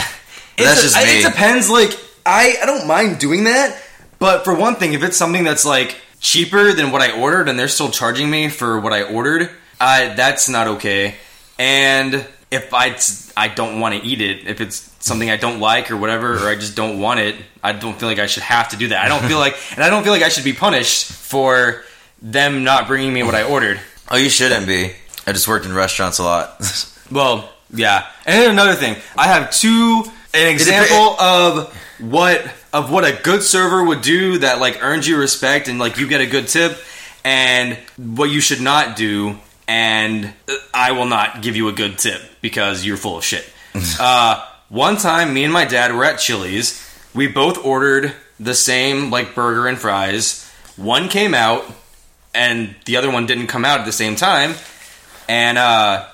That's 0.57 0.79
it's- 0.79 0.81
just 0.81 0.97
I- 0.97 1.03
me. 1.05 1.19
It 1.19 1.23
depends. 1.25 1.69
Like, 1.69 1.91
I 2.25 2.55
I 2.61 2.65
don't 2.65 2.87
mind 2.87 3.19
doing 3.19 3.43
that, 3.43 3.77
but 4.19 4.43
for 4.45 4.53
one 4.55 4.75
thing, 4.75 4.93
if 4.93 5.03
it's 5.03 5.17
something 5.17 5.43
that's 5.43 5.65
like 5.65 5.95
cheaper 6.21 6.71
than 6.73 6.91
what 6.91 7.01
I 7.01 7.11
ordered, 7.19 7.49
and 7.49 7.57
they're 7.59 7.67
still 7.67 7.89
charging 7.89 8.29
me 8.29 8.47
for 8.49 8.79
what 8.79 8.93
I 8.93 9.03
ordered, 9.03 9.49
I 9.79 10.13
that's 10.15 10.47
not 10.49 10.67
okay. 10.67 11.15
And 11.61 12.25
if 12.49 12.73
I 12.73 12.97
I 13.37 13.47
don't 13.47 13.79
want 13.79 13.93
to 13.93 14.01
eat 14.01 14.19
it, 14.19 14.47
if 14.47 14.61
it's 14.61 14.91
something 14.97 15.29
I 15.29 15.37
don't 15.37 15.59
like 15.59 15.91
or 15.91 15.97
whatever, 15.97 16.33
or 16.33 16.49
I 16.49 16.55
just 16.55 16.75
don't 16.75 16.99
want 16.99 17.19
it, 17.19 17.35
I 17.63 17.71
don't 17.73 17.99
feel 17.99 18.09
like 18.09 18.17
I 18.17 18.25
should 18.25 18.41
have 18.41 18.69
to 18.69 18.77
do 18.77 18.87
that. 18.87 19.05
I 19.05 19.07
don't 19.07 19.23
feel 19.27 19.37
like, 19.37 19.55
and 19.75 19.83
I 19.83 19.91
don't 19.91 20.03
feel 20.03 20.11
like 20.11 20.23
I 20.23 20.29
should 20.29 20.43
be 20.43 20.53
punished 20.53 21.11
for 21.11 21.83
them 22.19 22.63
not 22.63 22.87
bringing 22.87 23.13
me 23.13 23.21
what 23.21 23.35
I 23.35 23.43
ordered. 23.43 23.79
oh, 24.09 24.17
you 24.17 24.27
shouldn't 24.29 24.65
be. 24.65 24.91
I 25.27 25.33
just 25.33 25.47
worked 25.47 25.67
in 25.67 25.73
restaurants 25.73 26.17
a 26.17 26.23
lot. 26.23 26.59
Well, 27.11 27.51
yeah. 27.73 28.07
And 28.25 28.41
then 28.41 28.51
another 28.51 28.73
thing, 28.73 28.95
I 29.17 29.27
have 29.27 29.51
two 29.51 30.05
an 30.33 30.47
example 30.47 31.19
of 31.19 31.75
what 31.99 32.41
of 32.71 32.89
what 32.89 33.03
a 33.03 33.11
good 33.21 33.43
server 33.43 33.83
would 33.83 34.01
do 34.01 34.37
that 34.37 34.61
like 34.61 34.81
earns 34.81 35.05
you 35.05 35.17
respect 35.17 35.67
and 35.67 35.77
like 35.77 35.97
you 35.97 36.07
get 36.07 36.21
a 36.21 36.25
good 36.25 36.47
tip, 36.47 36.79
and 37.25 37.77
what 37.97 38.29
you 38.29 38.39
should 38.39 38.61
not 38.61 38.95
do, 38.95 39.37
and 39.71 40.33
I 40.73 40.91
will 40.91 41.05
not 41.05 41.41
give 41.41 41.55
you 41.55 41.69
a 41.69 41.71
good 41.71 41.97
tip 41.97 42.21
because 42.41 42.85
you're 42.85 42.97
full 42.97 43.17
of 43.17 43.23
shit. 43.23 43.49
uh, 44.01 44.45
one 44.67 44.97
time, 44.97 45.33
me 45.33 45.45
and 45.45 45.53
my 45.53 45.63
dad 45.63 45.95
were 45.95 46.03
at 46.03 46.19
Chili's. 46.19 46.85
We 47.15 47.27
both 47.27 47.63
ordered 47.63 48.13
the 48.37 48.53
same 48.53 49.11
like 49.11 49.33
burger 49.33 49.67
and 49.67 49.77
fries. 49.77 50.45
One 50.75 51.07
came 51.07 51.33
out, 51.33 51.63
and 52.35 52.75
the 52.83 52.97
other 52.97 53.09
one 53.09 53.25
didn't 53.27 53.47
come 53.47 53.63
out 53.63 53.79
at 53.79 53.85
the 53.85 53.93
same 53.93 54.17
time. 54.17 54.55
And 55.29 55.57
uh, 55.57 56.05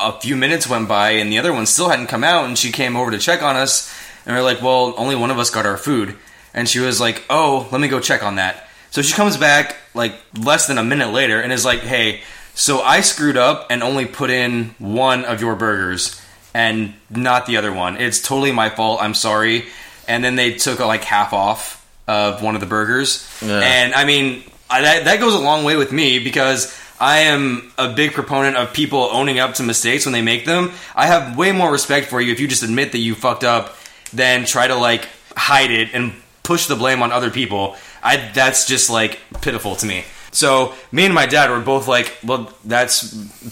a 0.00 0.18
few 0.18 0.34
minutes 0.34 0.68
went 0.68 0.88
by 0.88 1.10
and 1.10 1.30
the 1.30 1.38
other 1.38 1.52
one 1.52 1.66
still 1.66 1.88
hadn't 1.88 2.08
come 2.08 2.24
out 2.24 2.46
and 2.46 2.58
she 2.58 2.72
came 2.72 2.96
over 2.96 3.12
to 3.12 3.18
check 3.18 3.40
on 3.40 3.54
us 3.54 3.94
and 4.26 4.34
we 4.34 4.40
are 4.40 4.44
like 4.44 4.60
well 4.60 4.94
only 4.98 5.14
one 5.14 5.30
of 5.30 5.38
us 5.38 5.48
got 5.48 5.64
our 5.64 5.78
food 5.78 6.14
and 6.52 6.68
she 6.68 6.80
was 6.80 7.00
like 7.00 7.24
oh 7.30 7.66
let 7.72 7.80
me 7.80 7.88
go 7.88 7.98
check 7.98 8.22
on 8.22 8.34
that 8.34 8.68
so 8.90 9.00
she 9.00 9.14
comes 9.14 9.38
back 9.38 9.76
like 9.94 10.14
less 10.38 10.66
than 10.66 10.76
a 10.76 10.84
minute 10.84 11.12
later 11.12 11.40
and 11.40 11.50
is 11.50 11.64
like 11.64 11.80
hey 11.80 12.20
so 12.56 12.80
i 12.80 13.00
screwed 13.00 13.36
up 13.36 13.66
and 13.70 13.82
only 13.84 14.04
put 14.06 14.30
in 14.30 14.74
one 14.78 15.24
of 15.24 15.40
your 15.40 15.54
burgers 15.54 16.20
and 16.54 16.92
not 17.10 17.46
the 17.46 17.56
other 17.58 17.72
one 17.72 17.96
it's 17.98 18.20
totally 18.20 18.50
my 18.50 18.68
fault 18.70 19.00
i'm 19.00 19.14
sorry 19.14 19.64
and 20.08 20.24
then 20.24 20.34
they 20.36 20.54
took 20.54 20.80
like 20.80 21.04
half 21.04 21.32
off 21.32 21.86
of 22.08 22.42
one 22.42 22.54
of 22.56 22.60
the 22.60 22.66
burgers 22.66 23.28
Yeah. 23.42 23.60
and 23.60 23.94
i 23.94 24.04
mean 24.04 24.42
I, 24.68 24.80
that, 24.82 25.04
that 25.04 25.20
goes 25.20 25.34
a 25.34 25.38
long 25.38 25.62
way 25.62 25.76
with 25.76 25.92
me 25.92 26.18
because 26.18 26.76
I 26.98 27.18
am 27.18 27.70
a 27.78 27.92
big 27.92 28.14
proponent 28.14 28.56
of 28.56 28.72
people 28.72 29.00
owning 29.12 29.38
up 29.38 29.54
to 29.56 29.62
mistakes 29.62 30.06
when 30.06 30.12
they 30.14 30.22
make 30.22 30.44
them. 30.46 30.72
I 30.96 31.06
have 31.06 31.36
way 31.36 31.52
more 31.52 31.70
respect 31.70 32.06
for 32.08 32.20
you 32.22 32.32
if 32.32 32.40
you 32.40 32.48
just 32.48 32.62
admit 32.64 32.90
that 32.92 32.98
you 32.98 33.14
fucked 33.14 33.44
up 33.44 33.76
than 34.14 34.44
try 34.46 34.66
to 34.66 34.74
like 34.74 35.06
hide 35.36 35.70
it 35.70 35.90
and 35.92 36.14
push 36.42 36.66
the 36.66 36.74
blame 36.74 37.02
on 37.02 37.12
other 37.12 37.30
people. 37.30 37.76
I 38.02 38.16
that's 38.32 38.66
just 38.66 38.88
like 38.90 39.20
pitiful 39.42 39.76
to 39.76 39.86
me. 39.86 40.04
So 40.36 40.74
me 40.92 41.06
and 41.06 41.14
my 41.14 41.24
dad 41.24 41.50
were 41.50 41.60
both 41.60 41.88
like, 41.88 42.14
"Well, 42.22 42.52
that's 42.62 43.00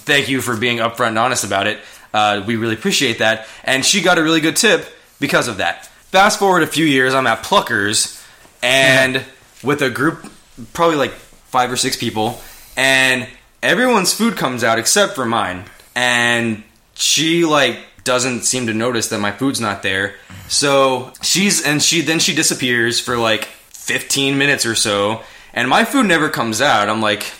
thank 0.04 0.28
you 0.28 0.42
for 0.42 0.54
being 0.56 0.78
upfront 0.78 1.08
and 1.08 1.18
honest 1.18 1.42
about 1.42 1.66
it. 1.66 1.80
Uh, 2.12 2.42
we 2.46 2.56
really 2.56 2.74
appreciate 2.74 3.18
that." 3.18 3.46
And 3.64 3.84
she 3.84 4.02
got 4.02 4.18
a 4.18 4.22
really 4.22 4.40
good 4.40 4.56
tip 4.56 4.86
because 5.18 5.48
of 5.48 5.56
that. 5.56 5.86
Fast 6.12 6.38
forward 6.38 6.62
a 6.62 6.66
few 6.66 6.84
years, 6.84 7.14
I'm 7.14 7.26
at 7.26 7.42
Pluckers, 7.42 8.22
and 8.62 9.24
with 9.64 9.80
a 9.80 9.88
group, 9.88 10.30
probably 10.74 10.96
like 10.96 11.12
five 11.12 11.72
or 11.72 11.76
six 11.76 11.96
people, 11.96 12.40
and 12.76 13.26
everyone's 13.62 14.12
food 14.12 14.36
comes 14.36 14.62
out 14.62 14.78
except 14.78 15.14
for 15.14 15.24
mine. 15.24 15.64
And 15.96 16.64
she 16.92 17.46
like 17.46 17.78
doesn't 18.04 18.42
seem 18.42 18.66
to 18.66 18.74
notice 18.74 19.08
that 19.08 19.20
my 19.20 19.32
food's 19.32 19.60
not 19.60 19.82
there. 19.82 20.16
So 20.48 21.12
she's 21.22 21.64
and 21.64 21.82
she 21.82 22.02
then 22.02 22.18
she 22.18 22.34
disappears 22.34 23.00
for 23.00 23.16
like 23.16 23.46
15 23.70 24.36
minutes 24.36 24.66
or 24.66 24.74
so, 24.74 25.22
and 25.54 25.68
my 25.68 25.84
food 25.84 26.06
never 26.06 26.28
comes 26.28 26.60
out. 26.60 26.88
I'm 26.88 27.00
like, 27.00 27.32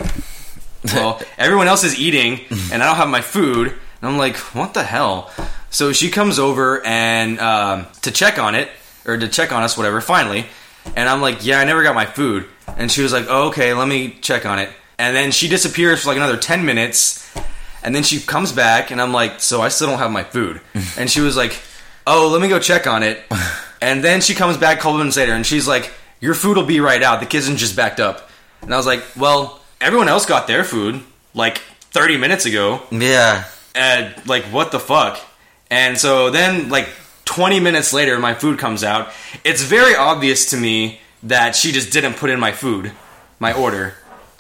well, 0.95 1.21
everyone 1.39 1.69
else 1.69 1.85
is 1.85 1.99
eating, 1.99 2.41
and 2.73 2.83
I 2.83 2.87
don't 2.87 2.97
have 2.97 3.09
my 3.09 3.21
food. 3.21 3.69
And 3.69 4.11
I'm 4.11 4.17
like, 4.17 4.37
what 4.55 4.75
the 4.75 4.85
hell? 4.85 5.31
So 5.71 5.93
she 5.93 6.11
comes 6.11 6.39
over 6.39 6.85
and 6.87 7.39
um, 7.41 7.87
to 8.03 8.11
check 8.11 8.39
on 8.39 8.55
it 8.55 8.69
or 9.05 9.17
to 9.17 9.29
check 9.29 9.53
on 9.53 9.63
us, 9.63 9.77
whatever. 9.77 10.01
Finally, 10.01 10.47
and 10.97 11.09
I'm 11.09 11.21
like, 11.21 11.45
yeah, 11.45 11.59
I 11.59 11.65
never 11.65 11.83
got 11.83 11.95
my 11.95 12.07
food. 12.07 12.47
And 12.77 12.91
she 12.91 13.03
was 13.03 13.13
like, 13.13 13.27
oh, 13.29 13.49
okay, 13.49 13.75
let 13.75 13.89
me 13.89 14.17
check 14.21 14.47
on 14.47 14.59
it. 14.59 14.71
And 14.99 15.15
then 15.17 15.33
she 15.33 15.49
disappears 15.49 16.03
for 16.03 16.09
like 16.09 16.17
another 16.17 16.37
10 16.37 16.65
minutes. 16.65 17.21
And 17.83 17.95
then 17.95 18.03
she 18.03 18.21
comes 18.21 18.51
back, 18.53 18.91
and 18.91 19.01
I'm 19.01 19.13
like, 19.13 19.41
so 19.41 19.61
I 19.61 19.69
still 19.69 19.89
don't 19.89 19.99
have 19.99 20.11
my 20.11 20.25
food. 20.25 20.61
and 20.97 21.11
she 21.11 21.21
was 21.21 21.37
like, 21.37 21.59
oh, 22.07 22.29
let 22.29 22.41
me 22.41 22.49
go 22.49 22.59
check 22.59 22.87
on 22.87 23.03
it. 23.03 23.23
And 23.81 24.03
then 24.03 24.23
she 24.23 24.33
comes 24.33 24.57
back 24.57 24.79
a 24.79 24.81
couple 24.81 24.97
minutes 24.97 25.19
later, 25.19 25.35
and 25.35 25.45
she's 25.45 25.69
like, 25.69 25.93
your 26.25 26.33
food 26.33 26.57
will 26.57 26.65
be 26.65 26.81
right 26.81 27.03
out. 27.03 27.21
The 27.21 27.27
kitchen 27.27 27.59
just 27.59 27.77
backed 27.77 28.01
up. 28.01 28.31
And 28.63 28.73
I 28.73 28.79
was 28.79 28.87
like, 28.87 29.05
well, 29.15 29.61
everyone 29.79 30.09
else 30.09 30.25
got 30.25 30.47
their 30.47 30.65
food 30.65 31.03
like 31.35 31.59
30 31.93 32.17
minutes 32.17 32.47
ago. 32.47 32.81
yeah. 32.91 33.45
And 33.75 34.15
like, 34.27 34.45
what 34.45 34.73
the 34.73 34.81
fuck? 34.81 35.21
And 35.71 35.99
so 35.99 36.31
then, 36.31 36.71
like, 36.71 36.89
20 37.27 37.61
minutes 37.61 37.93
later, 37.93 38.19
my 38.19 38.33
food 38.33 38.59
comes 38.59 38.83
out. 38.85 39.13
It's 39.45 39.63
very 39.63 39.95
obvious 39.95 40.51
to 40.51 40.57
me 40.57 41.01
that 41.25 41.57
she 41.57 41.73
just 41.73 41.93
didn't 41.93 42.15
put 42.15 42.31
in 42.31 42.39
my 42.41 42.53
food, 42.53 42.93
my 43.39 43.53
order. 43.53 43.95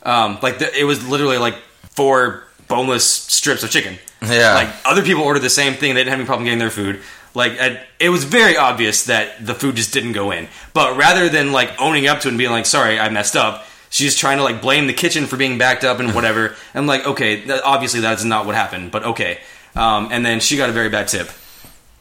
Um, 0.04 0.38
like, 0.40 0.58
the, 0.58 0.78
it 0.78 0.84
was 0.84 1.06
literally 1.06 1.36
like 1.38 1.56
four 1.90 2.44
boneless 2.68 3.04
strips 3.04 3.62
of 3.62 3.70
chicken. 3.70 3.98
Yeah. 4.22 4.54
Like, 4.54 4.68
other 4.86 5.02
people 5.02 5.24
ordered 5.24 5.42
the 5.42 5.50
same 5.50 5.74
thing. 5.74 5.94
They 5.94 6.00
didn't 6.00 6.10
have 6.12 6.20
any 6.20 6.26
problem 6.26 6.44
getting 6.44 6.60
their 6.60 6.70
food. 6.70 7.02
Like, 7.34 7.60
I- 7.60 7.80
it 7.98 8.08
was 8.10 8.24
very 8.24 8.56
obvious 8.56 9.04
that 9.04 9.44
the 9.44 9.54
food 9.54 9.76
just 9.76 9.92
didn't 9.92 10.12
go 10.12 10.30
in. 10.30 10.48
But 10.72 10.96
rather 10.96 11.28
than, 11.28 11.52
like, 11.52 11.72
owning 11.80 12.06
up 12.06 12.20
to 12.20 12.28
it 12.28 12.30
and 12.30 12.38
being 12.38 12.50
like, 12.52 12.64
sorry, 12.66 12.98
I 13.00 13.08
messed 13.08 13.34
up, 13.36 13.66
she's 13.90 14.14
trying 14.16 14.38
to, 14.38 14.44
like, 14.44 14.62
blame 14.62 14.86
the 14.86 14.92
kitchen 14.92 15.26
for 15.26 15.36
being 15.36 15.58
backed 15.58 15.82
up 15.84 15.98
and 16.00 16.14
whatever. 16.14 16.54
I'm 16.74 16.86
like, 16.86 17.06
okay, 17.06 17.44
that, 17.46 17.62
obviously 17.64 18.00
that's 18.00 18.22
not 18.24 18.46
what 18.46 18.54
happened, 18.54 18.90
but 18.92 19.04
okay. 19.04 19.38
Um, 19.74 20.08
and 20.12 20.24
then 20.24 20.38
she 20.40 20.56
got 20.56 20.68
a 20.70 20.72
very 20.72 20.88
bad 20.88 21.08
tip. 21.08 21.28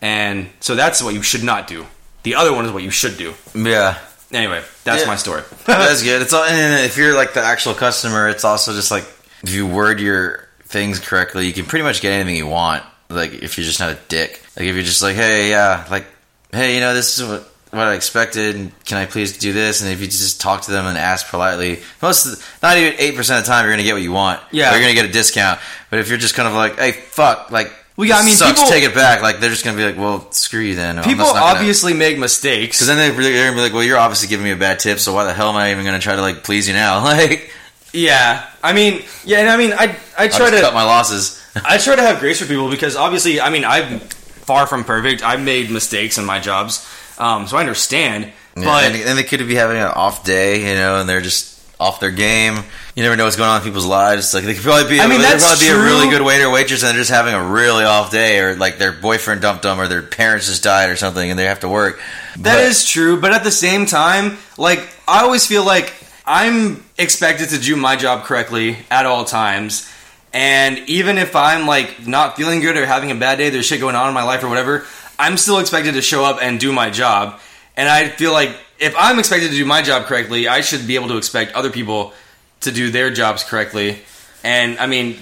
And 0.01 0.49
so 0.59 0.75
that's 0.75 1.01
what 1.01 1.13
you 1.13 1.21
should 1.23 1.43
not 1.43 1.67
do. 1.67 1.85
The 2.23 2.35
other 2.35 2.53
one 2.53 2.65
is 2.65 2.71
what 2.71 2.83
you 2.83 2.91
should 2.91 3.17
do. 3.17 3.33
Yeah. 3.55 3.97
Anyway, 4.31 4.61
that's 4.83 5.01
Yeah. 5.03 5.07
my 5.07 5.15
story. 5.15 5.43
That's 5.65 6.01
good. 6.01 6.21
It's 6.23 6.33
all, 6.33 6.43
and 6.43 6.83
if 6.85 6.97
you're 6.97 7.15
like 7.15 7.33
the 7.35 7.41
actual 7.43 7.73
customer, 7.75 8.27
it's 8.29 8.43
also 8.43 8.73
just 8.73 8.89
like 8.89 9.03
if 9.43 9.53
you 9.53 9.67
word 9.67 9.99
your 9.99 10.47
things 10.65 10.99
correctly, 10.99 11.45
you 11.45 11.53
can 11.53 11.65
pretty 11.65 11.83
much 11.83 12.01
get 12.01 12.13
anything 12.13 12.35
you 12.35 12.47
want. 12.47 12.83
Like 13.09 13.31
if 13.33 13.57
you're 13.57 13.65
just 13.65 13.79
not 13.79 13.91
a 13.91 13.97
dick. 14.07 14.42
Like 14.57 14.65
if 14.67 14.75
you're 14.75 14.83
just 14.83 15.01
like, 15.01 15.15
hey, 15.15 15.49
yeah, 15.49 15.85
like, 15.89 16.05
hey, 16.51 16.75
you 16.75 16.81
know, 16.81 16.93
this 16.93 17.17
is 17.19 17.27
what 17.27 17.49
what 17.71 17.87
I 17.87 17.95
expected. 17.95 18.71
Can 18.85 18.97
I 18.99 19.05
please 19.07 19.37
do 19.39 19.51
this? 19.51 19.81
And 19.81 19.89
if 19.91 19.99
you 19.99 20.05
just 20.05 20.39
talk 20.39 20.61
to 20.63 20.71
them 20.71 20.85
and 20.85 20.95
ask 20.95 21.27
politely, 21.29 21.79
most, 22.03 22.25
of 22.27 22.31
the, 22.33 22.45
not 22.61 22.77
even 22.77 22.93
eight 22.99 23.15
percent 23.15 23.39
of 23.39 23.45
the 23.45 23.51
time, 23.51 23.65
you're 23.65 23.73
gonna 23.73 23.81
get 23.83 23.93
what 23.93 24.03
you 24.03 24.11
want. 24.11 24.39
Yeah. 24.51 24.71
You're 24.71 24.79
gonna 24.81 24.93
get 24.93 25.05
a 25.05 25.11
discount. 25.11 25.59
But 25.89 25.97
if 25.99 26.07
you're 26.09 26.19
just 26.19 26.35
kind 26.35 26.47
of 26.47 26.53
like, 26.53 26.77
hey, 26.77 26.91
fuck, 26.91 27.49
like. 27.51 27.71
Well, 27.95 28.07
yeah, 28.07 28.17
I 28.17 28.25
mean, 28.25 28.33
sucks, 28.35 28.59
people- 28.59 28.71
take 28.71 28.83
it 28.83 28.95
back. 28.95 29.21
Like 29.21 29.39
they're 29.39 29.51
just 29.51 29.63
gonna 29.63 29.77
be 29.77 29.85
like, 29.85 29.97
"Well, 29.97 30.31
screw 30.31 30.61
you 30.61 30.73
then." 30.73 30.97
I'm 30.97 31.03
People 31.03 31.25
just 31.25 31.35
gonna- 31.35 31.45
obviously 31.45 31.93
make 31.93 32.17
mistakes. 32.17 32.77
because 32.77 32.87
then 32.87 32.97
they- 32.97 33.09
they're 33.31 33.45
gonna 33.45 33.55
be 33.55 33.61
like, 33.61 33.71
"Well, 33.73 33.83
you're 33.83 33.99
obviously 33.99 34.29
giving 34.29 34.43
me 34.43 34.49
a 34.51 34.55
bad 34.55 34.79
tip, 34.79 34.99
so 34.99 35.13
why 35.13 35.25
the 35.25 35.33
hell 35.33 35.49
am 35.49 35.55
I 35.55 35.69
even 35.71 35.85
gonna 35.85 35.99
try 35.99 36.15
to 36.15 36.21
like 36.21 36.43
please 36.43 36.67
you 36.67 36.73
now?" 36.73 37.03
Like, 37.03 37.51
yeah, 37.91 38.45
I 38.63 38.73
mean, 38.73 39.03
yeah, 39.25 39.39
and 39.41 39.49
I 39.49 39.57
mean, 39.57 39.73
I 39.73 39.95
I 40.17 40.27
try 40.27 40.49
to 40.49 40.59
cut 40.59 40.73
my 40.73 40.83
losses. 40.83 41.39
I 41.63 41.77
try 41.77 41.95
to 41.95 42.01
have 42.01 42.19
grace 42.19 42.39
for 42.39 42.47
people 42.47 42.67
because 42.71 42.95
obviously, 42.95 43.39
I 43.39 43.51
mean, 43.51 43.63
I'm 43.63 44.01
far 44.45 44.67
from 44.67 44.83
perfect. 44.83 45.23
I've 45.23 45.41
made 45.41 45.69
mistakes 45.71 46.17
in 46.17 46.25
my 46.25 46.39
jobs, 46.39 46.87
um, 47.17 47.47
so 47.47 47.57
I 47.57 47.61
understand. 47.61 48.31
Yeah, 48.55 48.65
But 48.65 48.83
and, 48.85 48.95
and 48.95 49.17
they 49.17 49.23
could 49.23 49.39
be 49.47 49.55
having 49.55 49.77
an 49.77 49.87
off 49.87 50.23
day, 50.23 50.69
you 50.69 50.75
know, 50.75 50.99
and 50.99 51.09
they're 51.09 51.21
just 51.21 51.59
off 51.79 51.99
their 51.99 52.11
game. 52.11 52.55
You 52.95 53.03
never 53.03 53.15
know 53.15 53.25
what's 53.25 53.35
going 53.35 53.49
on 53.49 53.59
in 53.61 53.65
people's 53.65 53.85
lives. 53.85 54.33
Like 54.33 54.43
they 54.43 54.53
could 54.53 54.63
probably 54.63 54.89
be, 54.89 54.99
I 54.99 55.07
mean, 55.07 55.19
they 55.19 55.25
could 55.25 55.33
that's 55.39 55.45
probably 55.45 55.65
be 55.65 55.71
a 55.71 55.83
really 55.83 56.09
good 56.09 56.21
waiter 56.21 56.45
or 56.45 56.51
waitress, 56.51 56.83
and 56.83 56.89
they're 56.91 57.01
just 57.01 57.09
having 57.09 57.33
a 57.33 57.43
really 57.43 57.83
off 57.83 58.11
day, 58.11 58.39
or 58.39 58.55
like 58.55 58.77
their 58.77 58.91
boyfriend 58.91 59.41
dumped 59.41 59.63
them, 59.63 59.79
or 59.79 59.87
their 59.87 60.03
parents 60.03 60.47
just 60.47 60.63
died, 60.63 60.89
or 60.89 60.95
something, 60.95 61.29
and 61.29 61.37
they 61.37 61.45
have 61.45 61.61
to 61.61 61.69
work. 61.69 61.99
That 62.39 62.59
is 62.63 62.87
true, 62.87 63.19
but 63.19 63.33
at 63.33 63.43
the 63.43 63.51
same 63.51 63.85
time, 63.85 64.37
like 64.57 64.87
I 65.07 65.23
always 65.23 65.45
feel 65.45 65.65
like 65.65 65.91
I'm 66.25 66.83
expected 66.97 67.49
to 67.49 67.59
do 67.59 67.75
my 67.75 67.95
job 67.95 68.23
correctly 68.23 68.77
at 68.89 69.05
all 69.05 69.25
times. 69.25 69.89
And 70.33 70.79
even 70.89 71.19
if 71.19 71.35
I'm 71.35 71.67
like 71.67 72.07
not 72.07 72.35
feeling 72.35 72.59
good 72.59 72.75
or 72.75 72.85
having 72.85 73.11
a 73.11 73.15
bad 73.15 73.37
day, 73.37 73.49
there's 73.49 73.67
shit 73.67 73.79
going 73.79 73.95
on 73.95 74.07
in 74.07 74.13
my 74.13 74.23
life 74.23 74.43
or 74.43 74.49
whatever, 74.49 74.85
I'm 75.19 75.37
still 75.37 75.59
expected 75.59 75.93
to 75.93 76.01
show 76.01 76.25
up 76.25 76.39
and 76.41 76.59
do 76.59 76.73
my 76.73 76.89
job. 76.89 77.39
And 77.77 77.87
I 77.87 78.09
feel 78.09 78.33
like 78.33 78.55
if 78.79 78.95
I'm 78.97 79.19
expected 79.19 79.51
to 79.51 79.55
do 79.55 79.65
my 79.65 79.81
job 79.81 80.05
correctly, 80.05 80.47
I 80.47 80.61
should 80.61 80.87
be 80.87 80.95
able 80.95 81.09
to 81.09 81.17
expect 81.17 81.53
other 81.53 81.69
people 81.69 82.13
to 82.61 82.71
do 82.71 82.89
their 82.89 83.11
jobs 83.11 83.43
correctly. 83.43 83.99
And 84.43 84.79
I 84.79 84.87
mean, 84.87 85.19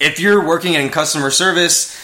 if 0.00 0.20
you're 0.20 0.44
working 0.44 0.74
in 0.74 0.88
customer 0.88 1.30
service, 1.30 1.96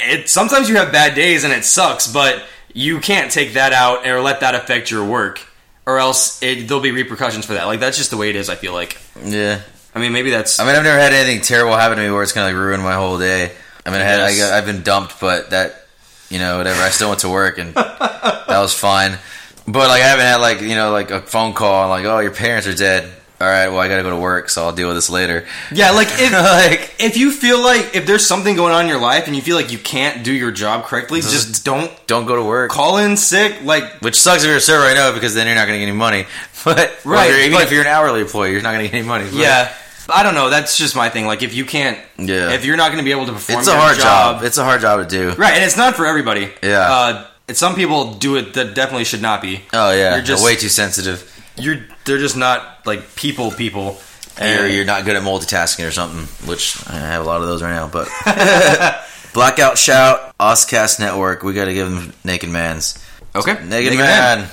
it 0.00 0.28
sometimes 0.28 0.68
you 0.68 0.76
have 0.76 0.92
bad 0.92 1.14
days 1.14 1.44
and 1.44 1.52
it 1.52 1.64
sucks, 1.64 2.10
but 2.10 2.42
you 2.72 3.00
can't 3.00 3.30
take 3.30 3.54
that 3.54 3.72
out 3.72 4.06
or 4.06 4.20
let 4.20 4.40
that 4.40 4.54
affect 4.54 4.90
your 4.90 5.04
work, 5.04 5.40
or 5.86 5.98
else 5.98 6.42
it, 6.42 6.68
there'll 6.68 6.82
be 6.82 6.90
repercussions 6.90 7.46
for 7.46 7.54
that. 7.54 7.64
Like 7.64 7.80
that's 7.80 7.96
just 7.96 8.10
the 8.10 8.16
way 8.16 8.30
it 8.30 8.36
is. 8.36 8.48
I 8.48 8.54
feel 8.54 8.72
like. 8.72 8.98
Yeah. 9.22 9.60
I 9.96 9.98
mean, 9.98 10.12
maybe 10.12 10.28
that's. 10.30 10.60
I 10.60 10.66
mean, 10.66 10.76
I've 10.76 10.84
never 10.84 10.98
had 10.98 11.14
anything 11.14 11.40
terrible 11.40 11.74
happen 11.74 11.96
to 11.96 12.04
me 12.04 12.10
where 12.10 12.22
it's 12.22 12.32
of 12.32 12.36
like 12.36 12.54
ruined 12.54 12.82
my 12.82 12.94
whole 12.94 13.18
day. 13.18 13.50
I 13.86 13.90
mean, 13.90 14.00
I 14.00 14.04
had, 14.04 14.20
I 14.20 14.36
got, 14.36 14.52
I've 14.52 14.66
been 14.66 14.82
dumped, 14.82 15.18
but 15.20 15.50
that, 15.50 15.86
you 16.28 16.38
know, 16.38 16.58
whatever. 16.58 16.82
I 16.82 16.90
still 16.90 17.08
went 17.08 17.20
to 17.20 17.30
work 17.30 17.56
and 17.56 17.72
that 17.74 18.46
was 18.48 18.74
fine. 18.74 19.18
But 19.66 19.88
like, 19.88 20.02
I 20.02 20.06
haven't 20.06 20.26
had 20.26 20.36
like, 20.36 20.60
you 20.60 20.74
know, 20.74 20.90
like 20.92 21.10
a 21.10 21.22
phone 21.22 21.54
call 21.54 21.88
like, 21.88 22.04
oh, 22.04 22.18
your 22.18 22.32
parents 22.32 22.66
are 22.66 22.74
dead. 22.74 23.10
All 23.40 23.46
right, 23.46 23.68
well, 23.68 23.78
I 23.78 23.88
got 23.88 23.96
to 23.98 24.02
go 24.02 24.10
to 24.10 24.16
work, 24.16 24.48
so 24.48 24.64
I'll 24.64 24.72
deal 24.74 24.88
with 24.88 24.96
this 24.96 25.10
later. 25.10 25.46
yeah, 25.70 25.90
like 25.90 26.08
if 26.12 26.32
like, 26.32 26.94
if 26.98 27.16
you 27.18 27.30
feel 27.30 27.62
like 27.62 27.94
if 27.94 28.06
there's 28.06 28.26
something 28.26 28.56
going 28.56 28.72
on 28.72 28.82
in 28.82 28.88
your 28.88 29.00
life 29.00 29.26
and 29.26 29.36
you 29.36 29.42
feel 29.42 29.56
like 29.56 29.70
you 29.70 29.78
can't 29.78 30.24
do 30.24 30.32
your 30.32 30.50
job 30.50 30.84
correctly, 30.84 31.20
just 31.20 31.62
don't 31.64 31.90
don't 32.06 32.24
go 32.26 32.36
to 32.36 32.42
work. 32.42 32.70
call 32.70 32.96
in 32.98 33.16
sick. 33.16 33.62
Like 33.62 34.00
Which 34.00 34.14
sucks 34.16 34.42
if 34.42 34.48
you're 34.48 34.56
a 34.56 34.60
server, 34.60 34.86
I 34.86 34.94
know, 34.94 35.12
because 35.12 35.34
then 35.34 35.46
you're 35.46 35.54
not 35.54 35.66
going 35.66 35.78
to 35.78 35.84
get 35.84 35.88
any 35.90 35.96
money. 35.98 36.26
But 36.64 36.98
Right, 37.04 37.30
even 37.44 37.52
but- 37.52 37.62
if 37.64 37.72
you're 37.72 37.82
an 37.82 37.86
hourly 37.88 38.22
employee, 38.22 38.52
you're 38.52 38.62
not 38.62 38.72
going 38.72 38.84
to 38.86 38.90
get 38.90 38.98
any 38.98 39.06
money. 39.06 39.24
But- 39.24 39.34
yeah. 39.34 39.74
I 40.08 40.22
don't 40.22 40.34
know. 40.34 40.50
That's 40.50 40.78
just 40.78 40.94
my 40.96 41.08
thing. 41.08 41.26
Like, 41.26 41.42
if 41.42 41.54
you 41.54 41.64
can't, 41.64 41.98
Yeah. 42.18 42.52
if 42.52 42.64
you're 42.64 42.76
not 42.76 42.88
going 42.92 42.98
to 42.98 43.04
be 43.04 43.10
able 43.10 43.26
to 43.26 43.32
perform, 43.32 43.58
it's 43.58 43.68
a 43.68 43.76
hard 43.76 43.96
job. 43.98 44.42
It's 44.44 44.58
a 44.58 44.64
hard 44.64 44.80
job 44.80 45.00
to 45.00 45.06
do. 45.08 45.32
right? 45.34 45.54
And 45.54 45.64
it's 45.64 45.76
not 45.76 45.96
for 45.96 46.06
everybody. 46.06 46.50
Yeah. 46.62 46.80
Uh, 46.80 47.26
some 47.52 47.74
people 47.74 48.14
do 48.14 48.36
it 48.36 48.54
that 48.54 48.74
definitely 48.74 49.04
should 49.04 49.22
not 49.22 49.40
be. 49.42 49.62
Oh 49.72 49.92
yeah, 49.92 50.16
You're 50.16 50.24
just- 50.24 50.44
way 50.44 50.56
too 50.56 50.68
sensitive. 50.68 51.32
You're 51.56 51.78
they're 52.04 52.18
just 52.18 52.36
not 52.36 52.84
like 52.86 53.14
people. 53.16 53.50
People. 53.50 53.98
And 54.38 54.64
And 54.66 54.74
you're 54.74 54.84
not 54.84 55.04
good 55.06 55.16
at 55.16 55.22
multitasking 55.22 55.88
or 55.88 55.90
something, 55.90 56.26
which 56.46 56.76
I 56.88 56.92
have 56.96 57.22
a 57.22 57.24
lot 57.24 57.40
of 57.40 57.46
those 57.46 57.62
right 57.62 57.72
now. 57.72 57.88
But 57.88 58.08
blackout 59.32 59.78
shout, 59.78 60.36
Oscast 60.38 61.00
Network. 61.00 61.42
We 61.42 61.54
got 61.54 61.64
to 61.66 61.72
give 61.74 61.90
them 61.90 62.12
Naked 62.24 62.50
Man's. 62.50 62.98
okay. 63.34 63.54
Naked, 63.64 63.96
Man. 63.98 64.46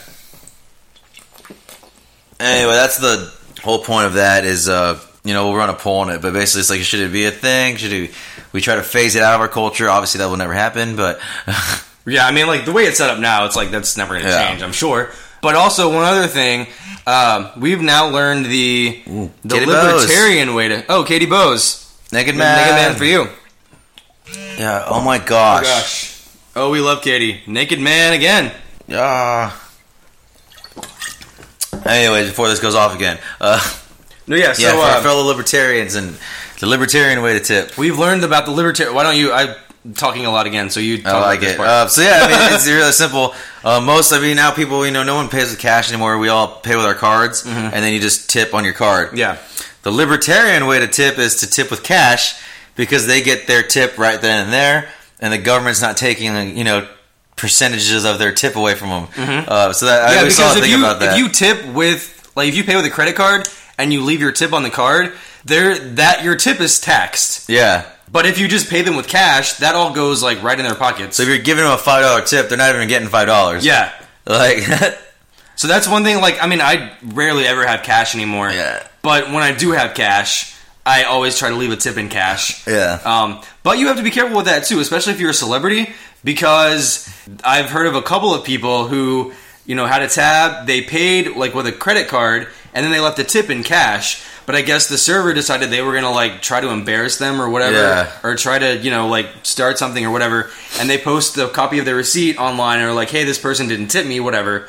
Anyway, 2.39 2.72
that's 2.74 2.98
the 2.98 3.32
whole 3.62 3.84
point 3.84 4.08
of 4.08 4.13
that. 4.13 4.46
Is 4.46 4.70
uh, 4.70 5.00
you 5.24 5.34
know, 5.34 5.48
we'll 5.48 5.56
run 5.58 5.70
a 5.70 5.74
poll 5.74 6.00
on 6.02 6.10
it, 6.10 6.22
but 6.22 6.34
basically, 6.34 6.62
it's 6.62 6.70
like, 6.70 6.82
should 6.82 7.00
it 7.02 7.12
be 7.12 7.26
a 7.26 7.32
thing? 7.32 7.78
Should 7.78 7.94
it, 7.94 8.12
we 8.52 8.62
try 8.62 8.76
to 8.76 8.84
phase 8.84 9.16
it 9.16 9.24
out 9.24 9.36
of 9.36 9.42
our 9.42 9.48
culture? 9.48 9.90
Obviously, 9.90 10.20
that 10.20 10.28
will 10.28 10.38
never 10.38 10.54
happen. 10.54 10.96
But 10.96 11.20
Yeah, 12.06 12.26
I 12.28 12.32
mean, 12.32 12.48
like 12.48 12.66
the 12.66 12.74
way 12.74 12.84
it's 12.84 12.98
set 12.98 13.10
up 13.10 13.20
now, 13.20 13.46
it's 13.46 13.56
like 13.56 13.72
that's 13.72 13.96
never 13.96 14.14
going 14.16 14.26
to 14.26 14.30
Yeah. 14.30 14.50
change. 14.50 14.62
I'm 14.62 14.74
sure. 14.74 15.10
But 15.42 15.56
also 15.56 15.94
one 15.94 16.04
other 16.04 16.28
thing, 16.28 16.68
um, 17.08 17.50
we've 17.58 17.82
now 17.82 18.10
learned 18.10 18.46
the 18.46 19.02
the 19.06 19.30
Katie 19.50 19.66
libertarian 19.66 20.54
way 20.56 20.68
to. 20.70 20.86
Oh, 20.90 21.04
Katie 21.04 21.26
Bose, 21.26 21.90
Naked 22.12 22.36
Man, 22.36 22.58
naked 22.58 22.76
man 22.76 22.96
for 22.96 23.06
you. 23.06 23.28
Yeah. 24.58 24.86
Oh 24.88 25.02
my 25.02 25.18
gosh. 25.20 25.64
Gosh. 25.66 26.28
Oh, 26.56 26.70
we 26.72 26.80
love 26.82 27.02
Katie. 27.02 27.42
Naked 27.48 27.80
man 27.80 28.14
again. 28.14 28.52
Ah. 28.92 29.60
Anyways, 31.86 32.28
before 32.30 32.48
this 32.50 32.60
goes 32.60 32.76
off 32.76 32.96
again, 32.96 33.18
uh, 33.42 33.60
No, 34.28 34.36
yeah. 34.36 34.54
So 34.54 34.64
yeah, 34.64 34.72
for 34.72 34.78
uh, 34.80 34.96
our 34.96 35.02
fellow 35.02 35.24
libertarians 35.24 35.96
and 35.96 36.16
the 36.60 36.68
libertarian 36.68 37.22
way 37.22 37.34
to 37.34 37.40
tip. 37.40 37.78
we've 37.78 37.98
learned 38.00 38.24
about 38.24 38.46
the 38.46 38.52
libertarian. 38.52 38.96
Why 38.96 39.04
don't 39.04 39.18
you? 39.18 39.32
I'm 39.34 39.56
talking 39.96 40.26
a 40.26 40.32
lot 40.32 40.48
again, 40.48 40.70
so 40.70 40.80
you. 40.80 41.02
Talk 41.02 41.14
I 41.14 41.20
like 41.22 41.40
this 41.42 41.54
it. 41.54 41.58
part. 41.58 41.68
Uh, 41.70 41.88
so 41.88 42.02
yeah, 42.02 42.20
I 42.24 42.28
mean, 42.30 42.56
it's 42.56 42.66
really 42.68 42.92
simple. 43.06 43.34
Uh, 43.64 43.82
most, 43.82 44.14
I 44.14 44.20
mean, 44.20 44.36
now 44.38 44.52
people, 44.52 44.86
you 44.86 44.92
know, 44.92 45.04
no 45.04 45.16
one 45.16 45.30
pays 45.30 45.50
with 45.52 45.60
cash 45.60 45.90
anymore. 45.92 46.18
We 46.18 46.30
all 46.30 46.60
pay 46.62 46.76
with 46.76 46.86
our 46.86 46.94
cards, 46.96 47.46
and 47.46 47.74
then 47.74 47.94
you 47.94 48.00
just 48.00 48.30
tip 48.30 48.54
on 48.54 48.64
your 48.64 48.74
card. 48.74 49.08
Mm-hmm. 49.10 49.18
yeah. 49.18 49.38
The 49.84 49.92
libertarian 49.92 50.66
way 50.68 50.80
to 50.80 50.88
tip 50.88 51.18
is 51.20 51.38
to 51.42 51.50
tip 51.50 51.70
with 51.70 51.84
cash 51.84 52.42
because 52.78 53.06
they 53.06 53.22
get 53.22 53.48
their 53.48 53.62
tip 53.64 53.98
right 53.98 54.20
then 54.22 54.46
and 54.46 54.54
there, 54.54 54.88
and 55.20 55.34
the 55.34 55.38
government's 55.38 55.82
not 55.82 55.98
taking, 55.98 56.56
you 56.58 56.64
know, 56.64 56.88
percentages 57.36 58.06
of 58.06 58.20
their 58.20 58.32
tip 58.32 58.56
away 58.56 58.76
from 58.76 58.90
them. 58.90 59.08
Uh, 59.48 59.74
so 59.74 59.88
that 59.88 60.04
I 60.04 60.06
Mm-hmm. 60.08 60.14
Yeah, 60.14 60.20
always 60.20 60.36
saw 60.38 60.44
because 60.44 60.56
a 60.56 60.58
if 60.60 60.64
thing 60.64 60.72
you 60.72 60.78
about 60.86 61.00
that. 61.02 61.12
if 61.14 61.18
you 61.18 61.30
tip 61.30 61.74
with 61.74 62.32
like 62.38 62.48
if 62.48 62.56
you 62.56 62.64
pay 62.64 62.76
with 62.78 62.86
a 62.86 62.90
credit 62.90 63.16
card 63.16 63.48
and 63.78 63.92
you 63.94 64.04
leave 64.04 64.22
your 64.22 64.32
tip 64.32 64.54
on 64.54 64.64
the 64.64 64.70
card, 64.70 65.14
there 65.46 65.78
that 65.96 66.24
your 66.24 66.36
tip 66.36 66.60
is 66.62 66.80
taxed. 66.80 67.50
yeah. 67.50 67.86
But 68.12 68.28
if 68.28 68.38
you 68.38 68.48
just 68.48 68.70
pay 68.70 68.84
them 68.84 68.96
with 68.96 69.08
cash, 69.08 69.54
that 69.54 69.74
all 69.74 69.92
goes 69.92 70.22
like 70.22 70.44
right 70.44 70.60
in 70.60 70.64
their 70.66 70.76
pockets. 70.76 71.18
So 71.18 71.24
if 71.24 71.30
you're 71.30 71.40
giving 71.40 71.64
them 71.64 71.74
a 71.74 71.78
five 71.80 72.04
dollar 72.04 72.22
tip, 72.22 72.48
they're 72.48 72.58
not 72.60 72.76
even 72.76 72.88
getting 72.88 73.08
five 73.08 73.26
dollars. 73.28 73.66
yeah. 73.66 73.92
Like, 74.26 74.60
So 75.56 75.68
that's 75.68 75.88
one 75.88 76.04
thing. 76.04 76.20
Like, 76.22 76.42
I 76.42 76.48
mean, 76.48 76.62
I 76.62 76.96
rarely 77.04 77.46
ever 77.46 77.66
have 77.66 77.84
cash 77.84 78.14
anymore. 78.16 78.50
Yeah. 78.52 78.86
But 79.02 79.26
when 79.28 79.44
I 79.44 79.52
do 79.54 79.72
have 79.72 79.94
cash, 79.96 80.56
I 80.86 81.04
always 81.04 81.38
try 81.38 81.50
to 81.50 81.56
leave 81.56 81.72
a 81.72 81.76
tip 81.76 81.98
in 81.98 82.10
cash. 82.10 82.66
Yeah. 82.68 83.00
Um, 83.06 83.42
but 83.64 83.78
you 83.80 83.88
have 83.88 83.98
to 83.98 84.04
be 84.04 84.10
careful 84.12 84.38
with 84.38 84.46
that 84.46 84.66
too, 84.66 84.80
especially 84.80 85.14
if 85.14 85.20
you're 85.20 85.30
a 85.32 85.34
celebrity, 85.34 85.92
because 86.24 87.08
I've 87.44 87.70
heard 87.70 87.88
of 87.88 87.96
a 87.96 88.02
couple 88.02 88.34
of 88.34 88.44
people 88.44 88.88
who, 88.88 89.34
you 89.66 89.76
know, 89.76 89.86
had 89.86 90.02
a 90.02 90.08
tab, 90.08 90.66
they 90.68 90.82
paid 90.82 91.36
like 91.36 91.54
with 91.54 91.68
a 91.68 91.72
credit 91.72 92.08
card, 92.08 92.48
and 92.74 92.84
then 92.84 92.92
they 92.92 93.00
left 93.00 93.20
a 93.20 93.24
tip 93.24 93.50
in 93.50 93.64
cash. 93.64 94.24
But 94.46 94.56
I 94.56 94.62
guess 94.62 94.88
the 94.90 94.98
server 94.98 95.34
decided 95.34 95.70
they 95.70 95.82
were 95.82 95.94
gonna 95.94 96.12
like 96.12 96.42
try 96.42 96.60
to 96.60 96.70
embarrass 96.70 97.18
them 97.18 97.42
or 97.42 97.50
whatever, 97.50 97.78
Yeah. 97.78 98.12
or 98.24 98.36
try 98.36 98.60
to 98.60 98.78
you 98.78 98.92
know 98.92 99.08
like 99.08 99.28
start 99.44 99.78
something 99.78 100.06
or 100.06 100.12
whatever, 100.12 100.50
and 100.80 100.90
they 100.90 100.98
post 100.98 101.38
a 101.38 101.48
copy 101.48 101.80
of 101.80 101.86
their 101.86 101.96
receipt 101.96 102.38
online 102.38 102.80
and 102.80 102.88
are 102.90 102.94
like, 102.94 103.10
hey, 103.10 103.24
this 103.24 103.40
person 103.40 103.68
didn't 103.70 103.88
tip 103.88 104.06
me, 104.06 104.20
whatever, 104.20 104.68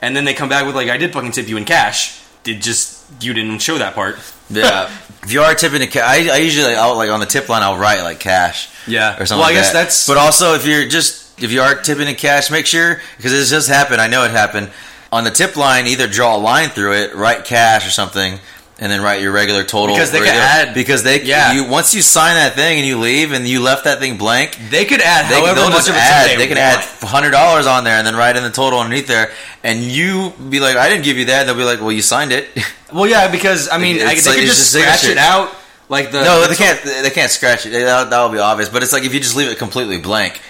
and 0.00 0.14
then 0.16 0.24
they 0.24 0.34
come 0.34 0.48
back 0.48 0.64
with 0.66 0.76
like, 0.76 0.88
I 0.88 0.96
did 0.96 1.12
fucking 1.12 1.32
tip 1.32 1.48
you 1.48 1.56
in 1.56 1.64
cash. 1.64 2.22
Did 2.44 2.62
just 2.62 3.02
you 3.20 3.34
didn't 3.34 3.58
show 3.58 3.78
that 3.78 3.94
part? 3.96 4.16
yeah. 4.48 4.88
if 5.24 5.32
you 5.32 5.40
are 5.40 5.52
tipping 5.56 5.82
a 5.82 5.88
cash, 5.88 6.04
I, 6.06 6.34
I 6.34 6.36
usually 6.38 6.66
like, 6.66 6.76
I'll, 6.76 6.94
like 6.96 7.10
on 7.10 7.18
the 7.18 7.26
tip 7.26 7.48
line, 7.48 7.64
I'll 7.64 7.76
write 7.78 8.02
like 8.02 8.20
cash. 8.20 8.68
Yeah. 8.86 9.20
or 9.20 9.26
something. 9.26 9.38
Well, 9.40 9.46
I 9.48 9.50
like 9.50 9.54
guess 9.54 9.72
that. 9.72 9.78
that's- 9.78 10.06
But 10.06 10.18
also, 10.18 10.54
if 10.54 10.64
you're 10.64 10.86
just 10.86 11.42
if 11.42 11.50
you 11.50 11.62
are 11.62 11.74
tipping 11.74 12.06
in 12.06 12.14
cash, 12.14 12.48
make 12.52 12.66
sure 12.66 13.00
because 13.16 13.32
this 13.32 13.50
just 13.50 13.68
happened. 13.68 14.00
I 14.00 14.06
know 14.06 14.22
it 14.22 14.30
happened 14.30 14.70
on 15.12 15.24
the 15.24 15.30
tip 15.30 15.56
line. 15.56 15.86
Either 15.86 16.06
draw 16.06 16.36
a 16.36 16.38
line 16.38 16.68
through 16.70 16.92
it, 16.94 17.14
write 17.14 17.44
cash 17.44 17.86
or 17.86 17.90
something, 17.90 18.38
and 18.78 18.92
then 18.92 19.00
write 19.00 19.22
your 19.22 19.32
regular 19.32 19.64
total. 19.64 19.94
Because 19.94 20.10
they 20.10 20.18
can 20.18 20.28
add- 20.34 20.74
because 20.74 21.02
they 21.02 21.22
Yeah. 21.22 21.52
you 21.52 21.64
once 21.64 21.94
you 21.94 22.02
sign 22.02 22.34
that 22.34 22.54
thing 22.54 22.78
and 22.78 22.86
you 22.86 22.98
leave 22.98 23.32
and 23.32 23.46
you 23.48 23.60
left 23.62 23.84
that 23.84 23.98
thing 24.00 24.16
blank. 24.18 24.56
They 24.70 24.84
could 24.84 25.00
add 25.00 25.30
They, 25.30 25.36
however 25.40 25.60
they'll 25.60 25.70
much 25.70 25.88
of 25.88 25.94
add. 25.96 26.28
they, 26.30 26.36
They, 26.36 26.46
can 26.46 26.58
add 26.58 26.84
hundred 27.02 27.30
dollars 27.30 27.66
on 27.66 27.84
there 27.84 27.96
and 27.96 28.06
then 28.06 28.16
write 28.16 28.36
in 28.36 28.42
the 28.42 28.50
total 28.50 28.78
underneath 28.80 29.06
there, 29.06 29.30
and 29.64 29.82
you 29.82 30.32
be 30.50 30.60
like, 30.60 30.76
"I 30.76 30.88
didn't 30.90 31.04
give 31.04 31.16
you 31.16 31.26
that." 31.26 31.46
They'll 31.46 31.54
be 31.54 31.64
like, 31.64 31.80
"Well, 31.80 31.92
you 31.92 32.02
signed 32.02 32.32
it." 32.32 32.48
Well, 32.92 33.08
yeah, 33.08 33.26
because 33.26 33.68
I 33.68 33.78
mean, 33.78 33.96
I, 34.00 34.12
It's 34.12 34.22
they 34.24 34.30
like- 34.30 34.38
could 34.38 34.46
just 34.46 34.58
just 34.58 34.72
scratch 34.72 35.04
it 35.10 35.18
out, 35.18 35.50
like 35.88 36.12
the 36.12 36.22
No, 36.22 36.42
the 36.42 36.48
they 36.48 36.54
can't. 36.54 36.80
They 36.84 37.10
can't 37.10 37.32
scratch 37.32 37.66
it. 37.66 37.70
That 37.70 38.10
that'll 38.10 38.28
be 38.28 38.38
obvious. 38.38 38.68
But 38.68 38.84
it's 38.84 38.92
like 38.92 39.02
if 39.02 39.12
you 39.12 39.18
just 39.18 39.34
leave 39.34 39.48
it 39.48 39.58
completely 39.58 39.98
blank, 39.98 40.40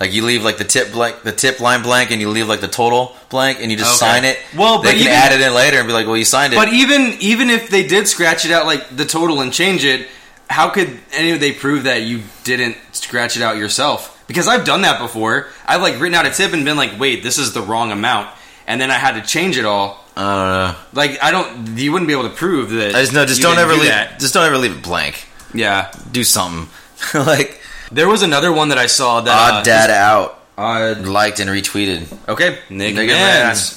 like 0.00 0.12
you 0.12 0.24
leave 0.24 0.42
like 0.44 0.58
the 0.58 0.64
tip 0.64 0.92
blank, 0.92 1.22
the 1.22 1.32
tip 1.32 1.60
line 1.60 1.82
blank, 1.82 2.10
and 2.10 2.20
you 2.20 2.28
leave 2.30 2.48
like 2.48 2.60
the 2.60 2.68
total 2.68 3.14
blank, 3.30 3.58
and 3.60 3.70
you 3.70 3.76
just 3.76 4.02
Okay. 4.02 4.10
sign 4.12 4.24
it. 4.24 4.38
Well, 4.56 4.78
they 4.78 4.88
but 4.88 4.92
can 4.92 5.00
even- 5.00 5.12
add 5.12 5.32
it 5.32 5.40
in 5.40 5.54
later 5.54 5.78
and 5.78 5.86
be 5.86 5.92
like, 5.92 6.06
"Well, 6.06 6.16
you 6.16 6.24
signed 6.24 6.52
it." 6.52 6.56
But 6.56 6.72
even 6.72 7.16
even 7.20 7.50
if 7.50 7.68
they 7.70 7.82
did 7.86 8.06
scratch 8.08 8.44
it 8.44 8.52
out, 8.52 8.66
like 8.66 8.96
the 8.96 9.04
total 9.04 9.40
and 9.40 9.52
change 9.52 9.84
it, 9.84 10.08
how 10.50 10.68
could 10.68 10.98
any 11.12 11.30
of 11.32 11.40
they 11.40 11.52
prove 11.52 11.84
that 11.84 12.02
you 12.02 12.22
didn't 12.44 12.76
scratch 12.92 13.36
it 13.36 13.42
out 13.42 13.56
yourself? 13.56 14.16
Because 14.26 14.46
I've 14.46 14.64
done 14.64 14.82
that 14.82 14.98
before. 15.00 15.48
I've 15.66 15.80
like 15.82 15.98
written 16.00 16.14
out 16.14 16.26
a 16.26 16.30
tip 16.30 16.52
and 16.52 16.64
been 16.64 16.76
like, 16.76 16.98
wait, 17.00 17.22
this 17.22 17.38
is 17.38 17.52
the 17.52 17.62
wrong 17.62 17.90
amount, 17.92 18.28
and 18.66 18.80
then 18.80 18.90
I 18.90 18.94
had 18.94 19.12
to 19.14 19.22
change 19.22 19.56
it 19.58 19.64
all. 19.64 20.04
I 20.16 20.20
don't 20.20 20.48
know. 20.48 20.74
Like 20.94 21.22
I 21.22 21.30
don't, 21.30 21.78
you 21.78 21.92
wouldn't 21.92 22.08
be 22.08 22.12
able 22.12 22.24
to 22.24 22.34
prove 22.34 22.70
that. 22.70 22.94
I 22.94 23.00
just 23.00 23.12
know. 23.12 23.24
Just 23.24 23.40
you 23.40 23.46
don't 23.46 23.58
ever 23.58 23.72
do 23.74 23.80
leave. 23.80 23.88
that. 23.90 24.18
Just 24.20 24.34
don't 24.34 24.44
ever 24.44 24.58
leave 24.58 24.72
it 24.72 24.82
blank. 24.82 25.26
Yeah, 25.54 25.92
Do 26.12 26.24
something. 26.24 26.68
like 27.14 27.60
there 27.92 28.08
was 28.08 28.22
another 28.22 28.52
one 28.52 28.68
that 28.70 28.78
I 28.78 28.86
saw 28.86 29.20
that 29.20 29.52
odd 29.52 29.60
uh, 29.60 29.62
data 29.64 29.94
out, 29.94 30.38
Odd. 30.56 31.02
liked 31.06 31.40
and 31.40 31.48
retweeted. 31.50 32.06
Okay, 32.28 32.58
Naked 32.70 33.06
Mans. 33.08 33.74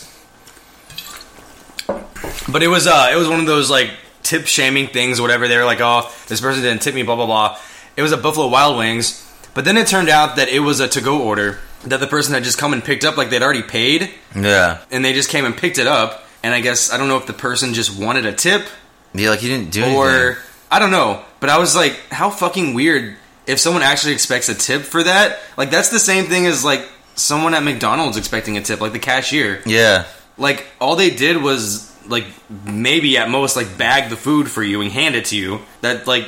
But 2.50 2.64
it 2.64 2.68
was 2.68 2.88
uh, 2.88 3.10
it 3.12 3.16
was 3.18 3.28
one 3.28 3.40
of 3.40 3.46
those 3.46 3.70
like 3.70 3.92
tip 4.24 4.46
shaming 4.46 4.88
things, 4.88 5.20
or 5.20 5.24
whatever. 5.24 5.48
They 5.48 5.58
were 5.58 5.66
like, 5.66 5.82
"Oh, 5.82 6.12
this 6.28 6.42
person 6.42 6.62
didn't 6.64 6.82
tip 6.82 6.96
me," 6.96 7.04
blah 7.04 7.16
blah 7.16 7.26
blah. 7.26 7.58
It 7.98 8.02
was 8.02 8.14
at 8.14 8.22
Buffalo 8.22 8.48
Wild 8.48 8.78
Wings, 8.78 9.28
but 9.54 9.66
then 9.66 9.78
it 9.78 9.88
turned 9.88 10.10
out 10.10 10.36
that 10.38 10.50
it 10.50 10.60
was 10.60 10.80
a 10.80 10.88
to 10.90 11.02
go 11.02 11.22
order 11.22 11.60
that 11.86 12.00
the 12.00 12.08
person 12.08 12.34
had 12.34 12.44
just 12.44 12.58
come 12.58 12.74
and 12.74 12.84
picked 12.84 13.04
up, 13.04 13.18
like 13.18 13.30
they'd 13.30 13.42
already 13.42 13.64
paid, 13.64 14.12
Yeah. 14.36 14.78
and 14.92 15.04
they 15.04 15.14
just 15.14 15.30
came 15.30 15.46
and 15.46 15.58
picked 15.58 15.78
it 15.80 15.88
up. 15.88 16.24
And 16.44 16.54
I 16.54 16.62
guess 16.62 16.92
I 16.92 16.98
don't 16.98 17.08
know 17.08 17.18
if 17.18 17.26
the 17.26 17.34
person 17.34 17.74
just 17.74 17.98
wanted 18.00 18.26
a 18.26 18.32
tip 18.34 18.68
Yeah, 19.14 19.30
like 19.30 19.42
you 19.44 19.50
didn't 19.50 19.72
do 19.72 19.84
it. 19.84 19.94
or 19.96 20.10
anything. 20.10 20.44
I 20.72 20.80
don't 20.80 20.92
know. 20.92 21.24
But 21.40 21.50
I 21.50 21.58
was 21.58 21.76
like, 21.76 22.00
how 22.12 22.30
fucking 22.30 22.74
weird 22.76 23.16
if 23.48 23.60
someone 23.60 23.84
actually 23.84 24.14
expects 24.14 24.50
a 24.50 24.56
tip 24.56 24.82
for 24.84 25.04
that. 25.04 25.40
Like 25.58 25.72
that's 25.72 25.90
the 25.90 26.00
same 26.00 26.26
thing 26.26 26.46
as 26.46 26.64
like 26.64 26.88
someone 27.16 27.54
at 27.54 27.64
McDonald's 27.64 28.18
expecting 28.18 28.58
a 28.58 28.62
tip, 28.62 28.82
like 28.82 28.94
the 28.94 29.00
cashier. 29.00 29.62
Yeah. 29.66 30.06
Like 30.38 30.68
all 30.80 30.96
they 30.96 31.10
did 31.10 31.42
was 31.42 31.88
like 32.08 32.26
maybe 32.66 33.18
at 33.18 33.30
most 33.30 33.56
like 33.56 33.78
bag 33.78 34.10
the 34.10 34.16
food 34.18 34.50
for 34.50 34.64
you 34.64 34.82
and 34.82 34.92
hand 34.92 35.16
it 35.16 35.26
to 35.26 35.38
you. 35.38 35.60
That 35.82 36.08
like 36.08 36.28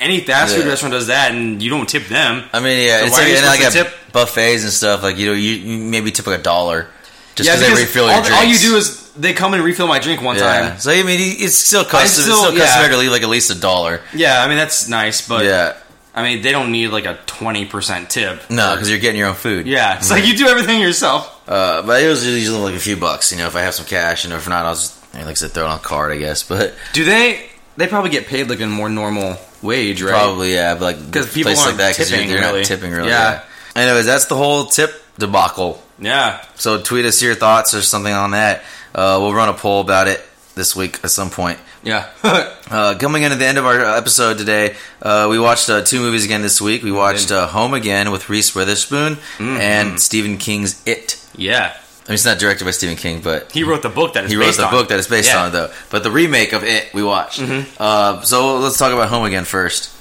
any 0.00 0.20
fast 0.20 0.54
food 0.54 0.64
Yeah. 0.64 0.70
restaurant 0.70 0.92
does 0.92 1.06
that, 1.06 1.32
and 1.32 1.62
you 1.62 1.70
don't 1.70 1.88
tip 1.88 2.06
them. 2.08 2.44
I 2.52 2.60
mean, 2.60 2.86
yeah, 2.86 2.98
So 3.00 3.06
it's 3.06 3.18
like, 3.18 3.28
and 3.28 3.46
like 3.46 3.72
tip? 3.72 3.94
buffets 4.12 4.64
and 4.64 4.72
stuff. 4.72 5.02
Like 5.02 5.16
you 5.18 5.26
know, 5.26 5.32
you, 5.32 5.52
you 5.52 5.78
maybe 5.78 6.10
tip 6.10 6.26
like 6.26 6.40
a 6.40 6.42
dollar 6.42 6.88
just 7.36 7.48
yeah, 7.48 7.56
because 7.56 7.74
they 7.74 7.82
refill 7.82 8.04
all, 8.04 8.10
your 8.10 8.32
all 8.34 8.40
drinks. 8.42 8.62
you 8.62 8.70
do 8.70 8.76
is 8.76 9.12
they 9.14 9.32
come 9.32 9.54
and 9.54 9.62
refill 9.64 9.86
my 9.86 9.98
drink 9.98 10.20
one 10.22 10.36
yeah. 10.36 10.68
time. 10.70 10.78
So 10.78 10.90
I 10.90 11.02
mean, 11.02 11.18
it's 11.20 11.54
still 11.56 11.84
custom. 11.84 11.98
I 11.98 12.02
it's 12.04 12.12
still- 12.12 12.36
still 12.36 12.52
yeah. 12.54 12.60
customary 12.64 12.90
to 12.92 12.98
leave 12.98 13.10
like 13.12 13.22
at 13.22 13.28
least 13.28 13.50
a 13.50 13.58
dollar. 13.58 14.00
Yeah, 14.14 14.42
I 14.42 14.48
mean 14.48 14.56
that's 14.58 14.88
nice, 14.88 15.26
but 15.26 15.44
yeah, 15.44 15.76
I 16.14 16.22
mean 16.22 16.42
they 16.42 16.52
don't 16.52 16.70
need 16.72 16.88
like 16.88 17.06
a 17.06 17.18
twenty 17.26 17.64
percent 17.64 18.08
tip. 18.10 18.48
no, 18.50 18.74
because 18.74 18.88
you're 18.90 18.98
getting 19.00 19.18
your 19.18 19.28
own 19.28 19.34
food. 19.34 19.66
Yeah, 19.66 19.96
it's 19.98 20.10
like 20.10 20.26
you 20.26 20.36
do 20.36 20.46
everything 20.46 20.80
yourself. 20.80 21.30
Uh, 21.48 21.82
but 21.82 22.02
it 22.02 22.08
was 22.08 22.26
usually 22.26 22.58
like 22.60 22.74
a 22.74 22.78
few 22.80 22.96
bucks. 22.96 23.32
You 23.32 23.38
know, 23.38 23.46
if 23.46 23.56
I 23.56 23.62
have 23.62 23.74
some 23.74 23.86
cash, 23.86 24.24
and 24.24 24.32
if 24.32 24.48
not, 24.48 24.64
I'll 24.64 24.74
just 24.74 25.00
like 25.14 25.26
I 25.26 25.34
said, 25.34 25.50
throw 25.52 25.64
it 25.64 25.68
on 25.70 25.76
a 25.78 25.82
card, 25.82 26.12
I 26.12 26.16
guess. 26.18 26.42
But 26.42 26.74
Do 26.92 27.04
they? 27.04 27.48
They 27.76 27.88
probably 27.88 28.10
get 28.10 28.26
paid 28.28 28.48
like 28.48 28.60
a 28.60 28.66
more 28.66 28.88
normal 28.88 29.36
wage, 29.60 30.00
right? 30.02 30.10
probably 30.10 30.54
yeah, 30.54 30.74
but 30.74 30.96
like 30.96 31.12
'Cause 31.12 31.32
people 31.34 31.50
aren't 31.52 31.66
like 31.66 31.76
that 31.78 31.92
because 31.94 32.10
tipping, 32.10 32.28
they're 32.28 32.38
really. 32.40 32.60
not 32.60 32.66
tipping 32.66 32.92
really. 32.92 33.08
Yeah. 33.08 33.42
Yeah. 33.74 33.82
Anyways, 33.82 34.06
that's 34.06 34.26
the 34.26 34.36
whole 34.36 34.66
tip 34.66 34.94
debacle. 35.18 35.82
Yeah. 35.98 36.44
So 36.54 36.80
tweet 36.80 37.04
us 37.06 37.20
your 37.20 37.34
thoughts 37.34 37.74
or 37.74 37.82
something 37.82 38.12
on 38.12 38.30
that. 38.32 38.62
Uh, 38.94 39.18
we'll 39.20 39.34
run 39.34 39.48
a 39.48 39.54
poll 39.54 39.80
about 39.80 40.06
it 40.06 40.20
this 40.54 40.76
week 40.76 41.00
at 41.02 41.10
some 41.10 41.30
point. 41.30 41.58
Yeah. 41.84 42.08
Uh, 42.70 42.96
coming 42.98 43.22
into 43.22 43.36
the 43.36 43.44
end 43.46 43.58
of 43.58 43.66
our 43.66 43.78
episode 43.94 44.38
today, 44.38 44.74
uh, 45.02 45.28
we 45.30 45.38
watched 45.38 45.68
uh, 45.68 45.82
two 45.82 46.00
movies 46.00 46.24
again 46.24 46.40
this 46.40 46.60
week. 46.62 46.82
We 46.82 46.90
watched 46.90 47.30
uh, 47.30 47.46
Home 47.48 47.74
Again 47.74 48.10
with 48.10 48.30
Reese 48.30 48.54
Witherspoon 48.54 49.16
Mm-hmm. 49.16 49.42
and 49.60 50.00
Stephen 50.00 50.38
King's 50.38 50.82
It. 50.86 51.22
yeah. 51.36 51.74
I 51.76 52.08
mean, 52.08 52.14
it's 52.14 52.24
not 52.24 52.38
directed 52.38 52.64
by 52.64 52.70
Stephen 52.72 52.96
King, 52.96 53.20
but 53.20 53.52
He 53.52 53.62
wrote 53.64 53.82
the 53.82 53.90
book 53.90 54.14
that 54.14 54.24
it's 54.24 54.32
he 54.32 54.36
wrote 54.38 54.46
based 54.46 54.58
the 54.58 54.64
on. 54.64 54.70
book 54.72 54.88
that 54.88 54.98
it's 54.98 55.06
based 55.08 55.28
Yeah. 55.30 55.44
on, 55.44 55.52
though. 55.52 55.70
But 55.90 56.02
the 56.02 56.10
remake 56.10 56.52
of 56.54 56.64
It 56.64 56.92
we 56.94 57.02
watched. 57.04 57.38
Mm-hmm. 57.40 57.70
Uh, 57.78 58.22
so 58.22 58.56
let's 58.58 58.78
talk 58.78 58.92
about 58.92 59.10
Home 59.10 59.24
Again 59.26 59.44
first. 59.44 59.94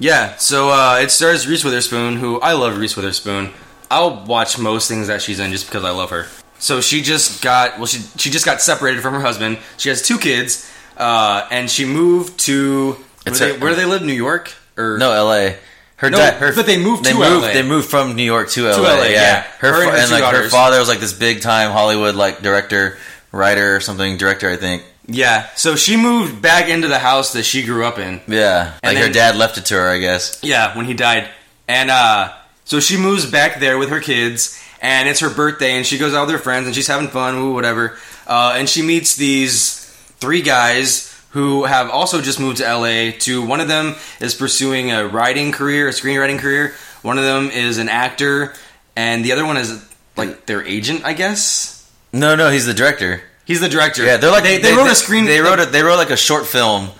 Yeah. 0.00 0.34
So 0.36 0.70
uh, 0.70 0.98
it 1.00 1.10
stars 1.12 1.46
Reese 1.48 1.62
Witherspoon, 1.64 2.16
who 2.16 2.40
I 2.40 2.52
love 2.54 2.76
Reese 2.76 2.96
Witherspoon. 2.96 3.52
I'll 3.90 4.24
watch 4.26 4.58
most 4.58 4.88
things 4.88 5.06
that 5.06 5.22
she's 5.22 5.38
in 5.38 5.52
just 5.52 5.66
because 5.66 5.84
I 5.84 5.90
love 5.90 6.10
her. 6.10 6.26
So 6.58 6.80
she 6.80 7.00
just 7.00 7.42
got 7.42 7.78
well, 7.78 7.86
she 7.86 8.00
she 8.18 8.28
just 8.28 8.44
got 8.44 8.60
separated 8.60 9.00
from 9.02 9.14
her 9.14 9.20
husband. 9.20 9.58
She 9.78 9.88
has 9.88 10.02
two 10.02 10.18
kids, 10.18 10.68
uh, 10.98 11.46
and 11.50 11.70
she 11.70 11.84
moved 11.84 12.40
to 12.40 12.96
where, 13.24 13.34
they, 13.34 13.52
her- 13.54 13.58
where 13.60 13.70
do 13.70 13.76
they 13.76 13.84
live? 13.86 14.02
New 14.02 14.12
York 14.12 14.52
or 14.76 14.98
No, 14.98 15.12
L.A. 15.12 15.56
Her 15.96 16.10
No, 16.10 16.16
dad, 16.18 16.34
her, 16.34 16.54
but 16.54 16.66
they 16.66 16.78
moved 16.78 17.04
they 17.04 17.12
to 17.12 17.18
moved, 17.18 17.42
LA. 17.46 17.52
They 17.54 17.62
moved 17.62 17.88
from 17.90 18.14
New 18.14 18.22
York 18.22 18.50
to 18.50 18.68
L.A. 18.68 18.80
LA, 18.82 19.04
yeah. 19.06 19.42
Her, 19.58 19.72
Her 19.72 19.82
and 19.82 19.90
her 19.90 19.96
and 19.96 20.08
two 20.08 20.14
like 20.14 20.34
her 20.34 20.48
father 20.48 20.78
was 20.78 20.88
like 20.88 21.00
this 21.00 21.12
big 21.12 21.40
time 21.40 21.72
Hollywood 21.72 22.14
like 22.14 22.40
director, 22.42 22.98
writer 23.32 23.74
or 23.76 23.80
something, 23.80 24.16
director 24.16 24.48
I 24.48 24.56
think. 24.56 24.84
Yeah. 25.06 25.48
So 25.56 25.74
she 25.74 25.96
moved 25.96 26.40
back 26.42 26.68
into 26.68 26.86
the 26.86 26.98
house 26.98 27.32
that 27.32 27.42
she 27.44 27.64
grew 27.64 27.84
up 27.84 27.98
in. 27.98 28.20
Yeah, 28.28 28.74
And 28.82 28.94
like 28.94 29.04
her 29.04 29.10
dad 29.12 29.34
left 29.36 29.56
it 29.58 29.64
to 29.66 29.74
her, 29.74 29.88
I 29.88 29.98
guess. 29.98 30.38
Yeah, 30.44 30.76
when 30.76 30.86
he 30.86 30.94
died. 30.94 31.28
And 31.66 31.90
uh 31.90 32.32
so 32.64 32.78
she 32.78 32.96
moves 32.98 33.24
back 33.28 33.58
there 33.58 33.78
with 33.78 33.88
her 33.88 34.00
kids 34.00 34.62
and 34.80 35.08
it's 35.08 35.20
her 35.20 35.30
birthday 35.30 35.72
and 35.72 35.84
she 35.86 35.96
goes 35.98 36.14
out 36.14 36.26
with 36.26 36.36
her 36.36 36.40
friends 36.42 36.66
and 36.66 36.76
she's 36.76 36.86
having 36.86 37.08
fun, 37.08 37.34
ooh, 37.36 37.54
whatever. 37.54 37.96
Uh, 38.26 38.54
and 38.56 38.68
she 38.68 38.82
meets 38.82 39.16
these 39.16 39.77
three 40.18 40.42
guys 40.42 41.14
who 41.30 41.64
have 41.64 41.90
also 41.90 42.20
just 42.20 42.40
moved 42.40 42.58
to 42.58 42.64
LA 42.64 43.12
to 43.20 43.44
one 43.44 43.60
of 43.60 43.68
them 43.68 43.96
is 44.20 44.34
pursuing 44.34 44.90
a 44.90 45.06
writing 45.06 45.52
career, 45.52 45.88
a 45.88 45.92
screenwriting 45.92 46.38
career. 46.38 46.74
One 47.02 47.18
of 47.18 47.24
them 47.24 47.50
is 47.50 47.78
an 47.78 47.88
actor 47.88 48.54
and 48.96 49.24
the 49.24 49.32
other 49.32 49.46
one 49.46 49.56
is 49.56 49.84
like 50.16 50.46
their 50.46 50.66
agent, 50.66 51.04
I 51.04 51.12
guess. 51.12 51.88
No, 52.12 52.34
no, 52.34 52.50
he's 52.50 52.66
the 52.66 52.74
director. 52.74 53.22
He's 53.44 53.60
the 53.60 53.68
director. 53.68 54.04
Yeah, 54.04 54.16
they're 54.16 54.30
like 54.30 54.42
they, 54.42 54.58
they, 54.58 54.74
wrote 54.74 54.90
a 54.90 54.94
screen 54.94 55.24
They 55.24 55.40
wrote 55.40 55.60
a, 55.60 55.66
they 55.66 55.82
wrote 55.82 55.96
like 55.96 56.10
a 56.10 56.16
short 56.16 56.46
film, 56.46 56.90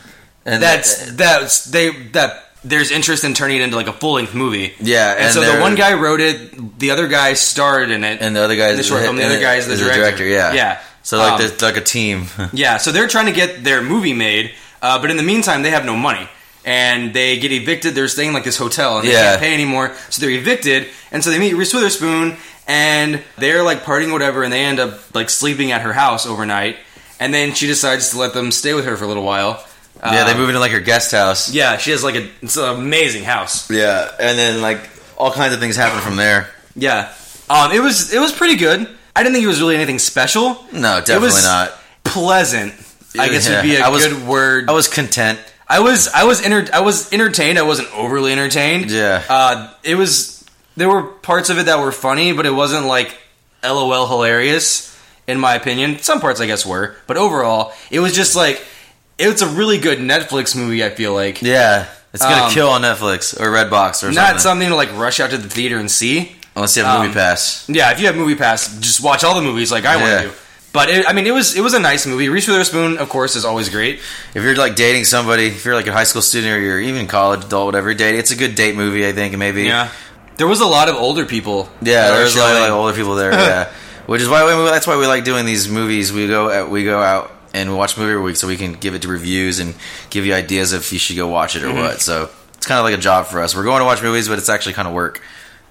and 0.46 0.62
that's 0.62 1.12
that's 1.12 1.64
they 1.64 1.90
that 2.12 2.44
there's 2.64 2.90
interest 2.90 3.24
in 3.24 3.34
turning 3.34 3.58
it 3.58 3.62
into 3.62 3.76
like 3.76 3.88
a 3.88 3.92
full 3.92 4.14
length 4.14 4.34
movie. 4.34 4.72
Yeah, 4.80 5.12
and, 5.12 5.24
and 5.24 5.34
so 5.34 5.40
the 5.40 5.60
one 5.60 5.74
guy 5.74 5.94
wrote 5.94 6.20
it, 6.20 6.78
the 6.78 6.92
other 6.92 7.08
guy 7.08 7.34
starred 7.34 7.90
in 7.90 8.02
it, 8.04 8.22
and 8.22 8.34
the 8.34 8.40
other 8.40 8.56
guy 8.56 8.72
the 8.74 8.82
short 8.82 9.02
film. 9.02 9.16
The 9.16 9.26
other 9.26 9.40
guy 9.40 9.56
is 9.56 9.66
the 9.66 9.76
director. 9.76 10.24
Yeah, 10.24 10.52
yeah. 10.54 10.80
So 11.08 11.16
like 11.16 11.32
Um, 11.32 11.38
there's 11.38 11.62
like 11.62 11.78
a 11.78 11.80
team. 11.96 12.26
Yeah, 12.52 12.76
so 12.76 12.92
they're 12.92 13.08
trying 13.08 13.26
to 13.26 13.32
get 13.32 13.64
their 13.64 13.80
movie 13.80 14.12
made, 14.12 14.52
uh, 14.82 14.98
but 15.00 15.10
in 15.10 15.16
the 15.16 15.22
meantime, 15.22 15.62
they 15.62 15.70
have 15.70 15.86
no 15.86 15.96
money. 15.96 16.28
And 16.66 17.14
they 17.14 17.38
get 17.38 17.50
evicted. 17.50 17.94
They're 17.94 18.08
staying 18.08 18.34
like 18.34 18.44
this 18.44 18.58
hotel, 18.58 18.98
and 18.98 19.08
they 19.08 19.12
Yeah. 19.12 19.22
can't 19.30 19.40
pay 19.40 19.54
anymore. 19.54 19.92
So 20.10 20.20
they're 20.20 20.36
evicted, 20.42 20.88
and 21.10 21.24
so 21.24 21.30
they 21.30 21.38
meet 21.38 21.54
Reese 21.54 21.72
Witherspoon, 21.72 22.36
and 22.66 23.22
they're 23.38 23.62
like 23.62 23.84
partying, 23.84 24.12
whatever, 24.12 24.42
and 24.44 24.52
they 24.52 24.60
end 24.60 24.78
up 24.80 25.00
like 25.14 25.30
sleeping 25.30 25.72
at 25.72 25.80
her 25.80 25.94
house 25.94 26.26
overnight. 26.26 26.76
And 27.18 27.32
then 27.32 27.54
she 27.54 27.66
decides 27.66 28.10
to 28.10 28.18
let 28.18 28.34
them 28.34 28.52
stay 28.52 28.74
with 28.74 28.84
her 28.84 28.96
for 28.98 29.04
a 29.04 29.08
little 29.08 29.24
while. 29.24 29.64
yeah, 30.04 30.24
they 30.24 30.32
Um, 30.32 30.38
move 30.38 30.50
into 30.50 30.60
like 30.60 30.72
her 30.72 30.80
guest 30.92 31.12
house. 31.12 31.48
Yeah, 31.50 31.78
she 31.78 31.90
has 31.92 32.04
like 32.04 32.16
a 32.16 32.28
it's 32.42 32.56
an 32.58 32.68
amazing 32.68 33.24
house. 33.24 33.64
Yeah, 33.70 34.10
and 34.20 34.38
then 34.38 34.60
like 34.60 34.80
all 35.16 35.32
kinds 35.32 35.54
of 35.54 35.60
things 35.60 35.74
happen 35.76 36.00
from 36.02 36.16
there. 36.16 36.50
Yeah, 36.76 37.08
um, 37.48 37.72
it 37.72 37.80
was 37.80 38.12
it 38.12 38.20
was 38.20 38.30
pretty 38.32 38.56
good. 38.56 38.86
I 39.18 39.22
didn't 39.22 39.34
think 39.34 39.44
it 39.44 39.48
was 39.48 39.60
really 39.60 39.74
anything 39.76 39.98
special. 39.98 40.64
No, 40.72 40.98
It 40.98 41.06
definitely 41.06 41.26
was 41.28 41.44
not. 41.44 41.72
Pleasant, 42.04 42.72
I 43.18 43.28
guess 43.28 43.48
Yeah, 43.48 43.56
would 43.56 43.62
be 43.68 43.76
a 43.76 43.84
I 43.84 43.88
was- 43.88 44.06
good 44.06 44.26
word. 44.26 44.68
I 44.68 44.72
was 44.72 44.88
content. 44.88 45.38
I 45.68 45.80
was 45.80 46.08
I 46.08 46.24
was 46.24 46.40
enter- 46.40 46.68
I 46.72 46.80
was 46.80 47.12
entertained. 47.12 47.58
I 47.58 47.62
wasn't 47.62 47.88
overly 47.94 48.32
entertained. 48.32 48.90
Yeah. 48.90 49.22
Uh, 49.28 49.68
it 49.82 49.96
was 49.96 50.42
there 50.76 50.88
were 50.88 51.02
parts 51.02 51.50
of 51.50 51.58
it 51.58 51.66
that 51.66 51.80
were 51.80 51.92
funny, 51.92 52.32
but 52.32 52.46
it 52.46 52.52
wasn't 52.52 52.86
like 52.86 53.14
LOL 53.62 54.06
hilarious 54.06 54.96
in 55.26 55.38
my 55.38 55.54
opinion. 55.54 55.98
Some 56.00 56.20
parts 56.20 56.40
I 56.40 56.46
guess 56.46 56.64
were, 56.64 56.96
but 57.06 57.16
overall, 57.18 57.72
it 57.90 58.00
was 58.00 58.14
just 58.14 58.34
like 58.36 58.64
it's 59.18 59.42
a 59.42 59.46
really 59.48 59.78
good 59.78 59.98
Netflix 59.98 60.56
movie. 60.56 60.82
I 60.84 60.90
feel 60.90 61.12
like 61.12 61.42
Yeah, 61.42 61.84
it's 62.14 62.22
gonna 62.22 62.44
Um, 62.46 62.52
kill 62.52 62.70
on 62.70 62.80
Netflix 62.82 63.38
or 63.38 63.48
Redbox 63.50 64.02
or 64.04 64.10
not 64.12 64.14
something. 64.26 64.38
something 64.38 64.68
to 64.70 64.74
like 64.76 64.96
rush 64.96 65.20
out 65.20 65.30
to 65.30 65.38
the 65.38 65.48
theater 65.50 65.76
and 65.76 65.90
see. 65.90 66.34
Unless 66.58 66.76
you 66.76 66.82
have 66.84 66.96
um, 66.96 67.02
Movie 67.06 67.14
Pass. 67.14 67.64
Yeah, 67.68 67.92
if 67.92 68.00
you 68.00 68.06
have 68.06 68.16
Movie 68.16 68.34
Pass, 68.34 68.78
just 68.80 69.00
watch 69.00 69.22
all 69.22 69.34
the 69.36 69.42
movies 69.42 69.70
like 69.70 69.84
I 69.84 69.94
Yeah. 69.94 70.02
want 70.02 70.22
to 70.24 70.28
do. 70.30 70.34
But 70.72 70.90
it, 70.90 71.08
I 71.08 71.12
mean, 71.12 71.26
it 71.26 71.30
was 71.32 71.56
it 71.56 71.60
was 71.62 71.72
a 71.74 71.78
nice 71.80 72.04
movie. 72.06 72.28
Reese 72.28 72.46
Witherspoon, 72.48 72.98
of 72.98 73.08
course, 73.08 73.36
is 73.36 73.44
always 73.44 73.68
great. 73.68 74.00
If 74.34 74.42
you're 74.42 74.54
like 74.56 74.74
dating 74.76 75.04
somebody, 75.04 75.46
if 75.46 75.64
you're 75.64 75.74
like 75.74 75.86
a 75.86 75.92
high 75.92 76.04
school 76.04 76.20
student 76.20 76.52
or 76.54 76.60
you're 76.60 76.80
even 76.80 77.06
college 77.06 77.44
adult, 77.44 77.66
whatever, 77.66 77.90
you're 77.92 78.08
it's 78.14 78.32
a 78.32 78.36
good 78.36 78.54
date 78.54 78.76
movie. 78.76 79.06
I 79.08 79.12
think 79.12 79.36
maybe. 79.38 79.62
Yeah, 79.64 79.90
there 80.36 80.46
was 80.46 80.60
a 80.60 80.66
lot 80.66 80.88
of 80.90 80.96
older 80.96 81.24
people. 81.24 81.68
Yeah, 81.80 82.10
there 82.10 82.22
was 82.24 82.34
there's 82.34 82.44
a 82.44 82.48
lot 82.48 82.56
of 82.56 82.62
like, 82.62 82.70
older 82.72 82.92
people 82.92 83.14
there. 83.14 83.32
yeah, 83.32 83.72
which 84.06 84.20
is 84.20 84.28
why 84.28 84.44
we, 84.44 84.64
that's 84.70 84.86
why 84.86 84.96
we 84.98 85.06
like 85.06 85.24
doing 85.24 85.46
these 85.46 85.68
movies. 85.70 86.12
We 86.12 86.26
go 86.28 86.50
out, 86.50 86.70
we 86.70 86.84
go 86.84 87.00
out 87.02 87.32
and 87.54 87.74
watch 87.76 87.96
movie 87.96 88.12
every 88.12 88.22
week, 88.22 88.36
so 88.36 88.46
we 88.46 88.56
can 88.58 88.74
give 88.74 88.94
it 88.94 89.02
to 89.02 89.08
reviews 89.08 89.58
and 89.60 89.74
give 90.10 90.26
you 90.26 90.34
ideas 90.34 90.74
if 90.74 90.92
you 90.92 90.98
should 90.98 91.16
go 91.16 91.28
watch 91.28 91.56
it 91.56 91.62
or 91.62 91.68
Mm-hmm. 91.68 91.78
what. 91.78 92.00
So 92.02 92.28
it's 92.54 92.66
kind 92.66 92.78
of 92.78 92.84
like 92.84 92.94
a 92.94 93.00
job 93.00 93.26
for 93.26 93.40
us. 93.40 93.56
We're 93.56 93.64
going 93.64 93.78
to 93.80 93.86
watch 93.86 94.02
movies, 94.02 94.28
but 94.28 94.38
it's 94.38 94.50
actually 94.50 94.74
kind 94.74 94.86
of 94.86 94.92
work 94.92 95.22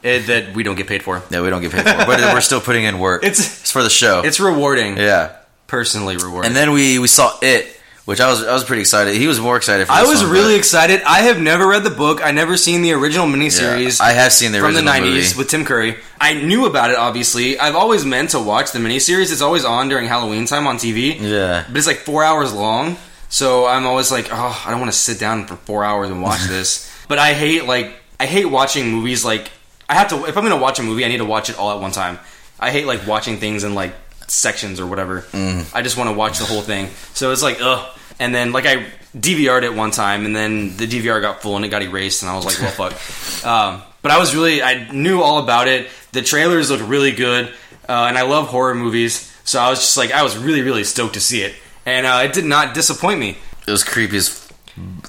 It, 0.03 0.27
that 0.27 0.53
we 0.53 0.63
don't 0.63 0.75
get 0.75 0.87
paid 0.87 1.03
for. 1.03 1.19
that 1.31 1.41
we 1.41 1.49
don't 1.49 1.61
get 1.61 1.71
paid 1.71 1.81
for. 1.83 2.05
but 2.05 2.19
we're 2.33 2.41
still 2.41 2.61
putting 2.61 2.83
in 2.85 2.99
work. 2.99 3.23
It's 3.25 3.39
It's 3.61 3.71
for 3.71 3.83
the 3.83 3.89
show. 3.89 4.21
it's 4.23 4.39
rewarding. 4.39 4.97
yeah, 4.97 5.35
Personally 5.67 6.17
rewarding. 6.17 6.47
and 6.47 6.55
then 6.55 6.71
we 6.71 6.99
we 6.99 7.07
saw 7.07 7.31
it, 7.41 7.65
which 8.05 8.21
I 8.21 8.29
was 8.29 8.43
I 8.43 8.53
was 8.53 8.63
pretty 8.63 8.81
excited. 8.81 9.15
He 9.15 9.27
was 9.27 9.39
more 9.39 9.57
excited. 9.57 9.87
for 9.87 9.93
I 9.93 10.03
was 10.03 10.21
one, 10.23 10.31
really 10.31 10.53
but- 10.53 10.59
excited. 10.59 11.01
I 11.03 11.19
have 11.23 11.39
never 11.41 11.67
read 11.67 11.83
the 11.83 11.89
book. 11.89 12.23
I 12.23 12.31
never 12.31 12.55
seen 12.57 12.83
the 12.83 12.93
original 12.93 13.25
miniseries. 13.27 13.99
Yeah, 13.99 14.05
I 14.05 14.11
have 14.13 14.31
seen 14.31 14.51
the 14.53 14.59
from 14.59 14.73
the 14.75 14.79
original 14.79 14.93
'90s 15.11 15.13
movie. 15.27 15.37
with 15.39 15.49
Tim 15.49 15.65
Curry. 15.65 15.97
I 16.21 16.33
knew 16.35 16.65
about 16.67 16.91
it. 16.91 16.95
Obviously, 16.97 17.59
I've 17.59 17.75
always 17.75 18.05
meant 18.05 18.29
to 18.31 18.39
watch 18.39 18.71
the 18.71 18.79
miniseries. 18.79 19.31
It's 19.31 19.41
always 19.41 19.65
on 19.65 19.89
during 19.89 20.07
Halloween 20.07 20.45
time 20.45 20.67
on 20.67 20.77
TV. 20.77 21.19
Yeah. 21.19 21.65
but 21.67 21.75
it's 21.77 21.87
like 21.87 21.97
four 21.97 22.23
hours 22.23 22.53
long. 22.53 22.97
So 23.29 23.65
I'm 23.67 23.85
always 23.85 24.09
like, 24.09 24.29
oh, 24.31 24.63
I 24.65 24.69
don't 24.71 24.79
want 24.79 24.91
to 24.93 24.97
sit 24.97 25.19
down 25.19 25.47
for 25.47 25.55
four 25.57 25.83
hours 25.83 26.09
and 26.09 26.21
watch 26.21 26.43
this. 26.47 26.89
but 27.09 27.17
I 27.19 27.33
hate 27.33 27.65
like 27.65 27.91
I 28.21 28.25
hate 28.25 28.45
watching 28.45 28.87
movies. 28.89 29.25
Like 29.25 29.51
I 29.89 29.95
have 29.95 30.09
to 30.09 30.25
if 30.25 30.37
I'm 30.37 30.43
gonna 30.43 30.57
watch 30.57 30.79
a 30.79 30.83
movie, 30.83 31.05
I 31.05 31.07
need 31.07 31.17
to 31.17 31.25
watch 31.25 31.49
it 31.49 31.57
all 31.57 31.71
at 31.75 31.81
one 31.81 31.91
time. 31.91 32.19
I 32.59 32.71
hate 32.71 32.85
like 32.85 33.05
watching 33.07 33.37
things 33.37 33.63
in 33.63 33.73
like 33.75 33.93
sections 34.27 34.79
or 34.79 34.87
whatever. 34.87 35.21
Mm. 35.31 35.73
I 35.73 35.81
just 35.81 35.97
want 35.97 36.09
to 36.09 36.15
watch 36.15 36.39
the 36.39 36.45
whole 36.45 36.61
thing. 36.61 36.89
So 37.13 37.31
it's 37.31 37.43
like 37.43 37.59
ugh. 37.61 37.97
And 38.19 38.33
then 38.33 38.51
like 38.51 38.65
I 38.65 38.85
DVR'd 39.15 39.63
it 39.63 39.73
one 39.73 39.91
time, 39.91 40.25
and 40.25 40.35
then 40.35 40.75
the 40.77 40.87
DVR 40.87 41.21
got 41.21 41.41
full 41.41 41.55
and 41.55 41.63
it 41.65 41.69
got 41.69 41.81
erased, 41.83 42.23
and 42.23 42.29
I 42.29 42.35
was 42.35 42.45
like, 42.45 42.59
well, 42.61 42.89
fuck. 42.91 42.93
Um, 43.47 43.81
but 44.01 44.11
I 44.11 44.17
was 44.19 44.35
really 44.35 44.61
I 44.63 44.91
knew 44.91 45.21
all 45.21 45.37
about 45.39 45.67
it. 45.67 45.87
The 46.11 46.21
trailers 46.21 46.69
looked 46.71 46.83
really 46.83 47.11
good, 47.11 47.47
uh, 47.87 48.05
and 48.09 48.17
I 48.17 48.23
love 48.23 48.47
horror 48.47 48.73
movies, 48.75 49.31
so 49.43 49.59
I 49.59 49.69
was 49.69 49.79
just 49.79 49.95
like 49.97 50.11
I 50.11 50.23
was 50.23 50.35
really 50.37 50.61
really 50.61 50.83
stoked 50.83 51.13
to 51.13 51.21
see 51.21 51.43
it, 51.43 51.53
and 51.85 52.05
uh, 52.05 52.21
it 52.25 52.33
did 52.33 52.45
not 52.45 52.73
disappoint 52.73 53.19
me. 53.19 53.37
It 53.67 53.71
was 53.71 53.83
creepy 53.83 54.17
as. 54.17 54.49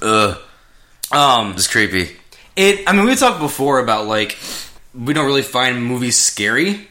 Ugh, 0.01 0.37
Um, 1.11 1.49
it 1.51 1.55
was 1.55 1.67
creepy. 1.67 2.15
it. 2.55 2.83
I 2.87 2.93
mean, 2.93 3.05
we 3.05 3.15
talked 3.15 3.39
before 3.39 3.79
about 3.79 4.05
like 4.07 4.37
we 4.93 5.13
don't 5.13 5.25
really 5.25 5.41
find 5.41 5.83
movies 5.83 6.17
scary. 6.19 6.87